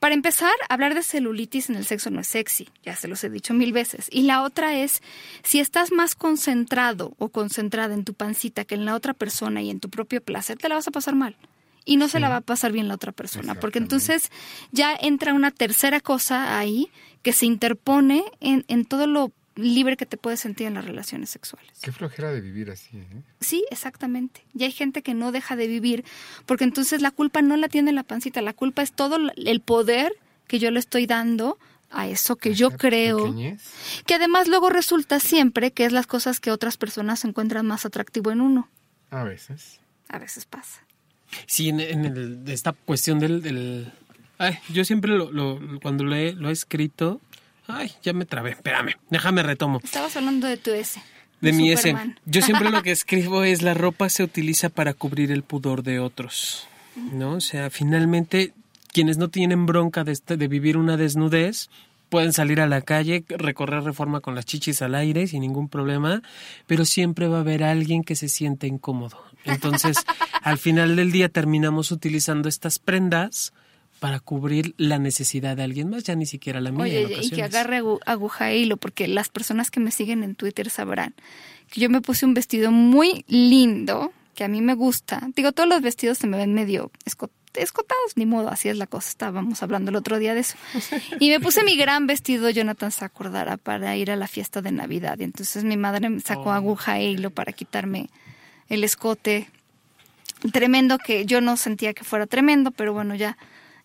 para 0.00 0.14
empezar, 0.14 0.52
hablar 0.68 0.94
de 0.94 1.02
celulitis 1.02 1.70
en 1.70 1.76
el 1.76 1.86
sexo 1.86 2.10
no 2.10 2.20
es 2.20 2.26
sexy, 2.26 2.68
ya 2.82 2.94
se 2.94 3.08
los 3.08 3.22
he 3.24 3.30
dicho 3.30 3.54
mil 3.54 3.72
veces. 3.72 4.08
Y 4.10 4.22
la 4.22 4.42
otra 4.42 4.76
es, 4.76 5.02
si 5.42 5.60
estás 5.60 5.92
más 5.92 6.14
concentrado 6.14 7.14
o 7.18 7.30
concentrada 7.30 7.94
en 7.94 8.04
tu 8.04 8.12
pancita 8.12 8.64
que 8.64 8.74
en 8.74 8.84
la 8.84 8.94
otra 8.94 9.14
persona 9.14 9.62
y 9.62 9.70
en 9.70 9.80
tu 9.80 9.88
propio 9.88 10.20
placer, 10.20 10.58
te 10.58 10.68
la 10.68 10.74
vas 10.74 10.88
a 10.88 10.92
pasar 10.92 11.14
mal. 11.14 11.36
Y 11.84 11.96
no 11.96 12.08
se 12.08 12.20
la 12.20 12.28
va 12.28 12.36
a 12.36 12.40
pasar 12.42 12.70
bien 12.70 12.86
la 12.86 12.96
otra 12.96 13.12
persona, 13.12 13.54
porque 13.54 13.78
entonces 13.78 14.30
ya 14.72 14.94
entra 14.94 15.32
una 15.32 15.50
tercera 15.50 16.00
cosa 16.00 16.58
ahí 16.58 16.90
que 17.22 17.32
se 17.32 17.46
interpone 17.46 18.24
en, 18.40 18.66
en 18.68 18.84
todo 18.84 19.06
lo 19.06 19.32
libre 19.58 19.96
que 19.96 20.06
te 20.06 20.16
puedes 20.16 20.40
sentir 20.40 20.66
en 20.68 20.74
las 20.74 20.84
relaciones 20.84 21.30
sexuales. 21.30 21.72
Qué 21.82 21.90
flojera 21.92 22.30
de 22.30 22.40
vivir 22.40 22.70
así, 22.70 22.96
¿eh? 22.96 23.22
Sí, 23.40 23.64
exactamente. 23.70 24.44
Y 24.54 24.64
hay 24.64 24.72
gente 24.72 25.02
que 25.02 25.14
no 25.14 25.32
deja 25.32 25.56
de 25.56 25.66
vivir 25.66 26.04
porque 26.46 26.64
entonces 26.64 27.02
la 27.02 27.10
culpa 27.10 27.42
no 27.42 27.56
la 27.56 27.68
tiene 27.68 27.92
la 27.92 28.04
pancita, 28.04 28.40
la 28.40 28.52
culpa 28.52 28.82
es 28.82 28.92
todo 28.92 29.18
el 29.36 29.60
poder 29.60 30.12
que 30.46 30.58
yo 30.58 30.70
le 30.70 30.78
estoy 30.80 31.06
dando 31.06 31.58
a 31.90 32.06
eso 32.06 32.36
que 32.36 32.54
yo 32.54 32.70
creo, 32.70 33.18
pequeñez. 33.24 33.62
que 34.06 34.14
además 34.14 34.46
luego 34.46 34.68
resulta 34.70 35.20
siempre 35.20 35.72
que 35.72 35.84
es 35.86 35.92
las 35.92 36.06
cosas 36.06 36.38
que 36.38 36.50
otras 36.50 36.76
personas 36.76 37.24
encuentran 37.24 37.66
más 37.66 37.84
atractivo 37.86 38.30
en 38.30 38.40
uno. 38.42 38.68
A 39.10 39.24
veces. 39.24 39.80
A 40.08 40.18
veces 40.18 40.44
pasa. 40.44 40.82
Sí, 41.46 41.68
en, 41.70 41.80
en 41.80 42.04
el- 42.04 42.42
esta 42.48 42.72
cuestión 42.72 43.18
del... 43.18 43.42
del- 43.42 43.92
ay, 44.38 44.58
yo 44.70 44.84
siempre 44.84 45.10
lo, 45.16 45.32
lo- 45.32 45.80
cuando 45.82 46.04
lo 46.04 46.14
he, 46.14 46.32
lo 46.32 46.48
he 46.48 46.52
escrito... 46.52 47.20
Ay, 47.68 47.92
ya 48.02 48.12
me 48.12 48.24
trabé, 48.24 48.50
espérame, 48.52 48.94
déjame 49.10 49.42
retomo. 49.42 49.80
Estabas 49.84 50.16
hablando 50.16 50.46
de 50.48 50.56
tu 50.56 50.70
S. 50.72 51.00
De 51.40 51.52
mi 51.52 51.70
S. 51.70 51.94
Yo 52.24 52.42
siempre 52.42 52.70
lo 52.70 52.82
que 52.82 52.90
escribo 52.90 53.44
es 53.44 53.62
la 53.62 53.74
ropa 53.74 54.08
se 54.08 54.24
utiliza 54.24 54.70
para 54.70 54.94
cubrir 54.94 55.30
el 55.30 55.42
pudor 55.44 55.82
de 55.84 56.00
otros. 56.00 56.66
¿No? 57.12 57.34
O 57.34 57.40
sea, 57.40 57.70
finalmente, 57.70 58.52
quienes 58.92 59.18
no 59.18 59.28
tienen 59.28 59.66
bronca 59.66 60.02
de, 60.02 60.10
este- 60.12 60.36
de 60.36 60.48
vivir 60.48 60.76
una 60.76 60.96
desnudez, 60.96 61.68
pueden 62.08 62.32
salir 62.32 62.60
a 62.60 62.66
la 62.66 62.80
calle, 62.80 63.22
recorrer 63.28 63.84
reforma 63.84 64.20
con 64.20 64.34
las 64.34 64.46
chichis 64.46 64.82
al 64.82 64.94
aire 64.96 65.26
sin 65.28 65.42
ningún 65.42 65.68
problema, 65.68 66.22
pero 66.66 66.84
siempre 66.84 67.28
va 67.28 67.36
a 67.36 67.40
haber 67.40 67.62
alguien 67.62 68.02
que 68.02 68.16
se 68.16 68.28
siente 68.28 68.66
incómodo. 68.66 69.22
Entonces, 69.44 69.98
al 70.42 70.58
final 70.58 70.96
del 70.96 71.12
día 71.12 71.28
terminamos 71.28 71.92
utilizando 71.92 72.48
estas 72.48 72.78
prendas 72.80 73.52
para 74.00 74.20
cubrir 74.20 74.74
la 74.76 74.98
necesidad 74.98 75.56
de 75.56 75.64
alguien 75.64 75.90
más, 75.90 76.04
ya 76.04 76.14
ni 76.14 76.26
siquiera 76.26 76.60
la 76.60 76.70
mía. 76.70 77.00
en 77.00 77.22
y 77.22 77.30
que 77.30 77.42
agarre 77.42 77.80
agu- 77.82 78.00
aguja 78.06 78.50
e 78.52 78.58
hilo, 78.58 78.76
porque 78.76 79.08
las 79.08 79.28
personas 79.28 79.70
que 79.70 79.80
me 79.80 79.90
siguen 79.90 80.22
en 80.22 80.34
Twitter 80.34 80.70
sabrán 80.70 81.14
que 81.70 81.80
yo 81.80 81.90
me 81.90 82.00
puse 82.00 82.24
un 82.24 82.32
vestido 82.34 82.70
muy 82.70 83.24
lindo, 83.28 84.12
que 84.34 84.44
a 84.44 84.48
mí 84.48 84.60
me 84.62 84.74
gusta. 84.74 85.28
Digo, 85.34 85.52
todos 85.52 85.68
los 85.68 85.82
vestidos 85.82 86.16
se 86.18 86.26
me 86.28 86.36
ven 86.36 86.54
medio 86.54 86.90
esco- 87.04 87.30
escotados, 87.54 88.12
ni 88.16 88.24
modo, 88.24 88.48
así 88.50 88.68
es 88.68 88.76
la 88.76 88.86
cosa. 88.86 89.08
Estábamos 89.08 89.62
hablando 89.64 89.90
el 89.90 89.96
otro 89.96 90.18
día 90.20 90.32
de 90.34 90.40
eso. 90.40 90.56
Y 91.20 91.28
me 91.30 91.40
puse 91.40 91.64
mi 91.64 91.76
gran 91.76 92.06
vestido, 92.06 92.48
Jonathan 92.50 92.92
se 92.92 93.04
acordará, 93.04 93.56
para 93.56 93.96
ir 93.96 94.10
a 94.12 94.16
la 94.16 94.28
fiesta 94.28 94.62
de 94.62 94.70
Navidad. 94.70 95.18
Y 95.18 95.24
entonces 95.24 95.64
mi 95.64 95.76
madre 95.76 96.08
me 96.08 96.20
sacó 96.20 96.50
Oh. 96.50 96.52
aguja 96.52 96.98
e 97.00 97.10
hilo 97.10 97.30
para 97.30 97.52
quitarme 97.52 98.08
el 98.68 98.84
escote 98.84 99.48
tremendo 100.52 100.98
que 100.98 101.26
yo 101.26 101.40
no 101.40 101.56
sentía 101.56 101.92
que 101.94 102.04
fuera 102.04 102.26
tremendo, 102.26 102.70
pero 102.70 102.92
bueno, 102.92 103.14
ya 103.16 103.36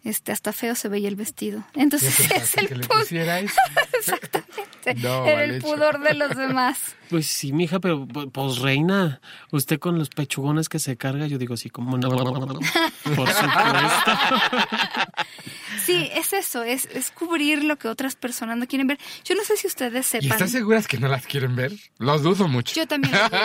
este 0.04 0.32
hasta 0.32 0.52
feo 0.54 0.76
se 0.76 0.90
veía 0.90 1.08
el 1.08 1.16
vestido. 1.16 1.64
Entonces 1.76 2.16
¿Qué 2.28 2.36
es 2.38 2.58
el 2.58 2.68
que 2.68 2.76
le 2.76 2.84
pu- 2.86 3.00
pusiera 3.00 3.40
eso? 3.40 3.56
exactamente 4.00 4.96
No, 4.96 5.26
era 5.26 5.44
el 5.46 5.62
pudor 5.62 6.00
de 6.02 6.14
los 6.14 6.36
demás. 6.36 6.80
Pues 7.14 7.28
sí, 7.28 7.54
mija, 7.54 7.80
pero 7.80 8.08
pu- 8.08 8.32
pues 8.32 8.58
reina, 8.58 9.22
usted 9.52 9.78
con 9.78 10.00
los 10.00 10.10
pechugones 10.10 10.68
que 10.68 10.80
se 10.80 10.98
carga, 10.98 11.28
yo 11.28 11.38
digo 11.38 11.56
sí, 11.58 11.70
como 11.70 11.96
no. 11.96 12.10
Por 12.10 13.30
supuesto. 13.30 14.12
Sí, 15.86 16.10
es 16.14 16.32
eso, 16.34 16.64
es, 16.64 16.86
es 16.94 17.12
cubrir 17.12 17.64
lo 17.64 17.78
que 17.78 17.88
otras 17.90 18.16
personas 18.16 18.58
no 18.58 18.68
quieren 18.68 18.88
ver. 18.88 18.98
Yo 19.26 19.36
no 19.36 19.44
sé 19.44 19.58
si 19.58 19.68
ustedes 19.68 20.08
¿Y 20.08 20.10
sepan. 20.22 20.32
estás 20.32 20.52
seguras 20.52 20.88
que 20.88 20.98
no 20.98 21.08
las 21.10 21.26
quieren 21.28 21.56
ver? 21.58 21.74
Los 21.98 22.24
dudo 22.24 22.48
mucho. 22.48 22.74
Yo 22.76 22.88
también 22.88 23.14
lo 23.14 23.28
dudo. 23.30 23.40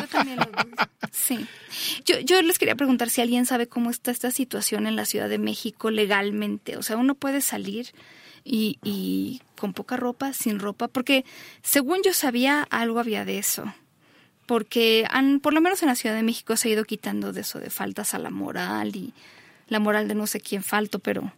Yo 0.00 0.06
también 0.08 0.36
lo 0.38 0.44
dudo. 0.46 0.88
Sí. 1.12 1.46
Yo, 2.04 2.18
yo 2.20 2.42
les 2.42 2.58
quería 2.58 2.74
preguntar 2.74 3.10
si 3.10 3.20
alguien 3.20 3.46
sabe 3.46 3.68
cómo 3.68 3.90
está 3.90 4.10
esta 4.10 4.30
situación 4.32 4.86
en 4.88 4.96
la 4.96 5.04
Ciudad 5.04 5.28
de 5.28 5.38
México 5.38 5.90
legalmente. 6.04 6.76
O 6.76 6.82
sea, 6.82 6.96
uno 6.96 7.14
puede 7.14 7.40
salir 7.40 7.86
y, 8.44 8.78
y 8.82 9.40
con 9.56 9.72
poca 9.72 9.96
ropa, 9.96 10.32
sin 10.32 10.58
ropa, 10.58 10.88
porque 10.88 11.24
según 11.62 11.98
yo 12.04 12.12
sabía, 12.12 12.66
algo 12.70 13.00
había 13.00 13.24
de 13.24 13.38
eso. 13.38 13.64
Porque 14.46 15.06
han, 15.10 15.40
por 15.40 15.54
lo 15.54 15.60
menos 15.62 15.82
en 15.82 15.88
la 15.88 15.94
Ciudad 15.94 16.14
de 16.14 16.22
México 16.22 16.56
se 16.56 16.68
ha 16.68 16.72
ido 16.72 16.84
quitando 16.84 17.32
de 17.32 17.40
eso, 17.40 17.58
de 17.60 17.70
faltas 17.70 18.12
a 18.14 18.18
la 18.18 18.28
moral 18.30 18.94
y 18.94 19.14
la 19.68 19.78
moral 19.80 20.06
de 20.08 20.14
no 20.14 20.26
sé 20.26 20.40
quién 20.40 20.62
falto, 20.62 20.98
pero 20.98 21.32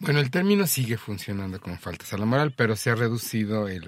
Bueno, 0.00 0.18
el 0.18 0.30
término 0.32 0.66
sigue 0.66 0.96
funcionando 0.96 1.60
como 1.60 1.78
faltas 1.78 2.12
a 2.12 2.18
la 2.18 2.24
moral, 2.26 2.52
pero 2.56 2.74
se 2.74 2.90
ha 2.90 2.96
reducido 2.96 3.68
el, 3.68 3.84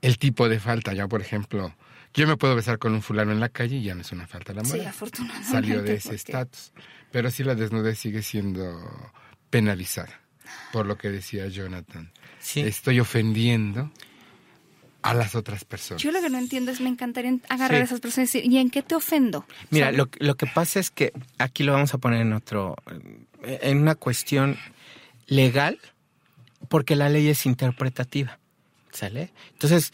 el 0.00 0.18
tipo 0.18 0.48
de 0.48 0.58
falta. 0.58 0.94
Ya, 0.94 1.06
por 1.06 1.20
ejemplo, 1.20 1.74
yo 2.14 2.26
me 2.26 2.38
puedo 2.38 2.56
besar 2.56 2.78
con 2.78 2.94
un 2.94 3.02
fulano 3.02 3.32
en 3.32 3.40
la 3.40 3.50
calle 3.50 3.76
y 3.76 3.82
ya 3.82 3.94
no 3.94 4.00
es 4.00 4.10
una 4.12 4.26
falta 4.26 4.52
a 4.52 4.54
la 4.54 4.64
sí, 4.64 4.70
moral. 4.72 4.86
afortunadamente. 4.86 5.50
Salió 5.50 5.82
de 5.82 5.94
ese 5.96 6.08
porque- 6.08 6.16
estatus. 6.16 6.72
Pero 7.14 7.30
sí 7.30 7.44
la 7.44 7.54
desnudez 7.54 7.96
sigue 7.96 8.22
siendo 8.22 8.76
penalizada, 9.48 10.20
por 10.72 10.84
lo 10.84 10.98
que 10.98 11.10
decía 11.10 11.46
Jonathan. 11.46 12.10
Sí. 12.40 12.58
Estoy 12.58 12.98
ofendiendo 12.98 13.92
a 15.02 15.14
las 15.14 15.36
otras 15.36 15.64
personas. 15.64 16.02
Yo 16.02 16.10
lo 16.10 16.20
que 16.20 16.28
no 16.28 16.38
entiendo 16.38 16.72
es, 16.72 16.80
me 16.80 16.88
encantaría 16.88 17.38
agarrar 17.48 17.76
Sí. 17.78 17.82
a 17.82 17.84
esas 17.84 18.00
personas 18.00 18.34
y 18.34 18.38
decir, 18.40 18.52
¿y 18.52 18.58
en 18.58 18.68
qué 18.68 18.82
te 18.82 18.96
ofendo? 18.96 19.46
Mira, 19.70 19.90
O 19.90 19.90
sea, 19.90 19.96
lo, 19.98 20.08
lo 20.18 20.34
que 20.36 20.46
pasa 20.48 20.80
es 20.80 20.90
que 20.90 21.12
aquí 21.38 21.62
lo 21.62 21.72
vamos 21.72 21.94
a 21.94 21.98
poner 21.98 22.20
en 22.22 22.32
otro, 22.32 22.74
en 23.44 23.78
una 23.78 23.94
cuestión 23.94 24.56
legal, 25.28 25.78
porque 26.68 26.96
la 26.96 27.08
ley 27.10 27.28
es 27.28 27.46
interpretativa, 27.46 28.40
¿sale? 28.90 29.32
Entonces, 29.52 29.92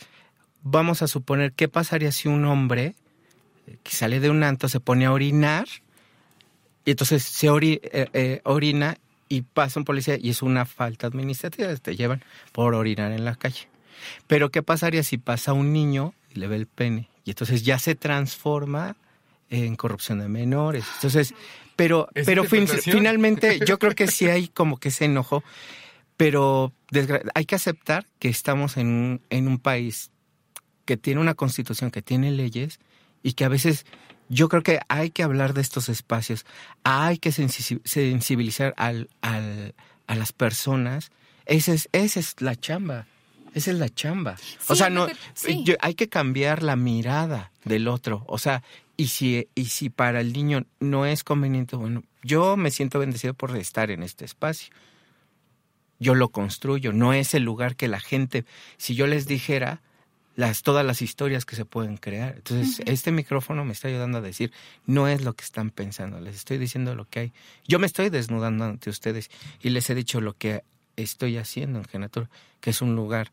vamos 0.62 1.02
a 1.02 1.06
suponer, 1.06 1.52
¿qué 1.52 1.68
pasaría 1.68 2.12
si 2.12 2.28
un 2.28 2.46
hombre 2.46 2.94
eh, 3.66 3.76
que 3.82 3.90
sale 3.92 4.20
de 4.20 4.30
un 4.30 4.42
anto 4.42 4.70
se 4.70 4.80
pone 4.80 5.04
a 5.04 5.12
orinar 5.12 5.66
y 6.84 6.92
entonces 6.92 7.22
se 7.22 7.48
ori- 7.50 7.80
eh, 7.82 8.08
eh, 8.12 8.40
orina 8.44 8.98
y 9.28 9.42
pasa 9.42 9.78
un 9.80 9.84
policía 9.84 10.16
y 10.20 10.30
es 10.30 10.42
una 10.42 10.64
falta 10.66 11.06
administrativa, 11.06 11.74
te 11.76 11.94
llevan 11.96 12.22
por 12.52 12.74
orinar 12.74 13.12
en 13.12 13.24
la 13.24 13.36
calle. 13.36 13.68
Pero 14.26 14.50
¿qué 14.50 14.62
pasaría 14.62 15.02
si 15.02 15.18
pasa 15.18 15.52
un 15.52 15.72
niño 15.72 16.14
y 16.34 16.40
le 16.40 16.46
ve 16.48 16.56
el 16.56 16.66
pene? 16.66 17.08
Y 17.24 17.30
entonces 17.30 17.62
ya 17.64 17.78
se 17.78 17.94
transforma 17.94 18.96
en 19.50 19.76
corrupción 19.76 20.18
de 20.20 20.28
menores. 20.28 20.84
Entonces, 20.96 21.34
pero, 21.76 22.08
¿Es 22.14 22.26
pero 22.26 22.44
fin- 22.44 22.66
finalmente 22.68 23.60
yo 23.66 23.78
creo 23.78 23.94
que 23.94 24.06
sí 24.08 24.28
hay 24.28 24.48
como 24.48 24.78
que 24.78 24.88
ese 24.88 25.04
enojo, 25.04 25.42
pero 26.16 26.72
hay 27.34 27.44
que 27.44 27.54
aceptar 27.54 28.06
que 28.18 28.28
estamos 28.28 28.76
en 28.76 28.86
un, 28.88 29.20
en 29.30 29.48
un 29.48 29.58
país 29.58 30.10
que 30.84 30.96
tiene 30.96 31.20
una 31.20 31.34
constitución, 31.34 31.90
que 31.90 32.02
tiene 32.02 32.30
leyes 32.30 32.80
y 33.22 33.34
que 33.34 33.44
a 33.44 33.48
veces 33.48 33.86
yo 34.30 34.48
creo 34.48 34.62
que 34.62 34.80
hay 34.88 35.10
que 35.10 35.22
hablar 35.22 35.52
de 35.52 35.60
estos 35.60 35.88
espacios, 35.90 36.46
hay 36.84 37.18
que 37.18 37.30
sensi- 37.30 37.80
sensibilizar 37.84 38.72
al, 38.78 39.10
al- 39.20 39.74
a 40.06 40.14
las 40.14 40.32
personas. 40.32 41.10
Esa 41.44 41.74
es, 41.74 41.88
esa 41.92 42.18
es 42.20 42.40
la 42.40 42.56
chamba. 42.56 43.06
Esa 43.52 43.72
es 43.72 43.78
la 43.78 43.88
chamba. 43.88 44.36
o 44.68 44.74
sea, 44.76 44.88
no, 44.88 45.08
que- 45.08 45.16
sí. 45.34 45.62
yo- 45.64 45.74
hay 45.80 45.94
que 45.94 46.08
cambiar 46.08 46.62
la 46.62 46.76
mirada 46.76 47.50
del 47.64 47.88
otro. 47.88 48.22
O 48.28 48.38
sea, 48.38 48.62
y 48.96 49.08
si, 49.08 49.48
y 49.54 49.66
si 49.66 49.90
para 49.90 50.20
el 50.20 50.32
niño 50.32 50.64
no 50.78 51.04
es 51.06 51.24
conveniente, 51.24 51.74
bueno, 51.76 52.02
yo 52.22 52.56
me 52.56 52.70
siento 52.70 52.98
bendecido 53.00 53.34
por 53.34 53.56
estar 53.56 53.90
en 53.90 54.02
este 54.04 54.24
espacio. 54.24 54.72
Yo 55.98 56.14
lo 56.14 56.28
construyo, 56.30 56.92
no 56.92 57.12
es 57.12 57.34
el 57.34 57.42
lugar 57.42 57.76
que 57.76 57.88
la 57.88 58.00
gente, 58.00 58.44
si 58.78 58.94
yo 58.94 59.06
les 59.06 59.26
dijera 59.26 59.82
las, 60.36 60.62
todas 60.62 60.84
las 60.84 61.02
historias 61.02 61.44
que 61.44 61.56
se 61.56 61.64
pueden 61.64 61.96
crear. 61.96 62.34
Entonces, 62.36 62.82
este 62.86 63.12
micrófono 63.12 63.64
me 63.64 63.72
está 63.72 63.88
ayudando 63.88 64.18
a 64.18 64.20
decir, 64.20 64.52
no 64.86 65.08
es 65.08 65.22
lo 65.22 65.34
que 65.34 65.44
están 65.44 65.70
pensando, 65.70 66.20
les 66.20 66.36
estoy 66.36 66.58
diciendo 66.58 66.94
lo 66.94 67.08
que 67.08 67.20
hay. 67.20 67.32
Yo 67.66 67.78
me 67.78 67.86
estoy 67.86 68.10
desnudando 68.10 68.64
ante 68.64 68.90
ustedes 68.90 69.30
y 69.60 69.70
les 69.70 69.88
he 69.90 69.94
dicho 69.94 70.20
lo 70.20 70.34
que 70.36 70.62
estoy 70.96 71.36
haciendo 71.36 71.78
en 71.78 71.84
Genatura, 71.84 72.30
que 72.60 72.70
es 72.70 72.82
un 72.82 72.94
lugar 72.94 73.32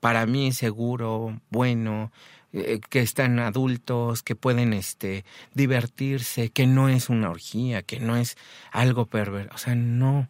para 0.00 0.24
mí 0.26 0.52
seguro, 0.52 1.40
bueno, 1.50 2.10
eh, 2.52 2.80
que 2.88 3.00
están 3.00 3.38
adultos, 3.38 4.22
que 4.22 4.34
pueden 4.34 4.72
este 4.72 5.24
divertirse, 5.54 6.48
que 6.50 6.66
no 6.66 6.88
es 6.88 7.08
una 7.08 7.30
orgía, 7.30 7.82
que 7.82 8.00
no 8.00 8.16
es 8.16 8.36
algo 8.72 9.06
perverso, 9.06 9.54
o 9.54 9.58
sea, 9.58 9.74
no. 9.74 10.28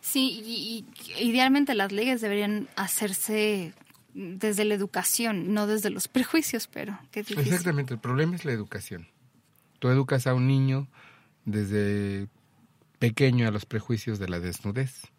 Sí, 0.00 0.42
y, 0.44 0.84
y 1.16 1.30
idealmente 1.30 1.74
las 1.74 1.92
leyes 1.92 2.20
deberían 2.20 2.68
hacerse 2.76 3.72
desde 4.14 4.64
la 4.64 4.74
educación, 4.74 5.52
no 5.52 5.66
desde 5.66 5.90
los 5.90 6.08
prejuicios, 6.08 6.68
pero 6.68 6.98
qué 7.10 7.20
difícil. 7.20 7.52
Exactamente, 7.52 7.94
el 7.94 8.00
problema 8.00 8.36
es 8.36 8.44
la 8.44 8.52
educación. 8.52 9.08
Tú 9.80 9.88
educas 9.88 10.26
a 10.26 10.34
un 10.34 10.46
niño 10.46 10.88
desde 11.44 12.28
pequeño 12.98 13.46
a 13.46 13.50
los 13.50 13.66
prejuicios 13.66 14.18
de 14.18 14.28
la 14.28 14.40
desnudez. 14.40 15.10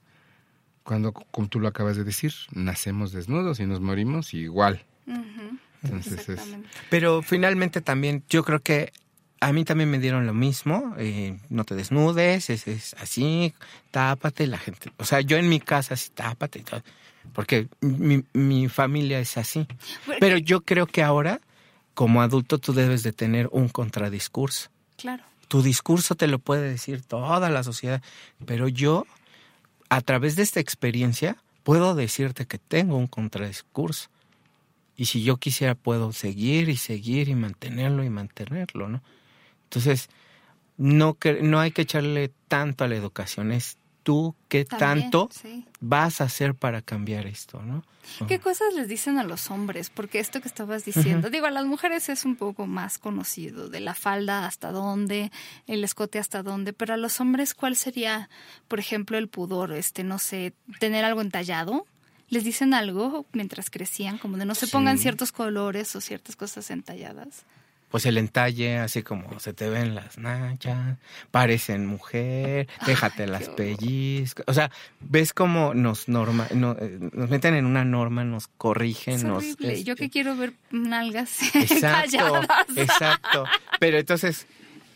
Cuando, 0.84 1.14
como 1.14 1.48
tú 1.48 1.60
lo 1.60 1.68
acabas 1.68 1.98
de 1.98 2.04
decir, 2.04 2.34
nacemos 2.52 3.12
desnudos 3.12 3.60
y 3.60 3.66
nos 3.66 3.82
morimos 3.82 4.34
igual. 4.34 4.86
Ujú, 5.08 5.58
Entonces 5.84 6.14
es, 6.14 6.30
exactamente. 6.30 6.70
Pero 6.90 7.22
finalmente 7.22 7.82
también, 7.82 8.24
yo 8.30 8.44
creo 8.44 8.60
que 8.62 8.92
a 9.40 9.52
mí 9.52 9.66
también 9.66 9.92
me 9.92 10.00
dieron 10.00 10.26
lo 10.26 10.34
mismo, 10.34 10.96
eh, 10.98 11.38
no 11.50 11.66
te 11.66 11.76
desnudes, 11.76 12.50
es, 12.50 12.68
es 12.68 12.96
así, 12.96 13.54
tápate, 13.92 14.48
la 14.48 14.58
gente, 14.58 14.92
o 14.98 15.06
sea, 15.06 15.22
yo 15.22 15.38
en 15.38 15.50
mi 15.50 15.60
casa 15.60 15.96
sí, 15.96 16.10
tápate, 16.14 16.60
y 16.60 16.64
todo, 16.64 16.82
porque 17.34 17.68
mi, 17.82 18.24
mi 18.34 18.68
familia 18.70 19.20
es 19.20 19.38
así. 19.38 19.68
Pero 20.20 20.38
yo 20.38 20.62
creo 20.62 20.88
que 20.88 21.04
ahora, 21.04 21.42
como 21.94 22.22
adulto, 22.22 22.58
tú 22.58 22.74
debes 22.74 23.04
de 23.04 23.14
tener 23.14 23.50
un 23.52 23.70
contradiscurso. 23.70 24.70
Claro. 24.98 25.24
Tu 25.48 25.62
discurso 25.62 26.16
te 26.16 26.28
lo 26.28 26.40
puede 26.40 26.70
decir 26.70 27.02
toda 27.02 27.50
la 27.50 27.64
sociedad, 27.64 28.02
pero 28.46 28.68
yo, 28.68 29.06
a 29.90 30.02
través 30.02 30.36
de 30.36 30.44
esta 30.44 30.60
experiencia, 30.60 31.38
puedo 31.64 31.96
decirte 31.96 32.46
que 32.46 32.58
tengo 32.58 32.98
un 32.98 33.08
contradiscurso. 33.08 34.10
Y 34.98 35.06
si 35.06 35.24
yo 35.24 35.38
quisiera, 35.38 35.76
puedo 35.76 36.14
seguir 36.14 36.70
y 36.70 36.78
seguir 36.78 37.28
y 37.28 37.36
mantenerlo 37.36 38.04
y 38.04 38.10
mantenerlo, 38.10 38.88
¿no? 38.88 39.04
Entonces, 39.64 40.10
no, 40.78 41.16
que, 41.16 41.42
no 41.42 41.60
hay 41.60 41.72
que 41.72 41.82
echarle 41.82 42.32
tanto 42.48 42.84
a 42.84 42.88
la 42.88 42.96
educación, 42.96 43.52
es 43.52 43.78
tú 44.06 44.36
qué 44.50 44.66
También, 44.66 45.10
tanto 45.10 45.30
sí. 45.34 45.66
vas 45.82 46.22
a 46.22 46.26
hacer 46.26 46.54
para 46.54 46.82
cambiar 46.84 47.26
esto, 47.26 47.62
¿no? 47.64 47.84
¿Qué 48.28 48.40
cosas 48.40 48.72
les 48.76 48.88
dicen 48.88 49.18
a 49.18 49.24
los 49.24 49.50
hombres? 49.50 49.90
Porque 49.90 50.20
esto 50.20 50.40
que 50.40 50.48
estabas 50.48 50.86
diciendo, 50.86 51.32
digo, 51.32 51.48
a 51.48 51.52
las 51.52 51.66
mujeres 51.66 52.08
es 52.10 52.24
un 52.24 52.36
poco 52.36 52.68
más 52.68 53.00
conocido, 53.00 53.68
de 53.68 53.80
la 53.80 53.96
falda 53.96 54.46
hasta 54.46 54.72
dónde, 54.72 55.32
el 55.66 55.84
escote 55.84 56.20
hasta 56.20 56.44
dónde, 56.44 56.72
pero 56.72 56.94
a 56.94 56.98
los 56.98 57.20
hombres, 57.20 57.56
¿cuál 57.56 57.76
sería, 57.76 58.30
por 58.68 58.78
ejemplo, 58.80 59.18
el 59.18 59.28
pudor? 59.28 59.74
Este, 59.74 60.04
no 60.04 60.20
sé, 60.20 60.54
tener 60.80 61.04
algo 61.04 61.22
entallado. 61.22 61.88
¿Les 62.30 62.44
dicen 62.44 62.76
algo 62.76 63.26
mientras 63.34 63.72
crecían, 63.72 64.20
como 64.20 64.38
de 64.38 64.46
no 64.46 64.54
se 64.54 64.68
pongan 64.68 64.98
Sí. 64.98 65.04
ciertos 65.04 65.32
colores 65.32 65.96
o 65.96 66.00
ciertas 66.02 66.36
cosas 66.36 66.70
entalladas? 66.70 67.44
Pues 67.96 68.06
el 68.08 68.18
entalle, 68.18 68.80
así 68.80 69.04
como 69.04 69.40
se 69.40 69.54
te 69.54 69.70
ven 69.70 69.96
las 69.96 70.18
nachas, 70.18 70.98
parecen 71.32 71.86
mujer, 71.86 72.68
déjate 72.86 73.26
las 73.26 73.48
pellizcas. 73.48 74.44
O 74.50 74.54
sea, 74.54 74.70
ves 75.00 75.32
cómo 75.32 75.74
nos 75.74 76.10
norma, 76.10 76.46
no, 76.54 76.74
eh, 76.74 77.00
nos 77.14 77.30
meten 77.30 77.54
en 77.54 77.66
una 77.66 77.86
norma, 77.86 78.26
nos 78.26 78.50
corrigen, 78.50 79.14
Es 79.14 79.24
nos. 79.24 79.38
horrible. 79.38 79.82
Yo 79.86 79.96
que 79.96 80.10
quiero 80.10 80.36
ver 80.36 80.52
nalgas 80.72 81.42
Exacto, 81.56 82.42
exacto. 82.76 83.46
Pero 83.80 83.98
entonces, 83.98 84.46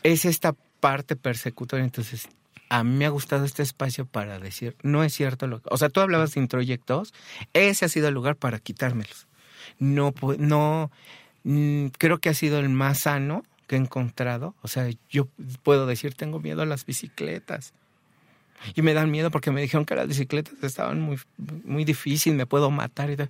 es 0.04 0.26
esta 0.26 0.54
parte 0.82 1.16
persecutoria. 1.16 1.86
Entonces, 1.86 2.28
a 2.68 2.84
mí 2.84 2.97
me 2.97 3.06
ha 3.06 3.10
gustado 3.12 3.45
este 3.45 3.64
espacio 3.64 4.08
para 4.08 4.39
decir, 4.39 4.76
no 4.84 5.06
es 5.06 5.14
cierto 5.14 5.47
lo 5.47 5.62
que. 5.62 5.70
O 5.72 5.78
sea, 5.78 5.88
tú 5.88 6.02
hablabas 6.02 6.34
de 6.34 6.41
introyectos, 6.41 7.14
ese 7.54 7.86
ha 7.86 7.88
sido 7.88 8.10
el 8.10 8.14
lugar 8.14 8.36
para 8.36 8.60
quitármelos. 8.60 9.30
No, 9.78 10.14
no. 10.38 10.91
Mm, 11.44 11.88
creo 11.98 12.20
que 12.20 12.30
ha 12.30 12.34
sido 12.34 12.60
el 12.60 12.70
más 12.70 13.00
sano 13.00 13.44
que 13.68 13.76
he 13.76 13.80
encontrado. 13.80 14.56
O 14.62 14.68
sea, 14.68 14.90
yo 15.10 15.28
puedo 15.64 15.86
decir, 15.86 16.14
tengo 16.16 16.40
miedo 16.40 16.62
a 16.62 16.66
las 16.66 16.86
bicicletas. 16.86 17.74
Y 18.76 18.82
me 18.82 18.94
dan 18.94 19.10
miedo 19.10 19.32
porque 19.32 19.52
me 19.52 19.62
dijeron 19.62 19.86
que 19.86 19.96
las 19.96 20.08
bicicletas 20.08 20.56
estaban 20.64 21.00
muy, 21.00 21.18
muy 21.64 21.86
difíciles, 21.86 22.36
me 22.38 22.46
puedo 22.46 22.70
matar 22.72 23.10
y 23.10 23.16
tal. 23.16 23.30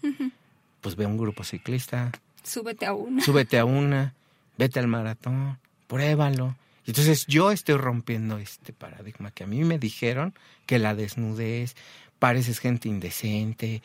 Pues 0.82 0.96
ve 0.96 1.06
a 1.06 1.08
un 1.08 1.18
grupo 1.18 1.44
ciclista, 1.44 2.12
Súbete 2.44 2.86
a 2.86 2.94
una. 2.94 3.22
súbete 3.22 3.60
a 3.60 3.66
una, 3.66 4.14
vete 4.58 4.80
al 4.80 4.88
maratón, 4.88 5.60
pruébalo. 5.88 6.56
Entonces 6.88 7.28
yo 7.28 7.52
estoy 7.52 7.76
rompiendo 7.76 8.40
este 8.40 8.74
paradigma 8.74 9.30
que 9.30 9.44
a 9.44 9.48
mí 9.48 9.64
me 9.64 9.78
dijeron 9.78 10.34
que 10.66 10.80
la 10.80 10.96
desnudez, 10.96 11.76
pareces 12.18 12.60
gente 12.60 12.90
indecente. 12.90 13.84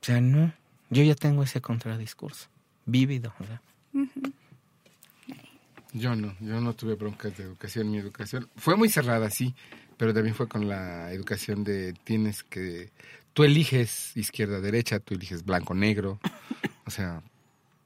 O 0.00 0.04
sea, 0.04 0.20
no, 0.20 0.52
yo 0.90 1.02
ya 1.02 1.14
tengo 1.16 1.42
ese 1.42 1.60
contradiscurso, 1.60 2.46
vívido. 2.86 3.32
Yo 5.92 6.16
no, 6.16 6.34
yo 6.40 6.60
no 6.60 6.74
tuve 6.74 6.94
broncas 6.94 7.36
de 7.36 7.44
educación. 7.44 7.90
Mi 7.90 7.98
educación 7.98 8.48
fue 8.56 8.76
muy 8.76 8.88
cerrada, 8.88 9.28
sí, 9.30 9.54
pero 9.96 10.14
también 10.14 10.34
fue 10.34 10.48
con 10.48 10.68
la 10.68 11.12
educación 11.12 11.64
de 11.64 11.92
tienes 11.92 12.42
que, 12.42 12.90
tú 13.34 13.44
eliges 13.44 14.16
izquierda, 14.16 14.60
derecha, 14.60 15.00
tú 15.00 15.14
eliges 15.14 15.44
blanco, 15.44 15.74
negro. 15.74 16.18
O 16.86 16.90
sea, 16.90 17.22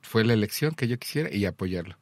fue 0.03 0.24
la 0.24 0.34
elección 0.34 0.74
que 0.74 0.88
yo 0.88 0.99
quisiera 0.99 1.34
y 1.34 1.44
apoyarlo. 1.44 1.97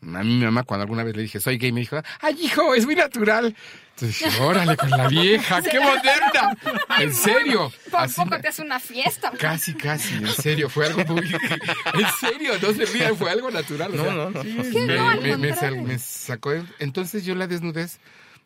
A 0.00 0.22
mí 0.22 0.36
mi 0.38 0.44
mamá 0.44 0.62
cuando 0.62 0.82
alguna 0.82 1.02
vez 1.02 1.16
le 1.16 1.22
dije 1.22 1.40
soy 1.40 1.58
gay 1.58 1.72
me 1.72 1.80
dijo, 1.80 2.00
ay 2.20 2.36
hijo, 2.40 2.74
es 2.74 2.86
muy 2.86 2.94
natural. 2.94 3.54
Entonces 3.96 4.20
dije, 4.30 4.40
órale 4.40 4.76
con 4.76 4.90
la 4.90 5.08
vieja, 5.08 5.60
qué 5.70 5.80
moderna. 5.80 6.56
En 7.00 7.12
serio. 7.12 7.72
Por 7.90 8.00
Así 8.00 8.14
poco 8.14 8.30
me- 8.30 8.38
te 8.38 8.48
hace 8.48 8.62
una 8.62 8.78
fiesta. 8.78 9.32
Casi, 9.32 9.74
casi, 9.74 10.14
en 10.14 10.28
serio, 10.28 10.68
fue 10.70 10.86
algo 10.86 11.04
muy... 11.14 11.22
En 11.94 12.06
serio, 12.20 12.52
no 12.62 12.72
se 12.72 12.84
rían, 12.86 13.16
fue 13.16 13.28
algo 13.30 13.50
natural. 13.50 13.96
No, 13.96 14.04
no, 14.12 14.30
no. 14.30 14.44
me, 14.44 15.36
me- 15.36 15.82
me 15.82 15.98
sacó. 15.98 16.52
Entonces 16.78 17.24
yo 17.24 17.34
la 17.34 17.48
desnudez 17.48 17.98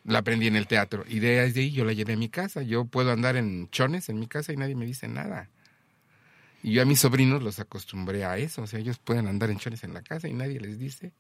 la 0.04 0.20
aprendí 0.20 0.46
en 0.46 0.56
el 0.56 0.66
teatro. 0.66 1.04
Y 1.06 1.18
de 1.20 1.40
ahí 1.40 1.70
yo 1.70 1.84
la 1.84 1.92
llevé 1.92 2.14
a 2.14 2.16
mi 2.16 2.30
casa. 2.30 2.62
Yo 2.62 2.86
puedo 2.86 3.12
andar 3.12 3.36
en 3.36 3.68
chones 3.68 4.08
en 4.08 4.18
mi 4.18 4.26
casa 4.26 4.54
y 4.54 4.56
nadie 4.56 4.74
me 4.74 4.86
dice 4.86 5.06
nada. 5.06 5.50
Y 6.62 6.72
yo 6.72 6.82
a 6.82 6.84
mis 6.86 7.00
sobrinos 7.00 7.42
los 7.42 7.58
acostumbré 7.60 8.24
a 8.24 8.38
eso. 8.38 8.62
O 8.62 8.66
sea, 8.66 8.80
ellos 8.80 8.98
pueden 8.98 9.26
andar 9.28 9.50
en 9.50 9.58
chones 9.58 9.84
en 9.84 9.92
la 9.92 10.00
casa 10.02 10.28
y 10.28 10.32
nadie 10.32 10.58
les 10.60 10.78
dice 10.78 11.12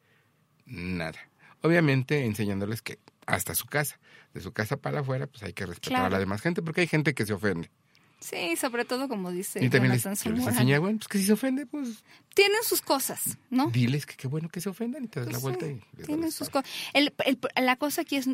nada. 0.66 1.18
Obviamente 1.62 2.24
enseñándoles 2.24 2.82
que 2.82 2.98
hasta 3.26 3.54
su 3.54 3.66
casa, 3.66 3.98
de 4.34 4.40
su 4.40 4.52
casa 4.52 4.76
para 4.76 5.00
afuera, 5.00 5.26
pues 5.26 5.42
hay 5.44 5.52
que 5.52 5.64
respetar 5.66 6.04
a 6.06 6.10
la 6.10 6.18
demás 6.18 6.40
gente 6.40 6.60
porque 6.62 6.80
hay 6.82 6.86
gente 6.88 7.14
que 7.14 7.24
se 7.26 7.32
ofende. 7.32 7.70
Sí, 8.18 8.54
sobre 8.54 8.84
todo 8.84 9.08
como 9.08 9.32
dice 9.32 9.64
Y 9.64 9.68
también 9.68 9.92
les, 9.92 10.04
les 10.04 10.46
enseñé, 10.46 10.78
bueno, 10.78 10.98
pues 10.98 11.08
que 11.08 11.18
si 11.18 11.24
se 11.24 11.32
ofende, 11.32 11.66
pues 11.66 12.04
Tienen 12.34 12.62
sus 12.62 12.80
cosas, 12.80 13.36
¿no? 13.50 13.68
diles 13.70 14.06
que 14.06 14.14
qué 14.16 14.28
bueno 14.28 14.48
que 14.48 14.60
se 14.60 14.68
ofendan 14.68 15.04
y 15.04 15.08
te 15.08 15.18
das 15.20 15.26
Pues 15.28 15.36
la 15.36 15.40
vuelta 15.40 15.66
sí, 15.66 15.80
y 15.98 16.02
tienen 16.04 16.30
sus 16.30 16.48
cosas. 16.48 16.70
El, 16.92 17.12
el- 17.24 17.38
la 17.64 17.74
cosa 17.76 18.02
aquí 18.02 18.14
es 18.16 18.28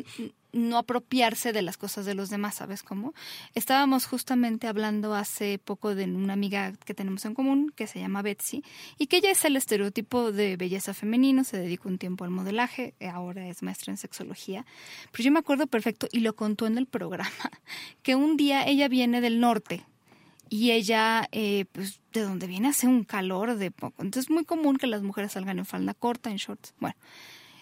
no 0.51 0.77
apropiarse 0.77 1.53
de 1.53 1.61
las 1.61 1.77
cosas 1.77 2.05
de 2.05 2.15
los 2.15 2.29
demás, 2.29 2.55
¿sabes 2.55 2.83
cómo? 2.83 3.13
Estábamos 3.53 4.05
justamente 4.05 4.67
hablando 4.67 5.13
hace 5.13 5.59
poco 5.59 5.95
de 5.95 6.05
una 6.05 6.33
amiga 6.33 6.73
que 6.85 6.93
tenemos 6.93 7.25
en 7.25 7.33
común, 7.33 7.71
que 7.75 7.87
se 7.87 7.99
llama 7.99 8.21
Betsy, 8.21 8.63
y 8.97 9.07
que 9.07 9.17
ella 9.17 9.31
es 9.31 9.45
el 9.45 9.55
estereotipo 9.55 10.31
de 10.31 10.57
belleza 10.57 10.93
femenino, 10.93 11.43
se 11.43 11.57
dedica 11.57 11.87
un 11.87 11.97
tiempo 11.97 12.23
al 12.23 12.31
modelaje, 12.31 12.95
eh, 12.99 13.07
ahora 13.07 13.47
es 13.47 13.61
maestra 13.63 13.91
en 13.91 13.97
sexología. 13.97 14.65
Pero 15.11 15.23
yo 15.23 15.31
me 15.31 15.39
acuerdo 15.39 15.67
perfecto, 15.67 16.07
y 16.11 16.21
lo 16.21 16.35
contó 16.35 16.67
en 16.67 16.77
el 16.77 16.87
programa, 16.87 17.29
que 18.03 18.15
un 18.15 18.37
día 18.37 18.65
ella 18.67 18.87
viene 18.87 19.21
del 19.21 19.39
norte, 19.39 19.85
y 20.49 20.71
ella, 20.71 21.27
eh, 21.31 21.65
pues, 21.71 22.01
de 22.11 22.21
donde 22.21 22.47
viene 22.47 22.69
hace 22.69 22.87
un 22.87 23.03
calor 23.03 23.55
de 23.55 23.69
poco. 23.69 24.01
Entonces 24.01 24.29
es 24.29 24.33
muy 24.33 24.45
común 24.45 24.77
que 24.77 24.87
las 24.87 25.03
mujeres 25.03 25.33
salgan 25.33 25.59
en 25.59 25.65
falda 25.65 25.93
corta, 25.93 26.31
en 26.31 26.37
shorts. 26.37 26.73
Bueno, 26.79 26.95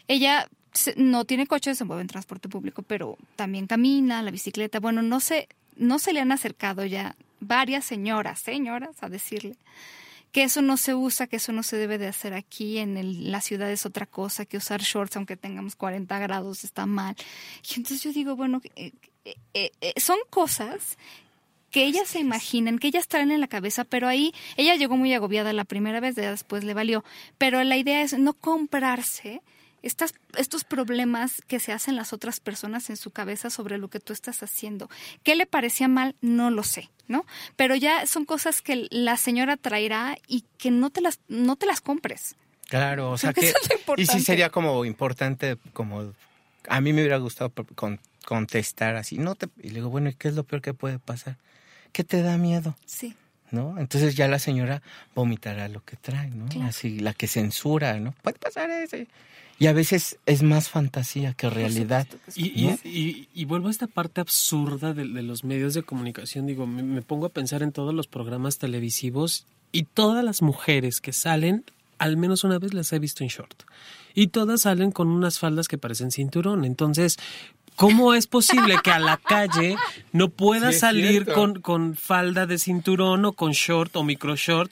ella 0.08 0.48
no 0.96 1.26
tiene 1.26 1.48
coche, 1.48 1.76
se 1.76 1.86
mueve 1.86 2.02
en 2.02 2.08
transporte 2.08 2.50
público, 2.50 2.82
pero 2.84 3.18
también 3.36 3.68
camina, 3.68 4.22
la 4.22 4.32
bicicleta. 4.32 4.80
Bueno, 4.80 5.02
no 5.02 5.20
se, 5.20 5.48
no 5.76 6.00
se 6.00 6.14
le 6.14 6.20
han 6.22 6.32
acercado 6.32 6.86
ya 6.86 7.16
varias 7.40 7.86
señoras, 7.86 8.40
señoras, 8.40 8.96
a 9.02 9.10
decirle 9.10 9.56
que 10.32 10.44
eso 10.44 10.62
no 10.62 10.78
se 10.78 10.94
usa, 10.94 11.26
que 11.28 11.38
eso 11.38 11.52
no 11.52 11.64
se 11.64 11.78
debe 11.78 11.98
de 11.98 12.08
hacer 12.08 12.34
aquí, 12.34 12.78
en 12.80 12.98
el- 12.98 13.32
la 13.32 13.42
ciudad 13.42 13.72
es 13.72 13.86
otra 13.86 14.06
cosa, 14.06 14.46
que 14.46 14.58
usar 14.58 14.82
shorts 14.82 15.16
aunque 15.16 15.38
tengamos 15.38 15.76
40 15.76 16.20
grados 16.20 16.64
está 16.64 16.86
mal. 16.86 17.16
Y 17.64 17.76
entonces 17.78 18.04
yo 18.04 18.12
digo, 18.12 18.36
bueno, 18.36 18.62
eh, 18.76 18.92
eh, 19.26 19.36
eh, 19.54 19.72
eh, 19.82 19.94
son 20.00 20.18
cosas 20.30 20.98
que 21.72 21.86
ellas 21.86 22.08
se 22.08 22.20
imaginan, 22.20 22.78
que 22.80 22.88
ellas 22.88 23.08
traen 23.08 23.32
en 23.32 23.42
la 23.42 23.48
cabeza, 23.48 23.84
pero 23.84 24.08
ahí 24.08 24.34
ella 24.58 24.76
llegó 24.76 24.96
muy 24.98 25.14
agobiada 25.14 25.54
la 25.54 25.66
primera 25.66 26.00
vez, 26.00 26.16
después 26.16 26.64
le 26.64 26.74
valió. 26.74 27.04
Pero 27.38 27.64
la 27.64 27.78
idea 27.78 28.02
es 28.02 28.18
no 28.18 28.34
comprarse 28.34 29.42
estas, 29.84 30.14
estos 30.38 30.64
problemas 30.64 31.42
que 31.48 31.60
se 31.60 31.72
hacen 31.72 31.96
las 31.96 32.14
otras 32.14 32.40
personas 32.40 32.90
en 32.90 32.98
su 32.98 33.12
cabeza 33.12 33.50
sobre 33.50 33.78
lo 33.78 33.90
que 33.90 34.00
tú 34.00 34.14
estás 34.14 34.44
haciendo. 34.44 34.90
¿Qué 35.24 35.36
le 35.36 35.46
parecía 35.46 35.88
mal? 35.88 36.16
No 36.22 36.50
lo 36.50 36.64
sé, 36.64 36.90
¿no? 37.08 37.26
Pero 37.56 37.76
ya 37.76 38.06
son 38.06 38.26
cosas 38.26 38.62
que 38.62 38.88
la 38.90 39.18
señora 39.18 39.58
traerá 39.58 40.18
y 40.28 40.46
que 40.58 40.72
no 40.72 40.90
te 40.90 41.02
las, 41.02 41.20
no 41.28 41.56
te 41.56 41.66
las 41.66 41.82
compres. 41.82 42.36
Claro, 42.68 43.12
o 43.12 43.18
sea 43.18 43.34
Creo 43.34 43.54
que... 43.54 43.94
que 43.96 44.02
Y 44.02 44.06
sí 44.08 44.20
sería 44.20 44.50
como 44.50 44.84
importante, 44.86 45.58
como... 45.74 46.14
A 46.68 46.82
mí 46.82 46.92
me 46.92 47.02
hubiera 47.02 47.18
gustado 47.18 47.52
con- 47.76 48.00
contestar 48.26 48.96
así, 48.98 49.18
no 49.18 49.36
te... 49.36 49.48
Y 49.64 49.70
le 49.70 49.76
digo, 49.76 49.90
bueno, 49.90 50.10
¿y 50.10 50.14
qué 50.16 50.28
es 50.28 50.34
lo 50.36 50.44
peor 50.44 50.62
que 50.62 50.74
puede 50.74 51.00
pasar? 51.00 51.38
¿Qué 51.94 52.04
te 52.04 52.22
da 52.22 52.38
miedo? 52.38 52.76
Sí. 52.86 53.16
¿no? 53.52 53.80
Entonces 53.80 54.16
ya 54.16 54.28
la 54.28 54.40
señora 54.40 54.82
vomitará 55.16 55.70
lo 55.70 55.82
que 55.86 55.96
trae, 55.96 56.30
¿no? 56.32 56.48
Claro. 56.50 56.68
Así, 56.68 57.00
la 57.00 57.14
que 57.14 57.28
censura, 57.28 57.98
¿no? 58.02 58.12
Puede 58.22 58.38
pasar 58.38 58.70
ese. 58.70 59.08
Y 59.60 59.66
a 59.68 59.74
veces 59.74 60.20
es 60.28 60.44
más 60.44 60.70
fantasía 60.70 61.34
que 61.34 61.50
realidad. 61.50 62.08
Y, 62.36 62.62
y- 62.64 62.68
¿No? 62.68 62.78
y- 62.84 63.28
y 63.34 63.46
vuelvo 63.46 63.70
a 63.70 63.72
esta 63.72 63.88
parte 63.88 64.22
absurda 64.22 64.94
de, 64.94 65.06
de 65.08 65.24
los 65.24 65.44
medios 65.44 65.74
de 65.74 65.82
comunicación. 65.84 66.46
Digo, 66.46 66.68
me, 66.68 66.84
me 66.84 67.02
pongo 67.02 67.26
a 67.26 67.30
pensar 67.30 67.64
en 67.64 67.72
todos 67.72 67.94
los 67.94 68.08
programas 68.08 68.60
televisivos 68.60 69.46
y 69.72 69.84
todas 69.84 70.24
las 70.24 70.42
mujeres 70.44 71.02
que 71.02 71.12
salen, 71.12 71.64
al 71.98 72.18
menos 72.18 72.44
una 72.44 72.60
vez 72.60 72.74
las 72.76 72.94
he 72.94 73.00
visto 73.00 73.24
en 73.24 73.30
short. 73.30 73.64
Y 74.14 74.28
todas 74.28 74.62
salen 74.62 74.92
con 74.92 75.08
unas 75.08 75.40
faldas 75.40 75.68
que 75.68 75.78
parecen 75.80 76.12
cinturón. 76.12 76.64
Entonces, 76.64 77.18
¿cómo 77.76 78.14
es 78.14 78.28
posible 78.28 78.76
que 78.84 78.92
a 78.92 79.00
la 79.00 79.18
calle 79.18 79.76
no 80.14 80.30
pueda 80.30 80.72
Sí, 80.72 80.80
salir 80.80 81.26
con, 81.26 81.62
con 81.62 81.96
falda 81.96 82.46
de 82.46 82.60
cinturón 82.60 83.26
o 83.26 83.34
con 83.34 83.52
short 83.54 83.96
o 83.96 84.04
micro 84.04 84.36
short? 84.36 84.72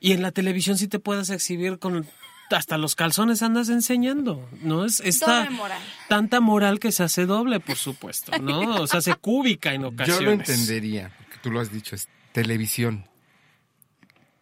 Y 0.00 0.12
en 0.12 0.22
la 0.22 0.30
televisión 0.32 0.78
sí 0.78 0.86
te 0.86 1.00
puedas 1.00 1.30
exhibir 1.30 1.78
con... 1.80 2.06
Hasta 2.50 2.78
los 2.78 2.94
calzones 2.96 3.42
andas 3.42 3.68
enseñando, 3.68 4.48
¿no? 4.62 4.84
Es 4.84 5.00
esta 5.00 5.44
Doble 5.44 5.50
moral. 5.50 5.82
tanta 6.08 6.40
moral 6.40 6.78
que 6.80 6.90
se 6.92 7.02
hace 7.04 7.24
doble, 7.26 7.60
por 7.60 7.76
supuesto, 7.76 8.32
¿no? 8.38 8.60
O 8.82 8.86
sea, 8.86 9.00
se 9.00 9.14
cúbica 9.14 9.72
en 9.74 9.82
Yo 9.82 9.88
ocasiones. 9.88 10.22
lo 10.24 10.30
entendería, 10.32 11.12
porque 11.18 11.38
tú 11.42 11.50
lo 11.50 11.60
has 11.60 11.70
dicho, 11.72 11.94
es 11.94 12.08
televisión. 12.32 13.06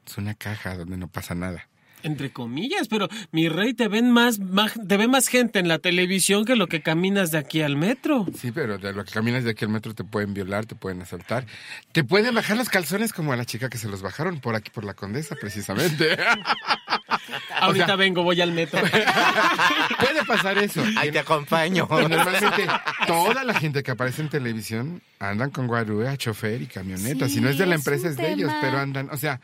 Es 0.06 0.16
una 0.16 0.34
caja 0.34 0.76
donde 0.76 0.96
no 0.96 1.08
pasa 1.08 1.34
nada. 1.34 1.68
Entre 2.02 2.30
comillas, 2.30 2.86
pero 2.88 3.08
mi 3.32 3.48
rey, 3.48 3.74
te 3.74 3.88
ven 3.88 4.10
más, 4.12 4.38
más- 4.38 4.74
te 4.86 4.96
ve 4.96 5.08
más 5.08 5.26
gente 5.28 5.58
en 5.58 5.66
la 5.68 5.78
televisión 5.78 6.44
que 6.44 6.54
lo 6.56 6.66
que 6.68 6.80
caminas 6.80 7.30
de 7.32 7.38
aquí 7.38 7.60
al 7.62 7.76
metro. 7.76 8.26
Sí, 8.40 8.52
pero 8.52 8.78
de 8.78 8.92
lo 8.92 9.04
que 9.04 9.12
caminas 9.12 9.42
de 9.44 9.50
aquí 9.50 9.64
al 9.64 9.70
metro 9.72 9.94
te 9.94 10.04
pueden 10.04 10.32
violar, 10.34 10.64
te 10.66 10.74
pueden 10.76 11.02
asaltar. 11.02 11.44
Te 11.92 12.04
pueden 12.04 12.34
bajar 12.34 12.56
los 12.56 12.68
calzones 12.68 13.12
como 13.12 13.32
a 13.32 13.36
la 13.36 13.44
chica 13.44 13.68
que 13.68 13.78
se 13.78 13.88
los 13.88 14.00
bajaron 14.02 14.40
por 14.40 14.54
aquí, 14.54 14.70
por 14.70 14.84
la 14.84 14.94
condesa, 14.94 15.34
precisamente. 15.40 16.16
Ahorita 17.60 17.96
vengo, 17.96 18.22
voy 18.22 18.40
al 18.40 18.52
metro. 18.52 18.80
Puede 20.00 20.24
pasar 20.26 20.58
eso. 20.58 20.82
Ahí 20.96 21.10
te 21.10 21.18
acompaño. 21.18 21.86
Normalmente 21.90 22.66
toda 23.06 23.44
la 23.44 23.54
gente 23.54 23.82
que 23.82 23.90
aparece 23.90 24.22
en 24.22 24.28
televisión 24.28 25.02
andan 25.18 25.50
con 25.50 25.66
guarúa, 25.66 26.16
chofer 26.16 26.62
y 26.62 26.66
camioneta. 26.66 27.26
Sí, 27.28 27.34
si 27.34 27.40
no 27.40 27.48
es 27.48 27.58
de 27.58 27.66
la 27.66 27.74
es 27.74 27.80
empresa 27.80 28.08
es 28.08 28.16
de 28.16 28.32
ellos, 28.32 28.52
pero 28.60 28.78
andan, 28.78 29.08
o 29.10 29.16
sea, 29.16 29.40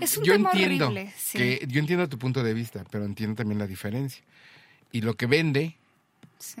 Es 0.00 0.16
un 0.16 0.24
yo 0.24 0.32
tema 0.34 0.50
entiendo 0.52 0.86
horrible. 0.86 1.12
Sí. 1.16 1.38
que 1.38 1.66
yo 1.68 1.80
entiendo 1.80 2.08
tu 2.08 2.18
punto 2.18 2.42
de 2.42 2.54
vista, 2.54 2.84
pero 2.90 3.04
entiendo 3.04 3.36
también 3.36 3.58
la 3.58 3.66
diferencia. 3.66 4.22
Y 4.92 5.00
lo 5.02 5.14
que 5.14 5.26
vende, 5.26 5.76
Sí. 6.38 6.60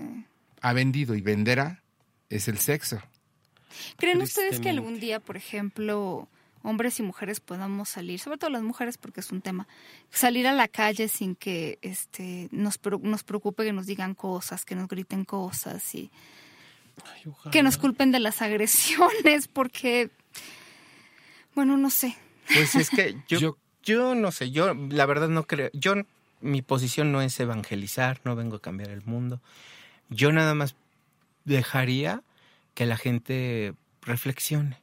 ha 0.60 0.72
vendido 0.72 1.14
y 1.14 1.20
venderá 1.20 1.82
es 2.30 2.48
el 2.48 2.58
sexo. 2.58 3.00
¿Creen 3.96 4.22
ustedes 4.22 4.60
que 4.60 4.70
algún 4.70 5.00
día, 5.00 5.18
por 5.20 5.36
ejemplo, 5.36 6.28
hombres 6.62 6.98
y 7.00 7.02
mujeres 7.02 7.40
podamos 7.40 7.88
salir, 7.90 8.18
sobre 8.20 8.38
todo 8.38 8.50
las 8.50 8.62
mujeres 8.62 8.96
porque 8.98 9.20
es 9.20 9.30
un 9.32 9.42
tema, 9.42 9.66
salir 10.10 10.46
a 10.46 10.52
la 10.52 10.68
calle 10.68 11.08
sin 11.08 11.34
que 11.34 11.78
este 11.82 12.48
nos, 12.52 12.80
nos 13.02 13.22
preocupe 13.24 13.64
que 13.64 13.72
nos 13.72 13.86
digan 13.86 14.14
cosas, 14.14 14.64
que 14.64 14.74
nos 14.74 14.88
griten 14.88 15.24
cosas 15.24 15.94
y 15.94 16.10
Ay, 17.12 17.32
que 17.50 17.62
nos 17.64 17.76
culpen 17.76 18.12
de 18.12 18.20
las 18.20 18.40
agresiones 18.40 19.48
porque, 19.52 20.10
bueno, 21.54 21.76
no 21.76 21.90
sé. 21.90 22.16
Pues 22.52 22.76
es 22.76 22.90
que 22.90 23.16
yo, 23.28 23.38
Yo- 23.40 23.56
yo, 23.82 24.14
no 24.14 24.32
sé, 24.32 24.50
yo 24.50 24.72
la 24.74 25.06
verdad 25.06 25.28
no 25.28 25.44
creo, 25.46 25.70
yo 25.72 25.94
mi 26.40 26.62
posición 26.62 27.12
no 27.12 27.20
es 27.22 27.38
evangelizar, 27.40 28.20
no 28.24 28.34
vengo 28.36 28.56
a 28.56 28.60
cambiar 28.62 28.90
el 28.90 29.02
mundo. 29.04 29.40
Yo 30.10 30.32
nada 30.32 30.54
más 30.54 30.74
dejaría 31.44 32.22
que 32.74 32.86
la 32.86 32.96
gente 32.96 33.74
reflexione, 34.02 34.78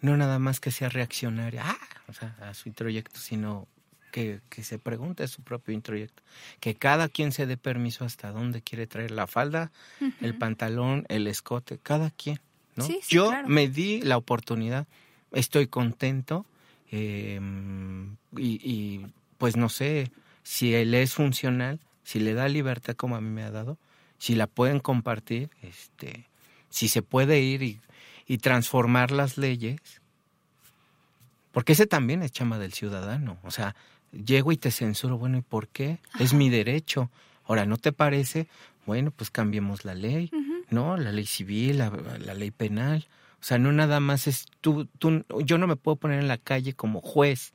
no 0.00 0.16
nada 0.16 0.38
más 0.38 0.60
que 0.60 0.70
sea 0.70 0.88
reaccionaria, 0.88 1.62
ah, 1.64 1.78
o 2.08 2.12
sea, 2.12 2.36
a 2.40 2.54
su 2.54 2.68
introyecto, 2.68 3.18
sino 3.20 3.66
que, 4.10 4.40
que 4.50 4.62
se 4.62 4.78
pregunte 4.78 5.22
a 5.24 5.28
su 5.28 5.42
propio 5.42 5.74
introyecto, 5.74 6.22
que 6.60 6.74
cada 6.74 7.08
quien 7.08 7.32
se 7.32 7.46
dé 7.46 7.56
permiso 7.56 8.04
hasta 8.04 8.30
dónde 8.30 8.62
quiere 8.62 8.86
traer 8.86 9.10
la 9.10 9.26
falda, 9.26 9.70
el 10.20 10.34
pantalón, 10.34 11.04
el 11.08 11.26
escote, 11.26 11.78
cada 11.82 12.10
quien, 12.10 12.38
¿no? 12.76 12.84
Sí, 12.86 12.98
sí, 13.02 13.14
Yo 13.16 13.28
claro. 13.28 13.48
me 13.48 13.68
di 13.68 14.00
la 14.02 14.16
oportunidad, 14.16 14.86
estoy 15.32 15.66
contento 15.66 16.44
eh, 16.92 17.40
y, 18.36 18.60
y, 18.62 19.06
pues 19.38 19.56
no 19.56 19.68
sé 19.68 20.12
si 20.42 20.74
él 20.74 20.94
es 20.94 21.14
funcional, 21.14 21.80
si 22.04 22.20
le 22.20 22.34
da 22.34 22.48
libertad 22.48 22.94
como 22.94 23.16
a 23.16 23.20
mí 23.20 23.30
me 23.30 23.42
ha 23.42 23.50
dado, 23.50 23.78
si 24.18 24.34
la 24.34 24.46
pueden 24.46 24.78
compartir, 24.78 25.50
este, 25.62 26.28
si 26.68 26.88
se 26.88 27.02
puede 27.02 27.40
ir 27.40 27.62
y, 27.62 27.80
y 28.26 28.38
transformar 28.38 29.10
las 29.10 29.38
leyes, 29.38 29.80
porque 31.50 31.72
ese 31.72 31.86
también 31.86 32.22
es 32.22 32.30
chama 32.30 32.58
del 32.58 32.72
ciudadano, 32.72 33.38
o 33.42 33.50
sea, 33.50 33.74
llego 34.12 34.52
y 34.52 34.58
te 34.58 34.70
censuro, 34.70 35.18
bueno, 35.18 35.38
¿y 35.38 35.42
por 35.42 35.68
qué? 35.68 35.98
Es 36.20 36.34
mi 36.34 36.50
derecho. 36.50 37.10
Ahora, 37.44 37.66
¿no 37.66 37.78
te 37.78 37.92
parece? 37.92 38.46
Bueno, 38.86 39.10
pues 39.10 39.30
cambiemos 39.30 39.84
la 39.84 39.94
ley, 39.94 40.30
¿no? 40.70 40.96
La 40.96 41.12
ley 41.12 41.26
civil, 41.26 41.78
la, 41.78 41.90
la 41.90 42.34
ley 42.34 42.50
penal. 42.50 43.06
O 43.42 43.44
sea, 43.44 43.58
no 43.58 43.72
nada 43.72 43.98
más 43.98 44.28
es 44.28 44.46
tú, 44.60 44.86
tú, 44.98 45.24
yo 45.44 45.58
no 45.58 45.66
me 45.66 45.74
puedo 45.76 45.96
poner 45.96 46.20
en 46.20 46.28
la 46.28 46.38
calle 46.38 46.74
como 46.74 47.00
juez, 47.00 47.54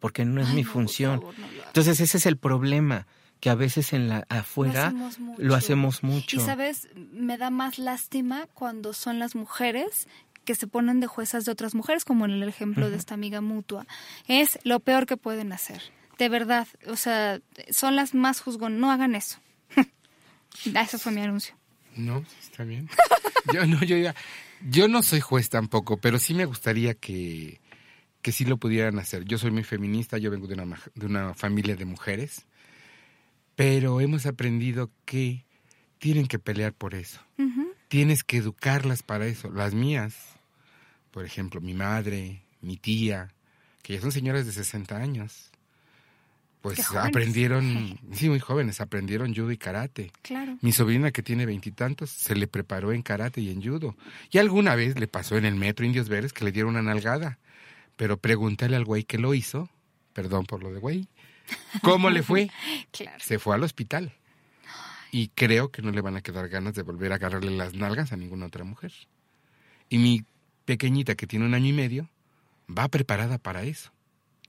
porque 0.00 0.24
no 0.24 0.40
es 0.40 0.48
Ay, 0.48 0.54
mi 0.56 0.62
no, 0.64 0.70
función. 0.70 1.20
favor, 1.20 1.38
no. 1.38 1.46
Entonces 1.66 2.00
ese 2.00 2.16
es 2.18 2.26
el 2.26 2.36
problema, 2.36 3.06
que 3.40 3.48
a 3.50 3.54
veces 3.54 3.92
en 3.92 4.08
la 4.08 4.26
afuera 4.28 4.90
Lo 4.90 4.96
hacemos 5.06 5.20
mucho. 5.20 5.42
lo 5.42 5.54
hacemos 5.54 6.02
mucho. 6.02 6.36
Y 6.36 6.40
sabes, 6.40 6.88
me 6.96 7.38
da 7.38 7.50
más 7.50 7.78
lástima 7.78 8.48
cuando 8.52 8.92
son 8.92 9.20
las 9.20 9.36
mujeres 9.36 10.08
que 10.44 10.56
se 10.56 10.66
ponen 10.66 10.98
de 10.98 11.06
juezas 11.06 11.44
de 11.44 11.52
otras 11.52 11.74
mujeres, 11.76 12.04
como 12.04 12.24
en 12.24 12.32
el 12.32 12.48
ejemplo 12.48 12.90
de 12.90 12.96
esta 12.96 13.14
amiga 13.14 13.40
mutua. 13.40 13.86
Es 14.26 14.58
lo 14.64 14.80
peor 14.80 15.06
que 15.06 15.16
pueden 15.16 15.52
hacer. 15.52 15.82
De 16.18 16.28
verdad, 16.28 16.66
o 16.88 16.96
sea, 16.96 17.40
son 17.70 17.94
las 17.94 18.12
más 18.12 18.40
juzgón. 18.40 18.80
No 18.80 18.90
hagan 18.90 19.14
eso. 19.14 19.38
Ah, 20.74 20.82
Ese 20.82 20.98
fue 20.98 21.12
mi 21.12 21.20
anuncio. 21.20 21.54
No, 21.94 22.24
está 22.42 22.64
bien. 22.64 22.88
Yo 23.52 23.64
no, 23.66 23.80
yo 23.84 23.96
ya, 23.96 24.14
yo 24.66 24.88
no 24.88 25.02
soy 25.02 25.20
juez 25.20 25.48
tampoco, 25.48 25.98
pero 25.98 26.18
sí 26.18 26.34
me 26.34 26.44
gustaría 26.44 26.94
que, 26.94 27.60
que 28.22 28.32
sí 28.32 28.44
lo 28.44 28.56
pudieran 28.56 28.98
hacer. 28.98 29.24
Yo 29.24 29.38
soy 29.38 29.50
muy 29.50 29.64
feminista, 29.64 30.18
yo 30.18 30.30
vengo 30.30 30.46
de 30.46 30.54
una, 30.54 30.80
de 30.94 31.06
una 31.06 31.34
familia 31.34 31.76
de 31.76 31.84
mujeres, 31.84 32.46
pero 33.54 34.00
hemos 34.00 34.26
aprendido 34.26 34.90
que 35.04 35.44
tienen 35.98 36.26
que 36.26 36.38
pelear 36.38 36.72
por 36.72 36.94
eso. 36.94 37.20
Tienes 37.88 38.22
que 38.22 38.36
educarlas 38.36 39.02
para 39.02 39.26
eso. 39.26 39.50
Las 39.50 39.74
mías, 39.74 40.14
por 41.10 41.24
ejemplo, 41.24 41.60
mi 41.60 41.74
madre, 41.74 42.42
mi 42.60 42.76
tía, 42.76 43.32
que 43.82 43.94
ya 43.94 44.00
son 44.00 44.12
señoras 44.12 44.46
de 44.46 44.52
60 44.52 44.96
años, 44.96 45.47
pues 46.62 46.90
aprendieron, 46.94 47.98
sí, 48.12 48.28
muy 48.28 48.40
jóvenes, 48.40 48.80
aprendieron 48.80 49.34
judo 49.34 49.52
y 49.52 49.58
karate. 49.58 50.12
Claro. 50.22 50.56
Mi 50.60 50.72
sobrina 50.72 51.10
que 51.10 51.22
tiene 51.22 51.46
veintitantos 51.46 52.10
se 52.10 52.34
le 52.34 52.46
preparó 52.46 52.92
en 52.92 53.02
karate 53.02 53.40
y 53.40 53.50
en 53.50 53.62
judo. 53.62 53.96
Y 54.30 54.38
alguna 54.38 54.74
vez 54.74 54.98
le 54.98 55.06
pasó 55.06 55.36
en 55.36 55.44
el 55.44 55.54
metro 55.54 55.86
Indios 55.86 56.08
Verdes 56.08 56.32
que 56.32 56.44
le 56.44 56.52
dieron 56.52 56.72
una 56.72 56.82
nalgada. 56.82 57.38
Pero 57.96 58.16
pregúntale 58.16 58.76
al 58.76 58.84
güey 58.84 59.04
que 59.04 59.18
lo 59.18 59.34
hizo, 59.34 59.68
perdón 60.12 60.46
por 60.46 60.62
lo 60.62 60.72
de 60.72 60.78
güey, 60.78 61.08
¿cómo 61.82 62.10
le 62.10 62.22
fue? 62.22 62.50
Claro. 62.90 63.18
Se 63.20 63.38
fue 63.38 63.54
al 63.54 63.62
hospital. 63.62 64.12
Y 65.10 65.28
creo 65.28 65.70
que 65.70 65.82
no 65.82 65.90
le 65.90 66.00
van 66.00 66.16
a 66.16 66.22
quedar 66.22 66.48
ganas 66.48 66.74
de 66.74 66.82
volver 66.82 67.12
a 67.12 67.16
agarrarle 67.16 67.50
las 67.50 67.74
nalgas 67.74 68.12
a 68.12 68.16
ninguna 68.16 68.46
otra 68.46 68.64
mujer. 68.64 68.92
Y 69.88 69.98
mi 69.98 70.24
pequeñita 70.64 71.14
que 71.14 71.26
tiene 71.26 71.46
un 71.46 71.54
año 71.54 71.66
y 71.66 71.72
medio 71.72 72.08
va 72.68 72.88
preparada 72.88 73.38
para 73.38 73.62
eso. 73.62 73.90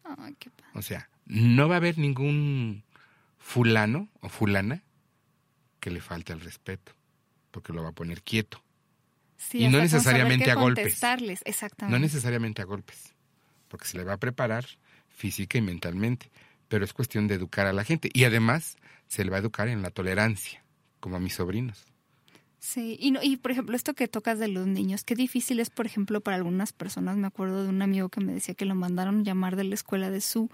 Ay, 0.03 0.35
qué 0.37 0.49
padre. 0.49 0.71
O 0.75 0.81
sea, 0.81 1.08
no 1.29 1.69
va 1.69 1.75
a 1.75 1.77
haber 1.77 1.97
ningún 1.97 2.83
fulano 3.37 4.09
o 4.19 4.29
fulana 4.29 4.83
que 5.79 5.91
le 5.91 6.01
falte 6.01 6.33
al 6.33 6.41
respeto, 6.41 6.91
porque 7.51 7.71
lo 7.71 7.83
va 7.83 7.89
a 7.89 7.93
poner 7.93 8.21
quieto. 8.21 8.61
Sí, 9.37 9.63
Y 9.63 9.69
no 9.69 9.79
necesariamente 9.79 10.51
a 10.51 10.55
golpes. 10.55 11.01
exactamente. 11.45 11.97
No 11.97 11.99
necesariamente 11.99 12.61
a 12.61 12.65
golpes, 12.65 13.13
porque 13.69 13.85
se 13.85 13.97
le 13.97 14.03
va 14.03 14.13
a 14.13 14.17
preparar 14.17 14.65
física 15.07 15.57
y 15.57 15.61
mentalmente, 15.61 16.29
pero 16.67 16.83
es 16.83 16.93
cuestión 16.93 17.27
de 17.27 17.35
educar 17.35 17.65
a 17.67 17.73
la 17.73 17.85
gente. 17.85 18.09
Y 18.13 18.25
además 18.25 18.77
se 19.07 19.23
le 19.23 19.31
va 19.31 19.37
a 19.37 19.39
educar 19.39 19.69
en 19.69 19.81
la 19.81 19.91
tolerancia, 19.91 20.63
como 20.99 21.15
a 21.15 21.19
mis 21.19 21.35
sobrinos. 21.35 21.85
Sí, 22.59 22.97
y, 22.99 23.11
no, 23.11 23.21
y 23.23 23.37
por 23.37 23.51
ejemplo, 23.51 23.75
esto 23.75 23.93
que 23.93 24.09
tocas 24.09 24.37
de 24.37 24.49
los 24.49 24.67
niños, 24.67 25.05
qué 25.05 25.15
difícil 25.15 25.61
es, 25.61 25.69
por 25.69 25.85
ejemplo, 25.85 26.19
para 26.21 26.35
algunas 26.35 26.73
personas. 26.73 27.15
Me 27.15 27.27
acuerdo 27.27 27.63
de 27.63 27.69
un 27.69 27.81
amigo 27.81 28.09
que 28.09 28.19
me 28.19 28.33
decía 28.33 28.55
que 28.55 28.65
lo 28.65 28.75
mandaron 28.75 29.23
llamar 29.23 29.55
de 29.55 29.63
la 29.63 29.75
escuela 29.75 30.09
de 30.09 30.19
su 30.19 30.49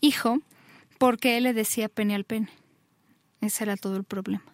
hijo 0.00 0.40
porque 0.98 1.36
él 1.36 1.44
le 1.44 1.54
decía 1.54 1.88
pene 1.88 2.14
al 2.14 2.24
pene. 2.24 2.48
Ese 3.40 3.64
era 3.64 3.76
todo 3.76 3.96
el 3.96 4.04
problema. 4.04 4.44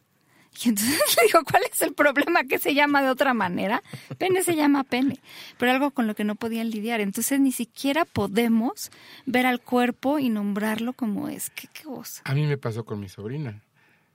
Y 0.64 0.68
entonces 0.68 0.98
le 1.16 1.24
dijo, 1.24 1.44
¿cuál 1.44 1.62
es 1.70 1.82
el 1.82 1.94
problema? 1.94 2.44
¿Que 2.44 2.58
se 2.58 2.74
llama 2.74 3.02
de 3.02 3.10
otra 3.10 3.34
manera? 3.34 3.82
Pene 4.18 4.42
se 4.42 4.54
llama 4.54 4.84
pene, 4.84 5.20
pero 5.58 5.72
algo 5.72 5.90
con 5.90 6.06
lo 6.06 6.14
que 6.14 6.24
no 6.24 6.34
podían 6.34 6.70
lidiar. 6.70 7.00
Entonces 7.00 7.40
ni 7.40 7.52
siquiera 7.52 8.04
podemos 8.04 8.90
ver 9.26 9.46
al 9.46 9.60
cuerpo 9.60 10.18
y 10.18 10.28
nombrarlo 10.28 10.92
como 10.92 11.28
es. 11.28 11.50
¿Qué, 11.50 11.68
qué 11.72 11.84
cosa? 11.84 12.22
A 12.24 12.34
mí 12.34 12.46
me 12.46 12.58
pasó 12.58 12.84
con 12.84 13.00
mi 13.00 13.08
sobrina. 13.08 13.62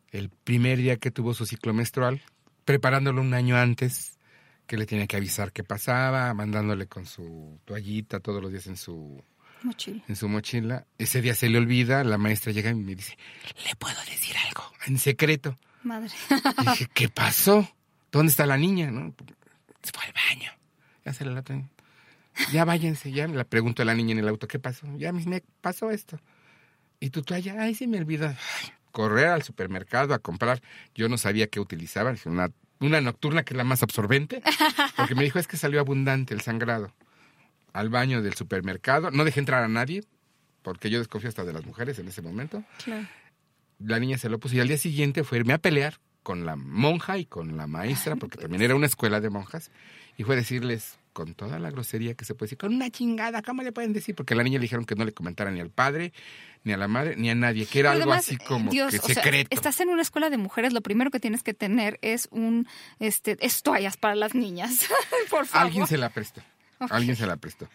El 0.09 0.29
primer 0.29 0.77
día 0.77 0.97
que 0.97 1.11
tuvo 1.11 1.33
su 1.33 1.45
ciclo 1.45 1.73
menstrual, 1.73 2.21
preparándolo 2.65 3.21
un 3.21 3.33
año 3.33 3.55
antes, 3.57 4.17
que 4.67 4.77
le 4.77 4.85
tenía 4.85 5.07
que 5.07 5.17
avisar 5.17 5.51
qué 5.51 5.63
pasaba, 5.63 6.33
mandándole 6.33 6.87
con 6.87 7.05
su 7.05 7.59
toallita 7.65 8.19
todos 8.19 8.41
los 8.41 8.51
días 8.51 8.67
en 8.67 8.77
su, 8.77 9.23
Mochila. 9.63 10.03
en 10.07 10.15
su 10.15 10.27
mochila. 10.27 10.85
Ese 10.97 11.21
día 11.21 11.35
se 11.35 11.49
le 11.49 11.57
olvida, 11.57 12.03
la 12.03 12.17
maestra 12.17 12.51
llega 12.51 12.71
y 12.71 12.75
me 12.75 12.95
dice, 12.95 13.17
¿le 13.65 13.75
puedo 13.75 13.97
decir 14.05 14.35
algo? 14.47 14.63
En 14.87 14.97
secreto. 14.97 15.57
Madre. 15.83 16.09
Y 16.61 16.65
dije, 16.69 16.87
¿qué 16.93 17.09
pasó? 17.09 17.69
¿Dónde 18.11 18.29
está 18.31 18.45
la 18.45 18.57
niña? 18.57 18.91
¿No? 18.91 19.13
Se 19.83 19.91
fue 19.91 20.05
al 20.05 20.13
baño. 20.13 20.51
Ya 21.05 21.13
se 21.13 21.25
la 21.25 21.41
traen. 21.41 21.69
Ya 22.51 22.65
váyanse, 22.65 23.11
ya. 23.11 23.27
Le 23.27 23.45
pregunto 23.45 23.81
a 23.81 23.85
la 23.85 23.93
niña 23.95 24.13
en 24.13 24.19
el 24.19 24.27
auto, 24.27 24.47
¿qué 24.47 24.59
pasó? 24.59 24.87
Ya 24.97 25.11
me 25.11 25.43
pasó 25.61 25.91
esto. 25.91 26.19
¿Y 26.99 27.09
tu 27.09 27.21
toalla? 27.23 27.55
Ay, 27.59 27.75
sí 27.75 27.87
me 27.87 27.97
olvidó. 27.97 28.33
Correr 28.91 29.27
al 29.27 29.43
supermercado 29.43 30.13
a 30.13 30.19
comprar. 30.19 30.61
Yo 30.95 31.09
no 31.09 31.17
sabía 31.17 31.47
qué 31.47 31.59
utilizaban. 31.59 32.13
Dije, 32.15 32.29
Una, 32.29 32.51
una 32.79 33.01
nocturna 33.01 33.43
que 33.43 33.53
es 33.53 33.57
la 33.57 33.63
más 33.63 33.81
absorbente. 33.83 34.41
Porque 34.97 35.15
me 35.15 35.23
dijo, 35.23 35.39
es 35.39 35.47
que 35.47 35.57
salió 35.57 35.79
abundante 35.79 36.33
el 36.33 36.41
sangrado. 36.41 36.93
Al 37.73 37.89
baño 37.89 38.21
del 38.21 38.33
supermercado. 38.33 39.11
No 39.11 39.23
dejé 39.23 39.39
entrar 39.39 39.63
a 39.63 39.67
nadie, 39.67 40.03
porque 40.61 40.89
yo 40.89 40.99
desconfío 40.99 41.29
hasta 41.29 41.43
de 41.45 41.53
las 41.53 41.65
mujeres 41.65 41.97
en 41.99 42.07
ese 42.07 42.21
momento 42.21 42.63
Claro. 42.83 43.07
la 43.79 43.99
niña 43.99 44.17
se 44.17 44.29
lo 44.29 44.39
puso 44.39 44.55
y 44.55 44.59
al 44.59 44.67
día 44.67 44.77
siguiente 44.77 45.23
fue 45.23 45.39
irme 45.39 45.53
a 45.53 45.57
pelear 45.57 45.99
con 46.23 46.45
la 46.45 46.55
monja 46.55 47.17
y 47.17 47.25
con 47.25 47.57
la 47.57 47.65
maestra, 47.65 48.15
porque 48.15 48.37
también 48.37 48.61
era 48.61 48.75
una 48.75 48.85
escuela 48.85 49.19
de 49.21 49.31
monjas, 49.31 49.71
y 50.17 50.23
fue 50.23 50.35
decirles 50.35 50.99
con 51.13 51.33
toda 51.33 51.57
la 51.57 51.71
grosería 51.71 52.13
que 52.13 52.25
se 52.25 52.35
puede 52.35 52.47
decir, 52.47 52.59
con 52.59 52.73
una 52.75 52.91
chingada, 52.91 53.41
¿cómo 53.41 53.63
le 53.63 53.71
pueden 53.71 53.91
decir? 53.91 54.13
Porque 54.13 54.35
a 54.35 54.37
la 54.37 54.43
niña 54.43 54.59
le 54.59 54.63
dijeron 54.63 54.85
que 54.85 54.95
no 54.95 55.03
le 55.03 55.13
comentara 55.13 55.49
ni 55.49 55.59
al 55.59 55.71
padre, 55.71 56.13
ni 56.63 56.73
a 56.73 56.77
la 56.77 56.87
madre, 56.87 57.15
ni 57.17 57.31
a 57.31 57.35
nadie, 57.35 57.65
que 57.65 57.79
era 57.79 57.91
algo 57.93 58.13
así 58.13 58.37
como 58.37 58.69
Dios, 58.69 58.91
que 58.91 58.99
sea, 58.99 59.15
secreto. 59.15 59.47
estás 59.49 59.79
en 59.79 59.89
una 59.89 60.03
escuela 60.03 60.29
de 60.29 60.37
mujeres, 60.37 60.73
lo 60.73 60.81
primero 60.81 61.09
que 61.09 61.19
tienes 61.19 61.41
que 61.41 61.55
tener 61.55 61.97
es 62.03 62.27
un 62.31 62.67
este 62.99 63.35
es 63.41 63.63
toallas 63.63 63.97
para 63.97 64.13
las 64.13 64.35
niñas. 64.35 64.87
Por 65.31 65.47
favor. 65.47 65.67
Alguien 65.67 65.87
se 65.87 65.97
la 65.97 66.11
alguien 66.89 67.15
se 67.15 67.25
la 67.25 67.37
prestó. 67.37 67.69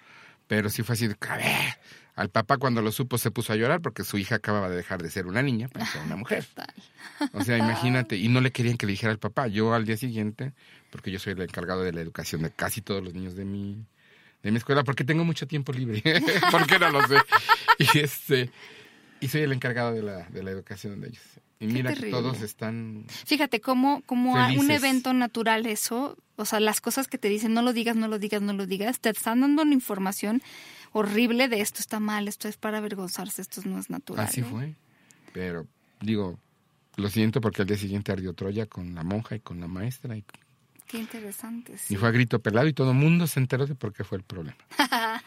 Pero 0.48 0.70
sí 0.70 0.82
fue 0.82 0.94
así, 0.94 1.08
de, 1.08 1.16
a 1.28 1.36
ver, 1.36 1.78
al 2.14 2.30
papá 2.30 2.56
cuando 2.56 2.80
lo 2.80 2.92
supo 2.92 3.18
se 3.18 3.30
puso 3.30 3.52
a 3.52 3.56
llorar 3.56 3.80
porque 3.80 4.04
su 4.04 4.16
hija 4.16 4.36
acababa 4.36 4.68
de 4.68 4.76
dejar 4.76 5.02
de 5.02 5.10
ser 5.10 5.26
una 5.26 5.42
niña 5.42 5.68
para 5.68 5.86
ser 5.86 6.02
una 6.02 6.16
mujer. 6.16 6.46
O 7.32 7.42
sea, 7.42 7.58
imagínate, 7.58 8.16
y 8.16 8.28
no 8.28 8.40
le 8.40 8.52
querían 8.52 8.76
que 8.76 8.86
le 8.86 8.92
dijera 8.92 9.12
al 9.12 9.18
papá. 9.18 9.48
Yo 9.48 9.74
al 9.74 9.84
día 9.84 9.96
siguiente, 9.96 10.52
porque 10.90 11.10
yo 11.10 11.18
soy 11.18 11.32
el 11.32 11.42
encargado 11.42 11.82
de 11.82 11.92
la 11.92 12.00
educación 12.00 12.42
de 12.42 12.50
casi 12.50 12.80
todos 12.80 13.02
los 13.02 13.12
niños 13.12 13.34
de 13.34 13.44
mi, 13.44 13.84
de 14.42 14.50
mi 14.52 14.58
escuela, 14.58 14.84
porque 14.84 15.04
tengo 15.04 15.24
mucho 15.24 15.46
tiempo 15.46 15.72
libre, 15.72 16.02
porque 16.52 16.78
no 16.78 16.90
lo 16.90 17.06
sé. 17.06 17.16
Y 17.78 17.98
este, 17.98 18.50
y 19.20 19.28
soy 19.28 19.42
el 19.42 19.52
encargado 19.52 19.92
de 19.92 20.02
la, 20.02 20.28
de 20.28 20.42
la 20.42 20.50
educación 20.50 21.00
de 21.00 21.08
ellos. 21.08 21.22
Y 21.58 21.68
Qué 21.68 21.72
mira 21.72 21.94
que 21.94 22.10
todos 22.10 22.42
están 22.42 23.06
Fíjate 23.24 23.60
cómo, 23.60 24.02
a 24.36 24.52
un 24.52 24.70
evento 24.70 25.14
natural 25.14 25.66
eso, 25.66 26.18
o 26.36 26.44
sea, 26.44 26.60
las 26.60 26.80
cosas 26.82 27.08
que 27.08 27.16
te 27.16 27.28
dicen, 27.28 27.54
no 27.54 27.62
lo 27.62 27.72
digas, 27.72 27.96
no 27.96 28.08
lo 28.08 28.18
digas, 28.18 28.42
no 28.42 28.52
lo 28.52 28.66
digas, 28.66 29.00
te 29.00 29.08
están 29.08 29.40
dando 29.40 29.62
una 29.62 29.72
información 29.72 30.42
horrible 30.92 31.48
de 31.48 31.60
esto 31.60 31.80
está 31.80 31.98
mal, 31.98 32.28
esto 32.28 32.48
es 32.48 32.56
para 32.56 32.78
avergonzarse, 32.78 33.42
esto 33.42 33.62
no 33.64 33.78
es 33.78 33.88
natural. 33.88 34.26
Así 34.26 34.42
fue. 34.42 34.74
Pero, 35.32 35.66
digo, 36.00 36.38
lo 36.96 37.08
siento 37.08 37.40
porque 37.40 37.62
al 37.62 37.68
día 37.68 37.76
siguiente 37.76 38.12
ardió 38.12 38.34
Troya 38.34 38.66
con 38.66 38.94
la 38.94 39.02
monja 39.02 39.36
y 39.36 39.40
con 39.40 39.60
la 39.60 39.68
maestra. 39.68 40.16
Y, 40.16 40.24
Qué 40.86 40.98
interesante. 40.98 41.76
sí. 41.78 41.94
y 41.94 41.96
fue 41.96 42.08
a 42.08 42.12
grito 42.12 42.38
pelado 42.38 42.66
y 42.68 42.72
todo 42.72 42.92
el 42.92 42.96
mundo 42.96 43.26
se 43.26 43.40
enteró 43.40 43.66
de 43.66 43.74
por 43.74 43.92
qué 43.92 44.04
fue 44.04 44.18
el 44.18 44.24
problema. 44.24 44.56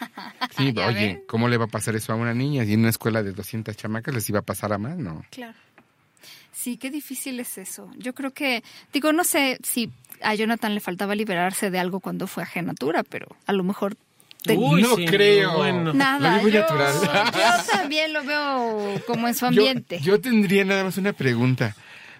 Sí, 0.57 0.73
oye, 0.77 0.93
ven. 0.93 1.23
¿cómo 1.27 1.47
le 1.47 1.57
va 1.57 1.65
a 1.65 1.69
pasar 1.69 1.95
eso 1.95 2.11
a 2.11 2.15
una 2.15 2.33
niña? 2.33 2.63
Y 2.65 2.73
en 2.73 2.81
una 2.81 2.89
escuela 2.89 3.23
de 3.23 3.31
200 3.31 3.75
chamacas 3.77 4.13
les 4.13 4.27
iba 4.29 4.39
a 4.39 4.41
pasar 4.41 4.73
a 4.73 4.77
más, 4.77 4.97
¿no? 4.97 5.23
Claro. 5.29 5.53
Sí, 6.51 6.75
qué 6.77 6.89
difícil 6.89 7.39
es 7.39 7.57
eso. 7.57 7.89
Yo 7.97 8.13
creo 8.13 8.31
que, 8.31 8.63
digo, 8.91 9.13
no 9.13 9.23
sé 9.23 9.57
si 9.63 9.89
a 10.21 10.35
Jonathan 10.35 10.73
le 10.75 10.81
faltaba 10.81 11.15
liberarse 11.15 11.71
de 11.71 11.79
algo 11.79 11.99
cuando 12.01 12.27
fue 12.27 12.43
a 12.43 12.45
Genatura, 12.45 13.03
pero 13.03 13.27
a 13.45 13.53
lo 13.53 13.63
mejor 13.63 13.95
te- 14.43 14.57
Uy, 14.57 14.81
no 14.81 14.95
sí, 14.97 15.05
creo. 15.05 15.55
bueno. 15.57 15.93
nada. 15.93 16.41
Yo, 16.41 16.49
natural. 16.59 16.93
yo 17.33 17.71
también 17.71 18.11
lo 18.11 18.23
veo 18.25 19.01
como 19.07 19.27
en 19.29 19.35
su 19.35 19.41
Yo, 19.45 19.47
ambiente. 19.49 19.99
yo 20.01 20.19
tendría 20.19 20.65
nada 20.65 20.83
más 20.83 20.97
una 20.97 21.13
pregunta. 21.13 21.75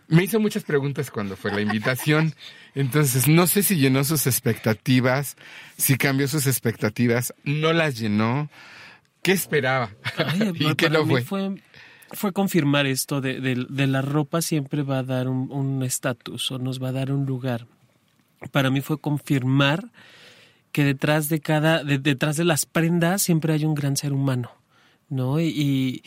Me 0.10 0.24
hizo 0.24 0.40
muchas 0.40 0.64
preguntas 0.64 1.12
cuando 1.12 1.38
fue 1.38 1.52
la 1.52 1.62
invitación. 1.62 2.34
Entonces, 2.76 3.28
no 3.28 3.48
sé 3.48 3.64
si 3.64 3.78
llenó 3.78 4.04
sus 4.04 4.28
expectativas, 4.28 5.38
si 5.78 5.98
cambió 5.98 6.28
sus 6.28 6.48
expectativas, 6.48 7.34
no 7.44 7.74
las 7.74 7.98
llenó. 8.00 8.50
¿Qué 9.22 9.32
esperaba? 9.32 9.92
Ay, 10.18 10.52
¿Y 10.56 10.76
qué 10.76 10.90
mí 10.90 10.96
fue? 11.06 11.22
fue? 11.24 11.62
Fue 12.12 12.34
confirmar 12.34 12.88
esto 12.88 13.22
de, 13.22 13.40
de- 13.40 13.68
de 13.70 13.88
la 13.88 14.02
ropa 14.02 14.42
siempre 14.42 14.82
va 14.82 15.00
a 15.00 15.04
dar 15.04 15.28
un 15.28 15.52
un 15.52 15.84
estatus 15.84 16.52
o 16.52 16.58
nos 16.58 16.82
va 16.82 16.90
a 16.90 16.92
dar 16.94 17.12
un 17.12 17.26
lugar. 17.28 17.68
Para 18.52 18.72
mí 18.72 18.82
fue 18.82 18.98
confirmar 19.00 19.92
que 20.72 20.84
detrás 20.84 21.30
de 21.30 21.40
cada, 21.40 21.84
de- 21.84 22.00
detrás 22.00 22.36
de 22.38 22.46
las 22.46 22.66
prendas 22.66 23.22
siempre 23.22 23.54
hay 23.54 23.64
un 23.66 23.76
gran 23.76 23.96
ser 23.96 24.14
humano, 24.14 24.50
¿no? 25.10 25.40
Y, 25.40 25.48
y 25.50 26.04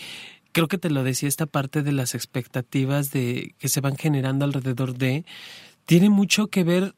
creo 0.52 0.68
que 0.68 0.78
te 0.78 0.90
lo 0.90 1.02
decía 1.04 1.28
esta 1.28 1.46
parte 1.46 1.82
de 1.82 1.92
las 1.92 2.14
expectativas 2.14 3.10
de 3.10 3.54
que 3.58 3.68
se 3.68 3.80
van 3.80 3.96
generando 3.96 4.44
alrededor 4.44 4.94
de 4.96 5.24
tiene 5.86 6.10
mucho 6.10 6.46
que 6.48 6.62
ver 6.64 6.94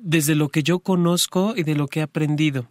desde 0.00 0.34
lo 0.34 0.48
que 0.48 0.62
yo 0.62 0.78
conozco 0.78 1.54
y 1.56 1.62
de 1.64 1.74
lo 1.74 1.88
que 1.88 2.00
he 2.00 2.02
aprendido 2.02 2.70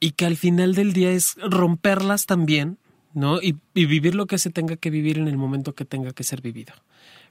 y 0.00 0.10
que 0.12 0.26
al 0.26 0.36
final 0.36 0.74
del 0.74 0.92
día 0.92 1.10
es 1.12 1.36
romperlas 1.36 2.26
también, 2.26 2.78
¿no? 3.14 3.40
Y, 3.40 3.56
y 3.74 3.86
vivir 3.86 4.14
lo 4.14 4.26
que 4.26 4.38
se 4.38 4.50
tenga 4.50 4.76
que 4.76 4.90
vivir 4.90 5.18
en 5.18 5.28
el 5.28 5.36
momento 5.38 5.74
que 5.74 5.84
tenga 5.84 6.12
que 6.12 6.24
ser 6.24 6.42
vivido. 6.42 6.74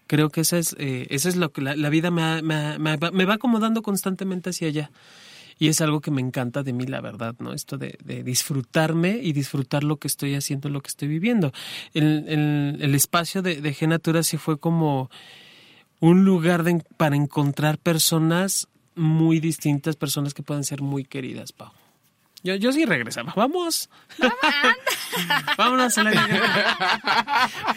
Creo 0.08 0.30
que 0.30 0.42
eso 0.42 0.58
es, 0.58 0.76
eh, 0.80 1.06
eso 1.12 1.30
es 1.30 1.36
lo 1.36 1.52
que 1.52 1.62
la, 1.62 1.90
vida 1.90 2.10
me, 2.10 2.24
ha- 2.24 2.42
me, 2.42 2.56
ha- 2.56 3.12
me 3.12 3.26
va 3.26 3.36
acomodando 3.36 3.82
constantemente 3.84 4.50
hacia 4.50 4.70
allá. 4.70 4.92
Y 5.64 5.70
es 5.70 5.80
algo 5.80 6.02
que 6.02 6.12
me 6.12 6.20
encanta 6.20 6.62
de 6.62 6.74
mí, 6.74 6.86
la 6.86 7.00
verdad, 7.00 7.36
¿no? 7.40 7.54
Esto 7.54 7.78
de, 7.78 7.98
de 8.04 8.22
disfrutarme 8.22 9.22
y 9.24 9.32
disfrutar 9.32 9.86
lo 9.86 9.96
que 9.96 10.10
estoy 10.10 10.36
haciendo, 10.36 10.68
lo 10.68 10.82
que 10.82 10.90
estoy 10.90 11.08
viviendo. 11.08 11.54
El, 11.94 12.26
el, 12.28 12.80
el 12.82 12.96
espacio 12.96 13.42
de, 13.42 13.62
de 13.62 13.74
Genatura 13.74 14.24
sí 14.24 14.36
fue 14.36 14.60
como 14.60 15.10
un 16.02 16.26
lugar 16.26 16.66
para 16.98 17.16
encontrar 17.16 17.78
personas 17.78 18.68
muy 18.96 19.40
distintas, 19.40 19.96
personas 19.96 20.34
que 20.34 20.44
pueden 20.44 20.66
ser 20.66 20.82
muy 20.82 21.06
queridas, 21.06 21.54
Pau. 21.54 21.72
Yo, 22.44 22.56
yo 22.56 22.72
sí 22.74 22.86
regresaba. 22.86 23.32
Vamos. 23.36 23.90
Vámonos, 25.58 25.94
Selena. 25.94 26.28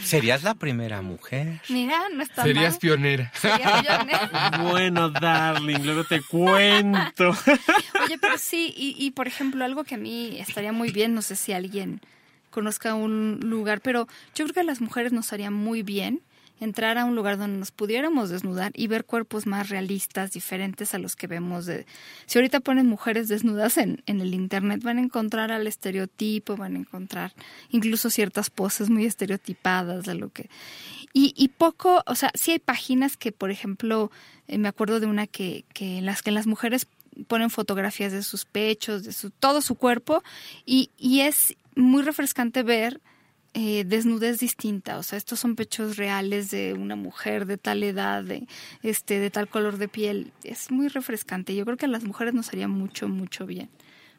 Serías 0.02 0.42
la 0.42 0.54
primera 0.54 1.02
mujer. 1.02 1.60
Mira, 1.68 2.02
no 2.12 2.22
está 2.22 2.42
Serías 2.42 2.72
mal. 2.74 2.80
pionera. 2.80 3.32
Sería 3.34 3.80
pionera. 3.82 4.58
Bueno, 4.62 5.10
darling, 5.10 5.78
luego 5.84 6.04
te 6.04 6.20
cuento. 6.22 7.30
Oye, 8.04 8.18
pero 8.20 8.38
sí, 8.38 8.74
y, 8.76 8.96
y 8.98 9.10
por 9.12 9.28
ejemplo, 9.28 9.64
algo 9.64 9.84
que 9.84 9.94
a 9.94 9.98
mí 9.98 10.36
estaría 10.40 10.72
muy 10.72 10.90
bien, 10.90 11.14
no 11.14 11.22
sé 11.22 11.36
si 11.36 11.52
alguien 11.52 12.00
conozca 12.50 12.94
un 12.94 13.38
lugar, 13.42 13.80
pero 13.82 14.08
yo 14.34 14.44
creo 14.46 14.54
que 14.54 14.60
a 14.60 14.64
las 14.64 14.80
mujeres 14.80 15.12
nos 15.12 15.32
haría 15.32 15.50
muy 15.50 15.82
bien 15.82 16.22
entrar 16.60 16.98
a 16.98 17.04
un 17.04 17.14
lugar 17.14 17.38
donde 17.38 17.58
nos 17.58 17.70
pudiéramos 17.70 18.30
desnudar 18.30 18.72
y 18.74 18.86
ver 18.86 19.04
cuerpos 19.04 19.46
más 19.46 19.68
realistas, 19.68 20.32
diferentes 20.32 20.94
a 20.94 20.98
los 20.98 21.16
que 21.16 21.26
vemos. 21.26 21.66
De... 21.66 21.86
Si 22.26 22.38
ahorita 22.38 22.60
ponen 22.60 22.86
mujeres 22.86 23.28
desnudas 23.28 23.76
en, 23.76 24.02
en 24.06 24.20
el 24.20 24.34
internet, 24.34 24.82
van 24.82 24.98
a 24.98 25.02
encontrar 25.02 25.52
al 25.52 25.66
estereotipo, 25.66 26.56
van 26.56 26.76
a 26.76 26.78
encontrar 26.78 27.32
incluso 27.70 28.10
ciertas 28.10 28.50
poses 28.50 28.90
muy 28.90 29.04
estereotipadas 29.04 30.04
de 30.04 30.14
lo 30.14 30.30
que... 30.30 30.48
Y, 31.12 31.32
y 31.34 31.48
poco, 31.48 32.02
o 32.06 32.14
sea, 32.14 32.30
sí 32.34 32.52
hay 32.52 32.58
páginas 32.58 33.16
que, 33.16 33.32
por 33.32 33.50
ejemplo, 33.50 34.10
eh, 34.48 34.58
me 34.58 34.68
acuerdo 34.68 35.00
de 35.00 35.06
una 35.06 35.26
que, 35.26 35.64
que 35.72 35.98
en 35.98 36.04
las 36.04 36.22
que 36.22 36.30
las 36.30 36.46
mujeres 36.46 36.86
ponen 37.26 37.48
fotografías 37.48 38.12
de 38.12 38.22
sus 38.22 38.44
pechos, 38.44 39.04
de 39.04 39.12
su, 39.12 39.30
todo 39.30 39.62
su 39.62 39.76
cuerpo, 39.76 40.22
y, 40.66 40.90
y 40.98 41.20
es 41.20 41.56
muy 41.74 42.02
refrescante 42.02 42.62
ver 42.62 43.00
eh, 43.58 43.84
desnudez 43.84 44.38
distinta. 44.38 44.98
O 44.98 45.02
sea, 45.02 45.16
estos 45.16 45.40
son 45.40 45.56
pechos 45.56 45.96
reales 45.96 46.50
de 46.50 46.74
una 46.74 46.94
mujer 46.94 47.46
de 47.46 47.56
tal 47.56 47.82
edad, 47.82 48.22
de, 48.22 48.46
este, 48.82 49.18
de 49.18 49.30
tal 49.30 49.48
color 49.48 49.78
de 49.78 49.88
piel. 49.88 50.30
Es 50.44 50.70
muy 50.70 50.88
refrescante. 50.88 51.56
Yo 51.56 51.64
creo 51.64 51.78
que 51.78 51.86
a 51.86 51.88
las 51.88 52.04
mujeres 52.04 52.34
nos 52.34 52.48
haría 52.50 52.68
mucho, 52.68 53.08
mucho 53.08 53.46
bien 53.46 53.70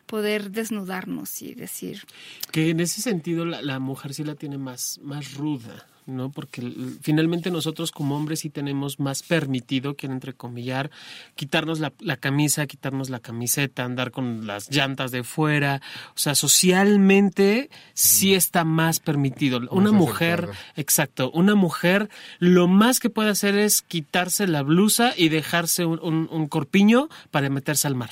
poder 0.07 0.51
desnudarnos 0.51 1.41
y 1.41 1.53
decir, 1.53 2.03
Que 2.51 2.69
en 2.69 2.79
ese 2.79 3.01
sentido 3.01 3.45
la, 3.45 3.61
la 3.61 3.77
mujer 3.77 4.13
sí 4.13 4.23
la 4.23 4.35
tiene 4.35 4.57
más, 4.57 4.99
más 5.03 5.33
ruda, 5.35 5.85
¿no? 6.07 6.31
Porque 6.31 6.61
finalmente 7.01 7.51
nosotros 7.51 7.91
como 7.91 8.15
hombres 8.17 8.39
sí 8.39 8.49
tenemos 8.49 8.99
más 8.99 9.21
permitido, 9.23 9.95
quiero 9.95 10.13
entrecomillar, 10.15 10.89
quitarnos 11.35 11.79
la, 11.79 11.93
la 11.99 12.17
camisa, 12.17 12.65
quitarnos 12.65 13.09
la 13.09 13.19
camiseta, 13.19 13.83
andar 13.83 14.09
con 14.11 14.47
las 14.47 14.71
llantas 14.71 15.11
de 15.11 15.23
fuera. 15.23 15.81
O 16.15 16.17
sea, 16.17 16.33
socialmente 16.33 17.69
sí 17.93 18.33
está 18.33 18.63
más 18.63 18.99
permitido. 18.99 19.59
Una 19.71 19.91
mujer, 19.91 20.45
aceptado. 20.45 20.63
exacto, 20.75 21.31
una 21.31 21.55
mujer 21.55 22.09
lo 22.39 22.67
más 22.67 22.99
que 22.99 23.09
puede 23.09 23.29
hacer 23.29 23.57
es 23.57 23.81
quitarse 23.81 24.47
la 24.47 24.63
blusa 24.63 25.13
y 25.15 25.29
dejarse 25.29 25.85
un, 25.85 25.99
un- 26.01 26.29
un 26.31 26.47
corpiño 26.47 27.09
para 27.31 27.49
meterse 27.49 27.87
al 27.87 27.95
mar. 27.95 28.09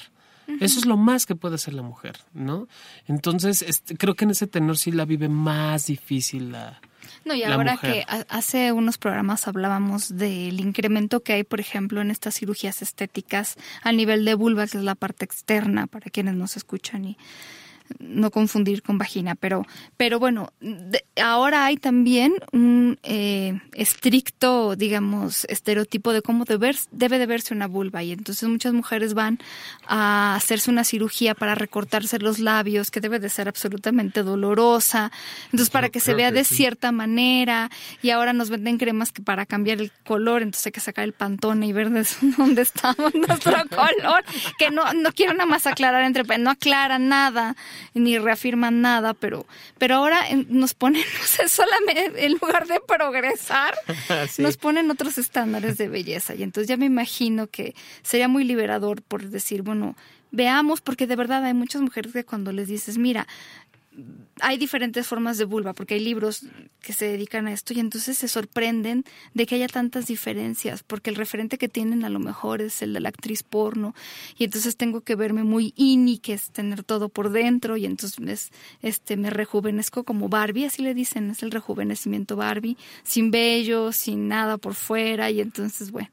Eso 0.60 0.78
es 0.80 0.86
lo 0.86 0.96
más 0.96 1.26
que 1.26 1.36
puede 1.36 1.56
hacer 1.56 1.74
la 1.74 1.82
mujer, 1.82 2.18
¿no? 2.34 2.68
Entonces, 3.08 3.64
este, 3.64 3.98
creo 3.98 4.14
que 4.14 4.26
en 4.26 4.32
ese 4.32 4.46
tenor 4.46 4.78
sí 4.78 4.92
la 4.92 5.06
vive 5.06 5.28
más 5.28 5.88
difícil 5.88 6.52
la... 6.52 6.80
No, 7.26 7.34
y 7.34 7.44
ahora 7.44 7.74
mujer. 7.74 7.92
que 7.92 8.06
ha- 8.08 8.26
hace 8.30 8.72
unos 8.72 8.98
programas 8.98 9.48
hablábamos 9.48 10.16
del 10.16 10.60
incremento 10.60 11.22
que 11.24 11.34
hay, 11.34 11.44
por 11.44 11.60
ejemplo, 11.60 12.00
en 12.02 12.12
estas 12.12 12.36
cirugías 12.36 12.82
estéticas 12.82 13.56
a 13.82 13.92
nivel 13.92 14.24
de 14.26 14.36
vulva, 14.36 14.68
que 14.68 14.78
es 14.78 14.84
la 14.84 14.96
parte 14.96 15.26
externa, 15.26 15.88
para 15.88 16.10
quienes 16.12 16.36
nos 16.36 16.56
escuchan 16.56 17.04
y 17.06 17.18
no 18.00 18.32
confundir 18.32 18.82
con 18.82 18.98
vagina, 18.98 19.36
pero, 19.36 19.66
pero 19.98 20.20
bueno, 20.20 20.52
de- 20.60 21.04
ahora 21.22 21.66
hay 21.66 21.78
también 21.78 22.34
un 22.52 22.98
eh, 23.04 23.60
estricto, 23.74 24.76
digamos, 24.76 25.46
estereotipo 25.46 26.14
de 26.14 26.22
cómo 26.22 26.46
deber- 26.46 26.88
debe 26.92 27.18
de 27.20 27.26
verse 27.26 27.54
una 27.54 27.68
vulva 27.68 28.04
y 28.04 28.12
entonces 28.12 28.48
muchas 28.50 28.74
mujeres 28.74 29.14
van 29.14 29.40
a 29.88 30.36
hacerse 30.36 30.70
una 30.72 30.84
cirugía 30.84 31.36
para 31.36 31.56
recortarse 31.56 32.20
los 32.20 32.40
labios, 32.40 32.92
que 32.92 33.00
debe 33.02 33.20
de 33.20 33.30
ser 33.30 33.48
absolutamente 33.48 34.24
dolorosa, 34.24 35.12
entonces 35.46 35.70
para 35.70 35.90
que 35.90 36.00
se 36.00 36.14
vea 36.14 36.30
que 36.32 36.40
de 36.40 36.44
sí. 36.44 36.56
cierta 36.56 36.92
manera 36.92 37.70
y 38.02 38.10
ahora 38.10 38.34
nos 38.34 38.50
venden 38.50 38.78
cremas 38.78 39.12
que 39.12 39.22
para 39.22 39.46
cambiar 39.46 39.80
el 39.82 39.92
color, 40.06 40.42
entonces 40.42 40.68
hay 40.68 40.72
que 40.72 40.80
sacar 40.82 41.04
el 41.06 41.14
pantone 41.14 41.68
y 41.68 41.74
ver 41.74 41.90
de 41.90 42.06
dónde 42.38 42.62
estamos 42.62 43.14
nuestro 43.28 43.54
color, 43.70 44.24
que 44.58 44.72
no, 44.72 44.94
no 44.94 45.12
quiero 45.12 45.34
nada 45.34 45.46
más 45.50 45.66
aclarar 45.68 46.04
entre, 46.04 46.24
no 46.38 46.50
aclara 46.52 47.00
nada 47.00 47.56
ni 47.94 48.18
reafirman 48.18 48.82
nada, 48.82 49.14
pero, 49.14 49.46
pero 49.78 49.96
ahora 49.96 50.28
en- 50.30 50.48
nos 50.50 50.74
ponen, 50.74 51.02
no 51.20 51.26
sé, 51.26 51.48
solamente 51.50 52.26
en 52.26 52.34
lugar 52.34 52.68
de 52.68 52.80
progresar, 52.80 53.76
Sí. 54.30 54.42
nos 54.42 54.58
ponen 54.58 54.90
otros 54.92 55.18
estándares 55.18 55.78
de 55.78 55.88
belleza 55.88 56.36
y 56.36 56.44
entonces 56.44 56.68
ya 56.68 56.78
me 56.78 56.86
imagino 56.86 57.48
que 57.48 57.76
sería 58.04 58.28
muy 58.28 58.44
liberador 58.44 59.02
por 59.02 59.30
decir, 59.30 59.62
bueno, 59.62 59.96
veamos, 60.32 60.82
porque 60.82 61.08
de 61.08 61.16
verdad 61.16 61.46
hay 61.46 61.54
muchas 61.54 61.82
mujeres 61.82 62.12
que 62.12 62.26
cuando 62.26 62.52
les 62.52 62.68
dices, 62.68 62.98
mira, 62.98 63.26
hay 64.42 64.58
diferentes 64.58 65.08
formas 65.08 65.38
de 65.38 65.46
vulva, 65.46 65.74
porque 65.74 65.94
hay 65.94 66.02
libros 66.02 66.46
que 66.82 66.92
se 66.92 67.06
dedican 67.08 67.48
a 67.48 67.54
esto 67.54 67.74
y 67.74 67.80
entonces 67.80 68.18
se 68.18 68.28
sorprenden 68.28 69.06
de 69.34 69.46
que 69.46 69.56
haya 69.56 69.68
tantas 69.68 70.08
diferencias, 70.08 70.84
porque 70.84 71.10
el 71.10 71.16
referente 71.16 71.58
que 71.58 71.70
tienen 71.70 72.04
a 72.04 72.10
lo 72.10 72.20
mejor 72.20 72.62
es 72.62 72.82
el 72.82 72.94
de 72.94 73.00
la 73.00 73.10
actriz 73.10 73.44
porno 73.44 73.96
y 74.38 74.44
entonces 74.44 74.76
tengo 74.76 75.02
que 75.02 75.16
verme 75.16 75.44
muy 75.44 75.74
ini, 75.78 76.18
que 76.18 76.34
es 76.34 76.50
tener 76.52 76.84
todo 76.84 77.08
por 77.10 77.30
dentro 77.32 77.78
y 77.78 77.86
entonces 77.86 78.20
es- 78.28 78.52
este 78.82 79.16
me 79.16 79.30
rejuvenezco 79.30 80.04
como 80.04 80.28
Barbie, 80.28 80.66
así 80.66 80.82
le 80.82 80.94
dicen, 80.94 81.30
es 81.30 81.42
el 81.42 81.52
rejuvenecimiento 81.52 82.36
Barbie, 82.36 82.78
sin 83.04 83.32
vello, 83.32 83.92
sin 83.94 84.28
nada 84.28 84.58
por 84.58 84.74
fuera 84.76 85.32
y 85.32 85.40
entonces 85.40 85.92
bueno, 85.92 86.10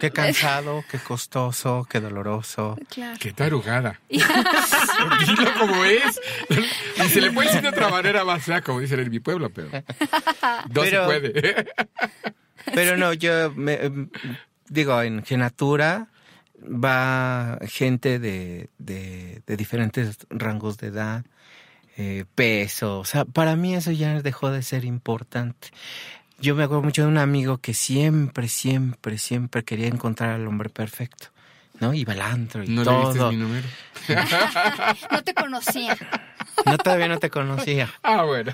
Qué 0.00 0.10
cansado, 0.10 0.84
qué 0.90 0.98
costoso, 0.98 1.86
qué 1.88 2.00
doloroso. 2.00 2.76
claro. 2.90 3.16
Qué 3.20 3.32
tarugada. 3.32 4.00
Dilo 4.08 5.54
como 5.58 5.84
es. 5.84 6.20
Y 7.04 7.08
se 7.08 7.20
le 7.20 7.30
puede 7.32 7.48
decir 7.48 7.62
de 7.62 7.68
otra 7.68 7.88
manera 7.88 8.24
más 8.24 8.42
fea, 8.44 8.60
como 8.62 8.80
dicen 8.80 9.00
en 9.00 9.10
mi 9.10 9.18
pueblo, 9.20 9.50
pero. 9.50 9.68
No 9.70 9.82
Pero- 10.82 11.10
se 11.10 11.20
puede. 11.20 11.66
Pero 12.72 12.96
no, 12.96 13.12
yo 13.12 13.50
me, 13.52 13.74
em, 13.74 14.08
digo, 14.68 15.00
en 15.02 15.22
Genatura 15.24 16.08
va 16.62 17.58
gente 17.68 18.18
de, 18.18 18.70
de, 18.78 19.42
de 19.46 19.56
diferentes 19.56 20.16
rangos 20.30 20.78
de 20.78 20.86
edad, 20.86 21.24
eh, 21.96 22.24
peso. 22.34 23.00
O 23.00 23.04
sea, 23.04 23.24
para 23.26 23.54
mí 23.56 23.74
eso 23.74 23.90
ya 23.92 24.22
dejó 24.22 24.50
de 24.50 24.62
ser 24.62 24.84
importante. 24.84 25.68
Yo 26.40 26.54
me 26.54 26.64
acuerdo 26.64 26.82
mucho 26.82 27.02
de 27.02 27.08
un 27.08 27.18
amigo 27.18 27.58
que 27.58 27.74
siempre, 27.74 28.48
siempre, 28.48 29.18
siempre 29.18 29.64
quería 29.64 29.86
encontrar 29.86 30.30
al 30.30 30.46
hombre 30.46 30.68
perfecto. 30.68 31.28
¿No? 31.80 31.92
Iba 31.92 32.12
al 32.12 32.20
antro 32.20 32.62
y 32.62 32.68
No 32.68 32.82
le 32.84 32.90
todo. 33.18 33.32
mi 33.32 33.36
número. 33.38 33.66
No 35.10 35.22
te 35.24 35.34
conocía. 35.34 35.96
No, 36.66 36.78
todavía 36.78 37.08
no 37.08 37.18
te 37.18 37.30
conocía. 37.30 37.92
Ah, 38.02 38.22
bueno. 38.22 38.52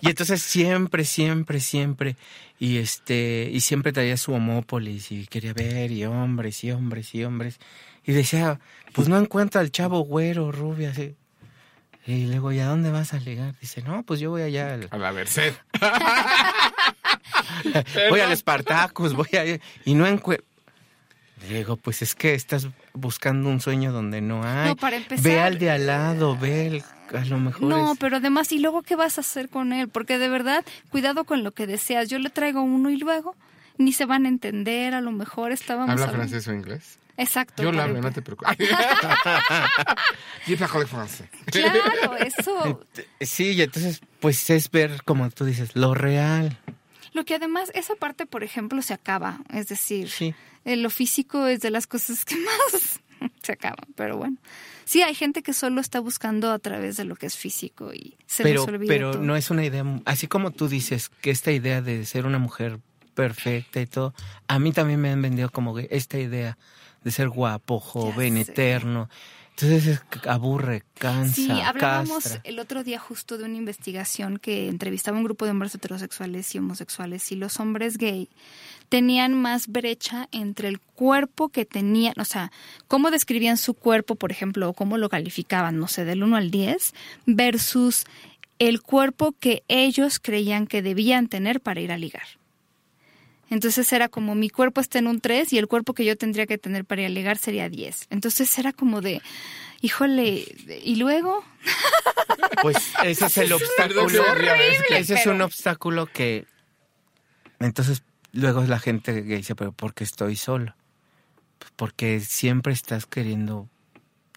Y 0.00 0.08
entonces 0.08 0.42
siempre, 0.42 1.04
siempre, 1.04 1.60
siempre, 1.60 2.16
y 2.58 2.78
este, 2.78 3.48
y 3.52 3.60
siempre 3.60 3.92
traía 3.92 4.16
su 4.16 4.32
homópolis 4.32 5.12
y 5.12 5.26
quería 5.28 5.52
ver, 5.52 5.92
y 5.92 6.04
hombres, 6.06 6.64
y 6.64 6.72
hombres, 6.72 7.14
y 7.14 7.22
hombres. 7.24 7.60
Y 8.04 8.12
decía, 8.12 8.58
pues 8.94 9.08
no 9.08 9.16
encuentra 9.16 9.60
al 9.60 9.70
chavo 9.70 10.00
güero, 10.00 10.50
rubia, 10.50 10.90
así. 10.90 11.14
Y 12.06 12.26
luego, 12.26 12.50
¿y 12.50 12.58
a 12.58 12.66
dónde 12.66 12.90
vas 12.90 13.12
a 13.14 13.18
ligar? 13.20 13.54
Dice, 13.60 13.82
no, 13.82 14.02
pues 14.02 14.18
yo 14.18 14.30
voy 14.30 14.42
allá, 14.42 14.74
al- 14.74 14.88
A 14.90 14.96
la 14.98 15.12
Merced. 15.12 15.54
voy 18.10 18.20
al 18.20 18.32
Espartacus, 18.32 19.12
voy 19.14 19.28
a... 19.36 19.58
Y 19.84 19.94
no 19.94 20.06
encuentro... 20.06 20.46
Digo, 21.48 21.76
pues 21.78 22.02
es 22.02 22.14
que 22.14 22.34
estás 22.34 22.68
buscando 22.92 23.48
un 23.48 23.60
sueño 23.62 23.92
donde 23.92 24.20
no 24.20 24.44
hay. 24.44 24.68
No, 24.68 24.76
para 24.76 24.96
empezar- 24.96 25.24
Ve 25.24 25.40
al 25.40 25.58
de 25.58 25.70
al 25.70 25.86
lado, 25.86 26.36
ve 26.36 26.66
el, 26.66 26.84
a 27.16 27.24
lo 27.24 27.38
mejor 27.38 27.62
No, 27.62 27.92
es- 27.92 27.98
pero 27.98 28.18
además, 28.18 28.52
¿y 28.52 28.58
luego 28.58 28.82
qué 28.82 28.94
vas 28.94 29.16
a 29.16 29.22
hacer 29.22 29.48
con 29.48 29.72
él? 29.72 29.88
Porque 29.88 30.18
de 30.18 30.28
verdad, 30.28 30.64
cuidado 30.90 31.24
con 31.24 31.42
lo 31.42 31.52
que 31.52 31.66
deseas. 31.66 32.10
Yo 32.10 32.18
le 32.18 32.28
traigo 32.28 32.60
uno 32.62 32.90
y 32.90 32.98
luego 32.98 33.34
ni 33.78 33.94
se 33.94 34.04
van 34.04 34.26
a 34.26 34.28
entender, 34.28 34.92
a 34.92 35.00
lo 35.00 35.12
mejor 35.12 35.50
estábamos... 35.52 35.88
¿Habla 35.88 36.04
hablando- 36.04 36.28
francés 36.28 36.46
o 36.48 36.52
inglés? 36.52 36.98
Exacto. 37.16 37.62
Yo 37.62 37.72
lo 37.72 37.82
hablo, 37.82 38.00
no 38.02 38.12
te 38.12 38.20
preocupes. 38.22 38.56
Yo 40.46 40.56
parle 40.56 40.86
francés. 40.86 41.28
Claro, 41.46 42.16
eso. 42.16 42.86
Sí, 43.20 43.52
y 43.52 43.62
entonces, 43.62 44.00
pues 44.20 44.48
es 44.50 44.70
ver, 44.70 45.02
como 45.04 45.28
tú 45.30 45.44
dices, 45.44 45.74
lo 45.76 45.94
real. 45.94 46.58
Lo 47.12 47.24
que 47.24 47.34
además, 47.34 47.70
esa 47.74 47.94
parte, 47.96 48.26
por 48.26 48.44
ejemplo, 48.44 48.82
se 48.82 48.94
acaba. 48.94 49.40
Es 49.52 49.68
decir, 49.68 50.08
Sí. 50.10 50.34
eh, 50.64 50.76
lo 50.76 50.90
físico 50.90 51.46
es 51.46 51.60
de 51.60 51.70
las 51.70 51.86
cosas 51.86 52.24
que 52.24 52.36
más 52.72 53.00
se 53.42 53.52
acaban. 53.52 53.86
Pero 53.96 54.16
bueno, 54.16 54.36
sí, 54.84 55.02
hay 55.02 55.14
gente 55.14 55.42
que 55.42 55.52
solo 55.52 55.80
está 55.80 56.00
buscando 56.00 56.50
a 56.52 56.58
través 56.58 56.96
de 56.96 57.04
lo 57.04 57.16
que 57.16 57.26
es 57.26 57.36
físico 57.36 57.92
y 57.92 58.16
se 58.26 58.42
pero, 58.42 58.60
les 58.62 58.68
olvida 58.74 58.88
pero 58.88 59.10
todo. 59.12 59.22
no 59.22 59.36
es 59.36 59.50
una 59.50 59.64
idea, 59.64 59.84
así 60.06 60.26
como 60.26 60.50
tú 60.52 60.68
dices 60.68 61.10
que 61.20 61.30
esta 61.30 61.50
idea 61.52 61.82
de 61.82 62.04
ser 62.06 62.26
una 62.26 62.38
mujer 62.38 62.78
perfecta 63.14 63.80
y 63.80 63.86
todo, 63.86 64.14
a 64.48 64.58
mí 64.58 64.72
también 64.72 65.00
me 65.00 65.10
han 65.10 65.20
vendido 65.20 65.50
como 65.50 65.74
que 65.74 65.88
esta 65.90 66.18
idea 66.18 66.56
de 67.04 67.10
ser 67.10 67.28
guapo, 67.28 67.80
joven, 67.80 68.36
sé. 68.44 68.52
Entonces 69.62 70.00
aburre, 70.26 70.82
cansa, 70.94 71.34
Sí, 71.34 71.50
hablábamos 71.50 72.24
castra. 72.24 72.40
el 72.44 72.58
otro 72.58 72.84
día 72.84 72.98
justo 72.98 73.38
de 73.38 73.44
una 73.44 73.56
investigación 73.56 74.38
que 74.38 74.68
entrevistaba 74.68 75.16
un 75.18 75.24
grupo 75.24 75.44
de 75.44 75.50
hombres 75.52 75.74
heterosexuales 75.74 76.54
y 76.54 76.58
homosexuales 76.58 77.30
y 77.32 77.36
los 77.36 77.60
hombres 77.60 77.98
gay 77.98 78.28
tenían 78.88 79.34
más 79.34 79.68
brecha 79.68 80.28
entre 80.32 80.68
el 80.68 80.80
cuerpo 80.80 81.48
que 81.48 81.64
tenían, 81.64 82.14
o 82.18 82.24
sea, 82.24 82.50
cómo 82.88 83.10
describían 83.10 83.56
su 83.56 83.74
cuerpo, 83.74 84.16
por 84.16 84.32
ejemplo, 84.32 84.68
o 84.68 84.74
cómo 84.74 84.98
lo 84.98 85.08
calificaban, 85.08 85.78
no 85.78 85.86
sé, 85.86 86.04
del 86.04 86.22
1 86.22 86.36
al 86.36 86.50
10, 86.50 86.92
versus 87.26 88.04
el 88.58 88.82
cuerpo 88.82 89.34
que 89.38 89.62
ellos 89.68 90.18
creían 90.18 90.66
que 90.66 90.82
debían 90.82 91.28
tener 91.28 91.60
para 91.60 91.80
ir 91.80 91.92
a 91.92 91.98
ligar. 91.98 92.39
Entonces 93.50 93.92
era 93.92 94.08
como 94.08 94.34
mi 94.34 94.48
cuerpo 94.48 94.80
está 94.80 94.98
en 95.00 95.06
un 95.08 95.20
3 95.20 95.52
y 95.52 95.58
el 95.58 95.66
cuerpo 95.66 95.92
que 95.92 96.04
yo 96.04 96.16
tendría 96.16 96.46
que 96.46 96.56
tener 96.56 96.84
para 96.84 97.08
ligar 97.08 97.36
sería 97.36 97.68
10. 97.68 98.06
Entonces 98.10 98.56
era 98.58 98.72
como 98.72 99.00
de, 99.00 99.20
híjole, 99.80 100.44
y 100.84 100.96
luego, 100.96 101.44
Pues 102.62 102.76
ese 103.04 103.26
es 103.26 103.36
el 103.38 103.52
obstáculo. 103.52 104.06
es 104.06 104.80
ese 104.90 105.14
es 105.14 105.20
pero- 105.24 105.32
un 105.34 105.42
obstáculo 105.42 106.06
que. 106.06 106.46
Entonces, 107.58 108.02
luego 108.32 108.62
la 108.62 108.78
gente 108.78 109.12
que 109.24 109.36
dice, 109.36 109.54
pero 109.54 109.72
¿por 109.72 109.94
qué 109.94 110.04
estoy 110.04 110.36
solo? 110.36 110.74
Pues 111.58 111.72
porque 111.76 112.20
siempre 112.20 112.72
estás 112.72 113.04
queriendo 113.06 113.68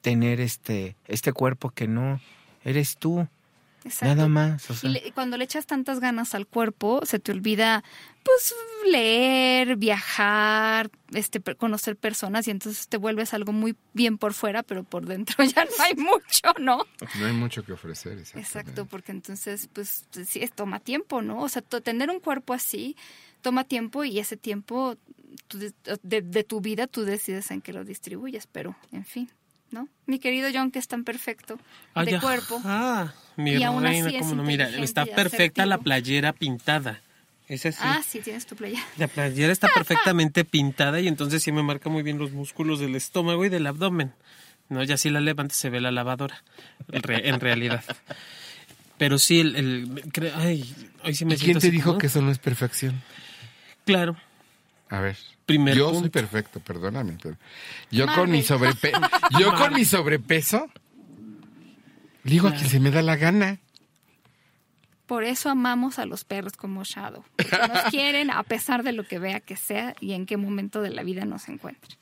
tener 0.01 0.41
este, 0.41 0.97
este 1.07 1.31
cuerpo 1.31 1.69
que 1.69 1.87
no 1.87 2.19
eres 2.65 2.97
tú. 2.97 3.27
Exacto. 3.85 4.15
Nada 4.15 4.27
más. 4.27 4.69
O 4.69 4.73
Y 4.73 4.77
sea, 4.77 4.89
le- 4.89 5.11
cuando 5.13 5.37
le 5.37 5.43
echas 5.43 5.65
tantas 5.65 5.99
ganas 5.99 6.33
al 6.35 6.47
cuerpo, 6.47 7.01
se 7.05 7.19
te 7.19 7.31
olvida, 7.31 7.83
pues, 8.23 8.53
leer, 8.91 9.75
viajar, 9.75 10.89
este, 11.13 11.39
conocer 11.55 11.95
personas 11.95 12.47
y 12.47 12.51
entonces 12.51 12.87
te 12.87 12.97
vuelves 12.97 13.33
algo 13.33 13.51
muy 13.51 13.75
bien 13.93 14.17
por 14.17 14.33
fuera, 14.33 14.63
pero 14.63 14.83
por 14.83 15.05
dentro 15.05 15.35
ya 15.43 15.65
no 15.65 15.83
hay 15.83 15.95
mucho, 15.95 16.53
¿no? 16.59 16.85
No 17.19 17.25
hay 17.25 17.33
mucho 17.33 17.63
que 17.63 17.73
ofrecer. 17.73 18.17
Exacto, 18.35 18.85
porque 18.85 19.11
entonces, 19.11 19.69
pues, 19.73 20.05
sí, 20.27 20.49
toma 20.55 20.79
tiempo, 20.79 21.21
¿no? 21.21 21.39
O 21.41 21.49
sea, 21.49 21.61
tener 21.61 22.09
un 22.09 22.19
cuerpo 22.19 22.53
así 22.53 22.95
toma 23.41 23.65
tiempo 23.65 24.05
y 24.05 24.19
ese 24.19 24.37
tiempo 24.37 24.95
de, 25.53 25.73
de- 26.01 26.21
de 26.21 26.43
tu 26.45 26.61
vida 26.61 26.87
tú 26.87 27.03
decides 27.03 27.51
en 27.51 27.59
qué 27.61 27.73
lo 27.73 27.83
distribuyes, 27.83 28.47
pero, 28.47 28.75
en 28.93 29.03
fin, 29.03 29.29
¿no? 29.73 29.89
Mi 30.05 30.19
querido 30.19 30.49
John, 30.53 30.71
que 30.71 30.79
es 30.79 30.87
tan 30.87 31.03
perfecto 31.03 31.59
Ay, 31.93 32.05
de 32.05 32.15
ajá, 32.15 32.21
cuerpo. 32.25 32.61
mi 33.35 33.55
Y 33.55 33.63
aún 33.63 33.85
así 33.85 34.15
es 34.15 34.27
no, 34.27 34.43
mira, 34.43 34.69
está 34.69 35.05
perfecta 35.05 35.65
la 35.65 35.77
playera 35.79 36.31
pintada. 36.33 37.01
Es 37.49 37.65
así. 37.65 37.79
Ah, 37.81 38.01
sí, 38.07 38.19
tienes 38.21 38.45
tu 38.45 38.55
playa. 38.55 38.79
La 38.97 39.07
playera 39.09 39.51
está 39.51 39.67
perfectamente 39.73 40.45
pintada 40.45 41.01
y 41.01 41.07
entonces 41.09 41.43
sí 41.43 41.51
me 41.51 41.61
marca 41.63 41.89
muy 41.89 42.01
bien 42.03 42.17
los 42.17 42.31
músculos 42.31 42.79
del 42.79 42.95
estómago 42.95 43.43
y 43.45 43.49
del 43.49 43.67
abdomen. 43.67 44.13
No, 44.69 44.81
ya 44.83 44.95
si 44.95 45.09
la 45.09 45.19
levantas 45.19 45.57
se 45.57 45.69
ve 45.69 45.81
la 45.81 45.91
lavadora, 45.91 46.41
en, 46.91 47.03
re- 47.03 47.27
en 47.27 47.39
realidad. 47.41 47.83
Pero 48.97 49.19
sí, 49.19 49.41
el... 49.41 49.55
el- 49.55 50.31
ay, 50.35 50.73
hoy 51.03 51.13
sí 51.15 51.25
me 51.25 51.33
¿Y 51.33 51.37
siento 51.37 51.43
quién 51.45 51.53
te 51.59 51.67
así 51.67 51.71
dijo 51.71 51.87
como- 51.89 51.97
que 51.99 52.07
eso 52.07 52.21
no 52.21 52.31
es 52.31 52.39
perfección? 52.39 53.01
Claro. 53.85 54.15
A 54.93 54.99
ver. 55.01 55.17
Primer 55.47 55.75
yo 55.75 55.87
punto. 55.87 56.01
soy 56.01 56.09
perfecto, 56.09 56.59
perdóname, 56.59 57.17
pero 57.21 57.35
yo 57.89 58.05
con 58.13 58.29
mi 58.29 58.43
sobrepeso, 58.43 59.01
yo 59.39 59.51
con 59.55 59.73
mi 59.73 59.85
sobrepeso 59.85 60.69
digo 62.23 62.47
a 62.47 62.53
quien 62.53 62.69
se 62.69 62.79
me 62.79 62.91
da 62.91 63.01
la 63.01 63.15
gana. 63.15 63.57
Por 65.07 65.23
eso 65.23 65.49
amamos 65.49 65.97
a 65.97 66.05
los 66.05 66.23
perros 66.25 66.53
como 66.53 66.83
Shadow. 66.83 67.25
Nos 67.37 67.83
quieren 67.89 68.29
a 68.29 68.43
pesar 68.43 68.83
de 68.83 68.91
lo 68.91 69.03
que 69.03 69.17
vea 69.17 69.39
que 69.39 69.55
sea 69.55 69.95
y 69.99 70.13
en 70.13 70.27
qué 70.27 70.37
momento 70.37 70.79
de 70.81 70.91
la 70.91 71.01
vida 71.01 71.25
nos 71.25 71.49
encuentre. 71.49 71.97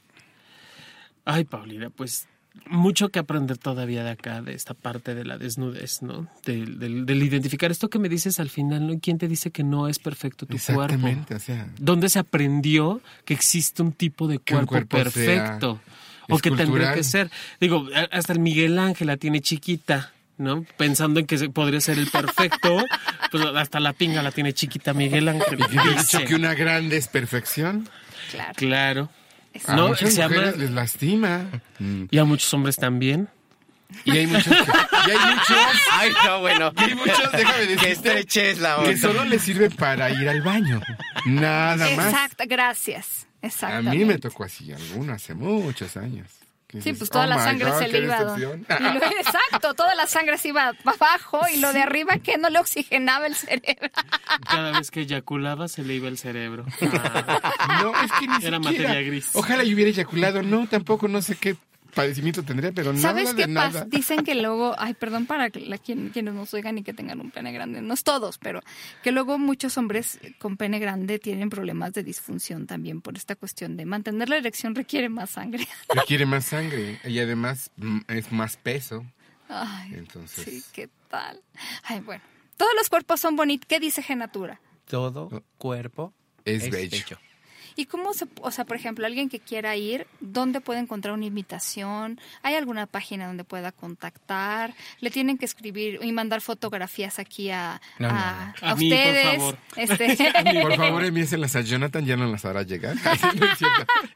Ay, 1.23 1.45
Paulina, 1.45 1.89
pues 1.89 2.27
mucho 2.67 3.09
que 3.09 3.19
aprender 3.19 3.57
todavía 3.57 4.03
de 4.03 4.11
acá, 4.11 4.41
de 4.41 4.53
esta 4.53 4.73
parte 4.73 5.15
de 5.15 5.23
la 5.25 5.37
desnudez, 5.37 6.01
¿no? 6.01 6.27
Del, 6.45 6.79
del- 6.79 7.05
del 7.05 7.23
identificar 7.23 7.71
esto 7.71 7.89
que 7.89 7.99
me 7.99 8.09
dices 8.09 8.39
al 8.39 8.49
final, 8.49 8.87
¿no? 8.87 8.99
¿Quién 8.99 9.17
te 9.17 9.27
dice 9.27 9.51
que 9.51 9.63
no 9.63 9.87
es 9.87 9.99
perfecto 9.99 10.45
tu 10.45 10.57
cuerpo? 10.57 10.83
Exactamente, 10.83 11.35
o 11.35 11.39
sea, 11.39 11.67
¿Dónde 11.79 12.09
se 12.09 12.19
aprendió 12.19 13.01
que 13.25 13.33
existe 13.33 13.81
un 13.81 13.91
tipo 13.93 14.27
de 14.27 14.39
cuerpo, 14.39 14.67
cuerpo 14.67 14.97
perfecto? 14.97 15.79
O 16.29 16.37
que 16.39 16.51
tendría 16.51 16.93
que 16.93 17.03
ser. 17.03 17.29
Digo, 17.59 17.87
a- 17.95 18.15
hasta 18.15 18.33
el 18.33 18.39
Miguel 18.39 18.77
Ángel 18.79 19.07
la 19.07 19.17
tiene 19.17 19.41
chiquita, 19.41 20.11
¿no? 20.37 20.65
Pensando 20.77 21.19
en 21.19 21.25
que 21.27 21.37
se- 21.37 21.49
podría 21.49 21.81
ser 21.81 21.97
el 21.99 22.07
perfecto, 22.07 22.77
pues 23.31 23.43
hasta 23.55 23.79
la 23.79 23.93
pinga 23.93 24.21
la 24.21 24.31
tiene 24.31 24.53
chiquita 24.53 24.93
Miguel 24.93 25.27
Ángel. 25.29 25.59
y 25.59 25.97
dicho 25.97 26.19
que 26.25 26.35
una 26.35 26.53
grande 26.53 26.97
es 26.97 27.07
perfección. 27.07 27.89
Claro. 28.31 28.53
Claro. 28.55 29.09
A 29.67 29.75
No, 29.75 29.89
muchas 29.89 30.13
se 30.13 30.17
llama- 30.21 30.35
mujeres 30.35 30.57
les 30.57 30.71
lastima. 30.71 31.45
Y 32.09 32.17
a 32.17 32.23
muchos 32.25 32.53
hombres 32.53 32.75
también. 32.77 33.27
Y 34.05 34.11
hay 34.11 34.25
muchos, 34.27 34.45
que- 34.45 34.53
y 35.07 35.11
hay 35.11 35.35
muchos, 35.35 35.57
Ay, 35.91 36.11
no, 36.25 36.39
bueno. 36.39 36.71
y 36.77 36.81
hay 36.81 36.95
muchos, 36.95 37.31
déjame 37.33 37.57
Que 37.57 37.67
decirte, 37.75 37.91
estreches 37.91 38.59
la 38.59 38.75
que 38.77 38.81
onda. 38.91 38.97
solo 38.97 39.25
les 39.25 39.41
sirve 39.41 39.69
para 39.69 40.09
ir 40.11 40.29
al 40.29 40.41
baño. 40.41 40.81
Nada 41.25 41.75
más. 41.97 42.13
Exacto, 42.13 42.43
gracias. 42.47 43.27
A 43.61 43.81
mí 43.81 44.05
me 44.05 44.17
tocó 44.17 44.45
así, 44.45 44.71
alguno 44.71 45.13
hace 45.13 45.33
muchos 45.33 45.97
años. 45.97 46.27
Que 46.71 46.81
Sí, 46.81 46.91
dices, 46.91 46.99
pues 46.99 47.09
toda 47.09 47.25
"Oh 47.25 47.27
la 47.27 47.43
sangre 47.43 47.69
God, 47.69 47.79
se 47.79 47.87
le 47.89 47.99
iba. 47.99 48.17
decepción". 48.23 48.65
y 48.79 48.83
lo- 48.83 49.05
exacto, 49.19 49.73
toda 49.73 49.93
la 49.95 50.07
sangre 50.07 50.37
se 50.37 50.47
iba 50.49 50.71
para 50.83 50.95
abajo 50.97 51.41
y 51.53 51.59
lo 51.59 51.73
de 51.73 51.81
arriba 51.81 52.17
que 52.17 52.37
no 52.37 52.49
le 52.49 52.59
oxigenaba 52.59 53.27
el 53.27 53.35
cerebro. 53.35 53.89
Cada 54.49 54.77
vez 54.79 54.89
que 54.89 55.01
eyaculaba 55.01 55.67
se 55.67 55.83
le 55.83 55.95
iba 55.95 56.07
el 56.07 56.17
cerebro. 56.17 56.65
Ah, 56.81 57.81
No, 57.83 57.91
es 58.01 58.11
que 58.13 58.27
ni 58.27 58.33
Era 58.35 58.57
siquiera. 58.57 58.59
materia 58.59 59.01
gris. 59.01 59.29
Ojalá 59.33 59.63
yo 59.63 59.73
hubiera 59.75 59.89
eyaculado. 59.89 60.41
No, 60.43 60.65
tampoco 60.67 61.07
no 61.07 61.21
sé 61.21 61.35
qué 61.35 61.55
padecimiento 61.91 62.43
tendría, 62.43 62.71
pero 62.71 62.95
¿Sabes 62.97 63.25
nada 63.25 63.35
qué 63.35 63.47
de 63.47 63.53
pasa? 63.53 63.69
nada. 63.79 63.85
Dicen 63.85 64.23
que 64.23 64.35
luego, 64.41 64.75
ay, 64.77 64.93
perdón 64.93 65.25
para 65.25 65.49
la- 65.53 65.77
quien- 65.77 66.09
quienes 66.09 66.33
nos 66.33 66.53
oigan 66.53 66.77
y 66.77 66.83
que 66.83 66.93
tengan 66.93 67.19
un 67.21 67.31
pene 67.31 67.51
grande, 67.51 67.81
no 67.81 67.93
es 67.93 68.03
todos, 68.03 68.37
pero 68.37 68.61
que 69.03 69.11
luego 69.11 69.37
muchos 69.37 69.77
hombres 69.77 70.19
con 70.39 70.57
pene 70.57 70.79
grande 70.79 71.19
tienen 71.19 71.49
problemas 71.49 71.93
de 71.93 72.03
disfunción 72.03 72.67
también 72.67 73.01
por 73.01 73.17
esta 73.17 73.35
cuestión 73.35 73.77
de 73.77 73.85
mantener 73.85 74.29
la 74.29 74.37
erección 74.37 74.73
requiere 74.75 75.09
más 75.09 75.29
sangre. 75.31 75.67
Requiere 75.93 76.25
más 76.25 76.45
sangre 76.45 76.99
y 77.03 77.19
además 77.19 77.71
mm, 77.77 77.99
es 78.07 78.31
más 78.31 78.57
peso. 78.57 79.05
Ay, 79.49 79.93
Entonces, 79.95 80.45
sí, 80.45 80.63
¿qué 80.71 80.89
tal? 81.09 81.41
Ay, 81.83 81.99
bueno. 81.99 82.23
Todos 82.57 82.71
los 82.77 82.87
cuerpos 82.89 83.19
son 83.19 83.35
bonitos. 83.35 83.67
¿Qué 83.67 83.79
dice 83.79 84.01
Genatura? 84.01 84.61
Todo 84.85 85.43
cuerpo 85.57 86.13
Es 86.45 86.69
bello. 86.69 87.17
¿Y 87.75 87.85
cómo 87.85 88.13
se, 88.13 88.25
o 88.41 88.51
sea, 88.51 88.65
por 88.65 88.75
ejemplo, 88.75 89.05
alguien 89.05 89.29
que 89.29 89.39
quiera 89.39 89.75
ir, 89.75 90.07
¿dónde 90.19 90.61
puede 90.61 90.79
encontrar 90.79 91.13
una 91.13 91.25
invitación? 91.25 92.19
¿Hay 92.43 92.55
alguna 92.55 92.85
página 92.87 93.27
donde 93.27 93.43
pueda 93.43 93.71
contactar? 93.71 94.73
¿Le 94.99 95.09
tienen 95.11 95.37
que 95.37 95.45
escribir 95.45 95.99
y 96.01 96.11
mandar 96.11 96.41
fotografías 96.41 97.19
aquí 97.19 97.49
a, 97.51 97.81
No, 97.99 98.09
a, 98.09 98.53
no. 98.61 98.67
a 98.67 98.71
A 98.71 98.75
mí, 98.75 98.89
por 98.89 98.97
ustedes? 98.99 99.37
favor. 99.37 99.57
Este, 99.75 100.17
Por 100.61 100.75
favor, 100.75 101.03
envíenselas 101.05 101.55
a 101.55 101.61
Jonathan, 101.61 102.05
ya 102.05 102.15
no 102.17 102.25
las 102.31 102.45
hará 102.45 102.63
llegar. 102.63 102.95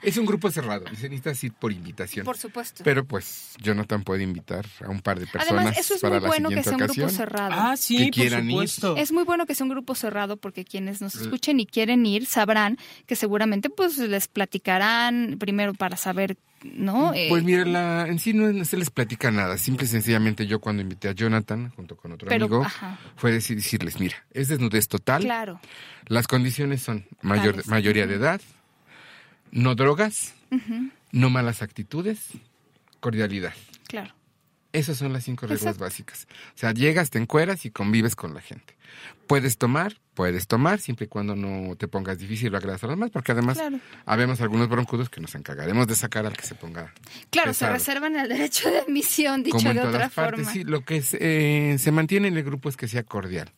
Es, 0.02 0.18
un 0.18 0.26
grupo 0.26 0.52
cerrado 0.52 0.86
se 0.96 1.10
necesita 1.10 1.46
ir 1.46 1.54
por 1.54 1.72
invitación. 1.72 2.26
por 2.26 2.38
supuesto. 2.38 2.84
Pero 2.84 3.06
pues 3.06 3.54
Jonathan 3.62 4.04
puede 4.04 4.24
invitar 4.24 4.66
a 4.86 4.90
un 4.90 5.02
par 5.02 5.20
de 5.20 5.28
personas 5.28 5.62
Además, 5.66 5.78
eso 5.78 5.96
es 5.96 6.02
para 6.02 6.16
muy 6.16 6.22
la 6.22 6.28
bueno 6.28 6.50
que 6.50 6.64
sea 6.64 6.76
un 6.76 6.84
ocasión. 6.84 7.08
grupo 7.08 7.18
cerrado. 7.18 7.52
Ah, 7.56 7.76
sí, 7.78 7.98
Que 7.98 8.04
por 8.06 8.12
quieran 8.14 8.46
ir. 8.50 8.52
supuesto. 8.52 8.96
Es 8.98 9.12
muy 9.12 9.24
bueno 9.24 9.46
que 9.46 9.56
sea 9.56 9.64
un 9.66 9.70
grupo 9.72 9.96
cerrado 9.96 10.38
porque 10.38 10.64
quienes 10.66 11.02
Eh. 11.02 11.04
nos 11.06 11.16
escuchen 11.16 11.60
y 11.60 11.66
quieren 11.66 12.06
ir 12.06 12.26
sabrán 12.26 12.78
que 13.08 13.16
seguramente 13.16 13.45
pues 13.76 13.98
les 13.98 14.28
platicarán 14.28 15.38
primero 15.40 15.74
para 15.74 15.98
saber, 15.98 16.38
¿no? 16.64 17.14
Eh, 17.14 17.28
Pues 17.30 17.44
mira, 17.44 17.66
la, 17.66 18.08
en 18.08 18.20
sí 18.20 18.34
no, 18.34 18.52
no 18.52 18.66
se 18.66 18.78
les 18.78 18.90
platica 18.90 19.32
nada. 19.32 19.58
Simple 19.58 19.86
y 19.86 19.90
sencillamente 19.90 20.48
yo 20.48 20.60
cuando 20.60 20.82
invité 20.82 21.08
a 21.10 21.12
Jonathan 21.14 21.70
junto 21.76 21.96
con 21.98 22.12
otro 22.12 22.28
Pero, 22.28 22.46
amigo 22.46 22.64
ajá. 22.64 22.98
fue 23.16 23.32
decir, 23.32 23.58
decirles, 23.58 24.00
mira, 24.00 24.16
es 24.32 24.48
desnudez 24.48 24.88
total. 24.88 25.24
claro, 25.24 25.60
Las 26.08 26.28
condiciones 26.28 26.82
son 26.82 27.06
mayor, 27.22 27.66
mayoría 27.68 28.08
de 28.08 28.16
edad, 28.16 28.42
no 29.52 29.76
drogas, 29.76 30.34
no 31.12 31.30
malas 31.30 31.62
actitudes, 31.62 32.30
cordialidad. 33.00 33.54
claro. 33.88 34.14
Esas 34.74 34.98
son 34.98 35.14
las 35.14 35.24
cinco 35.24 35.44
reglas 35.46 35.62
Exacto. 35.62 35.86
básicas. 35.86 36.28
O 36.54 36.58
sea, 36.58 36.74
llegas, 36.74 37.10
te 37.10 37.18
encueras 37.18 37.66
y 37.66 37.72
convives 37.72 38.14
con 38.14 38.34
la 38.34 38.42
gente. 38.42 38.75
Puedes 39.28 39.58
tomar, 39.58 39.96
puedes 40.14 40.46
tomar, 40.48 40.80
siempre 40.80 41.06
y 41.06 41.08
cuando 41.08 41.36
no 41.36 41.76
te 41.76 41.88
pongas 41.88 42.20
difícil 42.20 42.54
o 42.54 42.58
agradas 42.58 42.84
a 42.84 42.88
los 42.88 42.96
demás, 42.96 43.10
porque 43.12 43.32
además 43.32 43.58
Claro. 43.58 43.80
habemos 44.06 44.40
algunos 44.42 44.70
broncudos 44.70 45.10
que 45.10 45.20
nos 45.22 45.34
encargaremos 45.36 45.88
de 45.88 45.96
sacar 45.96 46.26
al 46.28 46.34
que 46.38 46.44
se 46.46 46.54
ponga 46.56 46.94
Claro, 47.32 47.54
se 47.54 47.68
reservan 47.70 48.16
el 48.16 48.30
derecho 48.30 48.70
de 48.70 48.80
admisión, 48.80 49.42
dicho 49.44 49.58
Como 49.58 49.70
en 49.72 49.76
de 49.78 49.82
todas 49.82 49.96
otra 49.96 50.10
partes, 50.10 50.46
forma. 50.46 50.54
sí. 50.54 50.64
Lo 50.64 50.82
que 50.86 51.02
se, 51.02 51.18
eh, 51.74 51.78
se 51.80 51.92
mantiene 51.92 52.28
en 52.28 52.38
el 52.38 52.44
grupo 52.44 52.70
es 52.70 52.78
que 52.78 52.88
sea 52.88 53.04
cordial. 53.04 53.52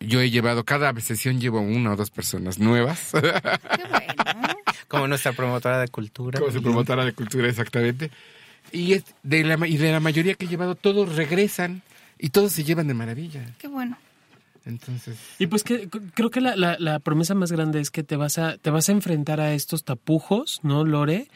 Yo 0.00 0.20
he 0.20 0.30
llevado, 0.30 0.64
cada 0.64 0.92
sesión 1.00 1.40
llevo 1.40 1.60
una 1.60 1.92
o 1.92 1.96
dos 1.96 2.10
personas 2.10 2.58
nuevas. 2.58 3.10
Qué 3.12 3.20
bueno. 3.88 4.54
Como 4.86 5.06
nuestra 5.08 5.32
promotora 5.32 5.80
de 5.80 5.88
cultura. 5.88 6.38
Como 6.38 6.52
su 6.52 6.62
promotora 6.62 7.04
de 7.04 7.12
cultura, 7.12 7.48
exactamente. 7.48 8.10
Y, 8.72 8.92
es 8.94 9.04
de 9.22 9.42
la, 9.44 9.56
ma- 9.56 9.66
y 9.66 9.76
de 9.76 9.90
la 9.92 10.00
mayoría 10.00 10.34
que 10.34 10.44
he 10.44 10.48
llevado, 10.48 10.74
todos 10.76 11.16
regresan 11.16 11.82
y 12.18 12.30
todos 12.30 12.52
se 12.52 12.64
llevan 12.64 12.86
de 12.86 12.94
maravilla. 12.94 13.54
Qué 13.58 13.66
bueno. 13.68 13.98
Entonces, 14.68 15.16
Y 15.38 15.46
pues 15.48 15.64
que 15.64 15.88
creo 16.14 16.30
que 16.30 16.40
la, 16.40 16.54
la- 16.54 16.76
la 16.78 16.98
promesa 17.00 17.34
más 17.34 17.50
grande 17.50 17.80
es 17.80 17.90
que 17.90 18.02
te 18.04 18.16
vas 18.16 18.38
a 18.38 18.56
te 18.58 18.70
vas 18.70 18.88
a 18.88 18.92
enfrentar 18.92 19.40
a 19.40 19.54
estos 19.54 19.82
tapujos, 19.84 20.60
¿no, 20.62 20.84
Lore? 20.84 21.28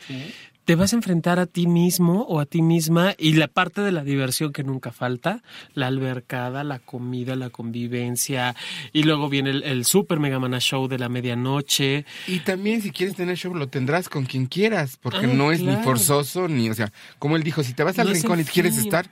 te 0.64 0.76
vas 0.76 0.92
a 0.92 0.96
enfrentar 0.96 1.40
a 1.40 1.46
ti 1.46 1.66
mismo 1.66 2.22
o 2.22 2.38
a 2.38 2.46
ti 2.46 2.62
misma 2.62 3.16
y 3.18 3.32
la 3.32 3.48
parte 3.48 3.80
de 3.80 3.90
la 3.90 4.04
diversión 4.04 4.52
que 4.52 4.62
nunca 4.62 4.92
falta, 4.92 5.42
la 5.74 5.88
albercada, 5.88 6.62
la 6.62 6.78
comida, 6.78 7.34
la 7.34 7.50
convivencia 7.50 8.54
y 8.92 9.02
luego 9.02 9.28
viene 9.28 9.50
el, 9.50 9.64
el 9.64 9.84
super 9.84 10.20
mega 10.20 10.38
mana 10.38 10.60
show 10.60 10.86
de 10.86 11.00
la 11.00 11.08
medianoche. 11.08 12.04
Y 12.28 12.38
también 12.40 12.80
si 12.80 12.92
quieres 12.92 13.16
tener 13.16 13.36
show 13.36 13.52
lo 13.56 13.66
tendrás 13.68 14.08
con 14.08 14.24
quien 14.24 14.46
quieras, 14.46 14.98
porque 15.02 15.26
Ah, 15.26 15.34
no 15.34 15.50
es 15.50 15.60
ni 15.62 15.74
forzoso 15.78 16.46
ni, 16.46 16.70
o 16.70 16.74
sea, 16.74 16.92
como 17.18 17.34
él 17.34 17.42
dijo, 17.42 17.64
si 17.64 17.74
te 17.74 17.82
vas 17.82 17.98
al 17.98 18.06
No 18.06 18.12
rincón 18.12 18.38
y 18.38 18.44
quieres 18.44 18.76
estar, 18.76 19.10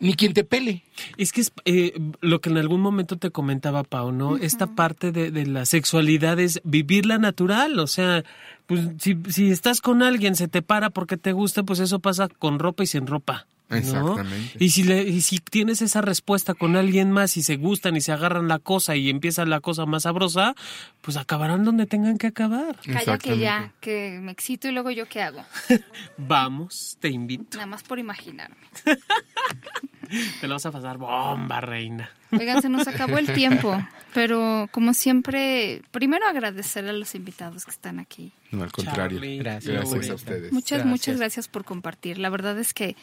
ni 0.00 0.14
quien 0.14 0.32
te 0.32 0.44
pele. 0.44 0.82
Es 1.16 1.32
que 1.32 1.42
es 1.42 1.52
eh, 1.64 1.92
lo 2.20 2.40
que 2.40 2.50
en 2.50 2.58
algún 2.58 2.80
momento 2.80 3.16
te 3.16 3.30
comentaba 3.30 3.84
Pau, 3.84 4.12
¿no? 4.12 4.36
Esta 4.36 4.74
parte 4.74 5.12
de, 5.12 5.30
de 5.30 5.46
la 5.46 5.66
sexualidad 5.66 6.40
es 6.40 6.60
vivirla 6.64 7.18
natural, 7.18 7.78
o 7.78 7.86
sea, 7.86 8.24
pues 8.70 8.86
si, 9.00 9.18
si 9.30 9.50
estás 9.50 9.80
con 9.80 10.00
alguien, 10.00 10.36
se 10.36 10.46
te 10.46 10.62
para 10.62 10.90
porque 10.90 11.16
te 11.16 11.32
gusta, 11.32 11.64
pues 11.64 11.80
eso 11.80 11.98
pasa 11.98 12.28
con 12.28 12.60
ropa 12.60 12.84
y 12.84 12.86
sin 12.86 13.08
ropa. 13.08 13.48
¿no? 13.68 13.76
Exactamente. 13.76 14.64
Y 14.64 14.70
si, 14.70 14.84
le, 14.84 15.02
y 15.02 15.22
si 15.22 15.40
tienes 15.40 15.82
esa 15.82 16.02
respuesta 16.02 16.54
con 16.54 16.76
alguien 16.76 17.10
más 17.10 17.36
y 17.36 17.42
se 17.42 17.56
gustan 17.56 17.96
y 17.96 18.00
se 18.00 18.12
agarran 18.12 18.46
la 18.46 18.60
cosa 18.60 18.94
y 18.94 19.10
empieza 19.10 19.44
la 19.44 19.58
cosa 19.58 19.86
más 19.86 20.04
sabrosa, 20.04 20.54
pues 21.00 21.16
acabarán 21.16 21.64
donde 21.64 21.86
tengan 21.86 22.16
que 22.16 22.28
acabar. 22.28 22.78
Calla 22.86 23.18
que 23.18 23.38
ya, 23.38 23.72
que 23.80 24.20
me 24.22 24.30
excito 24.30 24.68
y 24.68 24.70
luego 24.70 24.92
yo 24.92 25.08
qué 25.08 25.22
hago. 25.22 25.44
Vamos, 26.16 26.96
te 27.00 27.08
invito. 27.08 27.56
Nada 27.56 27.66
más 27.66 27.82
por 27.82 27.98
imaginarme. 27.98 28.54
Te 30.40 30.48
lo 30.48 30.54
vas 30.54 30.66
a 30.66 30.72
pasar 30.72 30.98
bomba, 30.98 31.60
reina. 31.60 32.10
Oigan, 32.32 32.62
se 32.62 32.68
nos 32.68 32.86
acabó 32.86 33.18
el 33.18 33.32
tiempo, 33.32 33.76
pero 34.14 34.68
como 34.72 34.94
siempre, 34.94 35.82
primero 35.90 36.26
agradecer 36.26 36.86
a 36.88 36.92
los 36.92 37.14
invitados 37.14 37.64
que 37.64 37.70
están 37.70 37.98
aquí. 37.98 38.32
No, 38.50 38.62
al 38.62 38.72
contrario. 38.72 39.18
Charlie, 39.18 39.38
Gracias. 39.38 39.74
Gracias 39.74 40.10
a 40.10 40.14
ustedes. 40.14 40.52
Muchas, 40.52 40.78
Gracias. 40.78 40.86
muchas 40.86 41.16
gracias 41.18 41.48
por 41.48 41.64
compartir. 41.64 42.18
La 42.18 42.30
verdad 42.30 42.58
es 42.58 42.72
que 42.74 42.96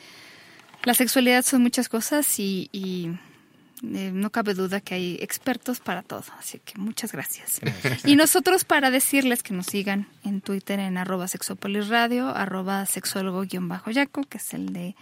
la 0.84 0.94
sexualidad 0.94 1.44
son 1.44 1.62
muchas 1.62 1.90
cosas 1.90 2.40
y, 2.40 2.70
y, 2.72 3.12
eh, 3.84 4.12
no 4.14 4.30
cabe 4.32 4.54
duda 4.54 4.82
que 4.82 4.96
hay 4.96 5.18
expertos 5.22 5.80
para 5.80 6.04
todo. 6.04 6.24
Así 6.40 6.60
que 6.60 6.78
muchas 6.78 7.12
gracias. 7.12 7.60
Y 8.06 8.16
nosotros 8.16 8.64
para 8.64 8.92
decirles 8.92 9.44
que 9.44 9.54
nos 9.54 9.68
sigan 9.68 10.08
en 10.24 10.42
Twitter 10.42 10.80
en 10.80 10.98
arroba 10.98 11.28
sexopolisradio, 11.28 12.30
arroba 12.30 12.86
sexólogo-yaco, 12.86 14.24
que 14.24 14.38
es 14.38 14.54
el 14.54 14.74
de 14.74 14.96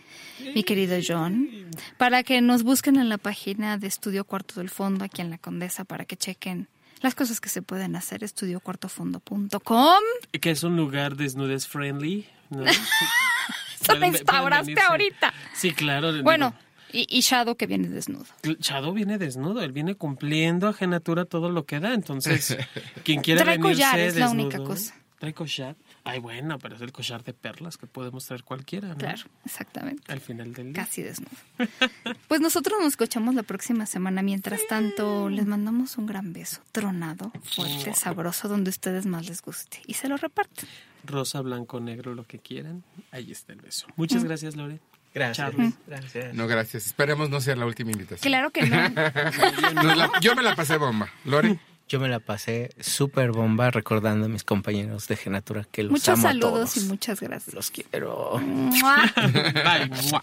mi 0.54 0.64
querido 0.64 0.98
John. 1.06 1.50
Para 1.98 2.24
que 2.24 2.42
nos 2.42 2.64
busquen 2.64 2.98
en 2.98 3.10
la 3.10 3.18
página 3.18 3.78
de 3.78 3.88
Estudio 3.88 4.26
Cuarto 4.26 4.60
del 4.60 4.70
Fondo, 4.70 5.06
aquí 5.06 5.22
en 5.22 5.30
La 5.30 5.38
Condesa, 5.38 5.86
para 5.86 6.06
que 6.06 6.18
chequen 6.18 6.68
las 7.02 7.16
cosas 7.16 7.40
que 7.40 7.50
se 7.50 7.62
pueden 7.62 7.96
hacer, 7.96 8.24
estudiocuartofondo.com. 8.24 10.04
Que 10.40 10.52
es 10.52 10.64
un 10.64 10.76
lugar 10.76 11.16
desnudes 11.16 11.68
friendly, 11.68 12.28
¿no? 12.50 12.66
Eso 12.66 13.94
pueden 13.94 14.06
instauraste 14.06 14.82
ahorita. 14.82 15.34
Sí, 15.54 15.72
claro. 15.72 16.12
digo, 16.12 16.24
Bueno, 16.24 16.56
y, 17.00 17.08
y 17.10 17.22
Shadow 17.22 17.56
que 17.56 17.68
viene 17.68 17.88
desnudo. 17.90 18.26
Shadow 18.44 18.94
viene 18.94 19.18
desnudo, 19.18 19.62
él 19.62 19.72
viene 19.72 19.96
cumpliendo 19.96 20.68
a 20.68 20.74
Genatura 20.74 21.26
todo 21.26 21.50
lo 21.50 21.66
que 21.66 21.80
da, 21.80 21.94
entonces 21.94 22.58
quien 23.04 23.22
quiera 23.22 23.44
Trae 23.44 23.60
collar, 23.60 24.00
es 24.00 24.16
la 24.16 24.30
única 24.30 24.58
cosa. 24.64 24.96
Trae 25.20 25.34
collar. 25.34 25.76
Ay, 26.04 26.20
bueno, 26.20 26.60
pero 26.60 26.76
es 26.76 26.82
el 26.82 26.92
collar 26.92 27.24
de 27.24 27.34
perlas 27.34 27.78
que 27.78 27.88
podemos 27.88 28.26
traer 28.26 28.44
cualquiera, 28.44 28.90
¿no? 28.90 28.96
Claro, 28.98 29.24
exactamente. 29.46 30.12
Al 30.12 30.20
final 30.20 30.54
del 30.54 30.74
día. 30.74 30.84
Casi 30.84 31.02
desnudo. 31.04 31.32
Pues 32.28 32.42
nosotros 32.42 32.78
nos 32.80 32.90
escuchamos 32.90 33.34
la 33.34 33.44
próxima 33.44 33.86
semana. 33.86 34.22
Mientras 34.22 34.62
tanto, 34.68 35.30
les 35.30 35.46
mandamos 35.46 35.98
un 35.98 36.06
gran 36.06 36.34
beso, 36.34 36.62
tronado, 36.72 37.32
fuerte, 37.44 37.94
sabroso, 37.94 38.48
donde 38.50 38.70
a 38.70 38.72
ustedes 38.72 39.06
más 39.06 39.28
les 39.28 39.42
guste. 39.42 39.82
Y 39.88 39.94
se 39.94 40.10
lo 40.10 40.18
reparten. 40.18 40.68
Rosa, 41.06 41.42
blanco, 41.42 41.80
negro, 41.80 42.14
lo 42.14 42.26
que 42.26 42.40
quieran. 42.40 42.84
Ahí 43.12 43.32
está 43.32 43.54
el 43.54 43.62
beso. 43.62 43.88
Muchas 43.96 44.24
Mm. 44.24 44.28
gracias, 44.28 44.56
Lore. 44.56 44.80
Gracias. 45.16 45.38
Charlie. 45.38 45.74
Gracias. 45.88 46.34
No, 46.36 46.46
gracias. 46.46 46.86
Esperemos 46.86 47.30
no 47.32 47.40
sea 47.42 47.56
la 47.56 47.66
última 47.66 47.90
invitación. 47.92 48.20
Claro 48.30 48.52
que 48.52 48.62
no. 48.70 49.96
La- 49.96 50.12
yo 50.22 50.36
me 50.36 50.44
la 50.44 50.56
pasé 50.56 50.78
bomba. 50.78 51.10
Lore, 51.24 51.58
Yo 51.88 52.00
me 52.00 52.10
la 52.10 52.20
pasé 52.20 52.72
súper 52.82 53.32
bomba 53.32 53.72
recordando 53.72 54.26
a 54.26 54.30
mis 54.30 54.44
compañeros 54.44 55.08
de 55.08 55.16
Genatura 55.16 55.66
que 55.72 55.84
los 55.84 55.92
Muchos 55.94 56.10
amo 56.10 56.18
a 56.28 56.32
saludos 56.32 56.74
todos. 56.74 56.78
y 56.78 56.80
muchas 56.90 57.22
gracias. 57.22 57.56
Los 57.56 57.72
quiero. 57.72 58.40
¡Mua! 58.40 59.04
Bye. 59.16 60.22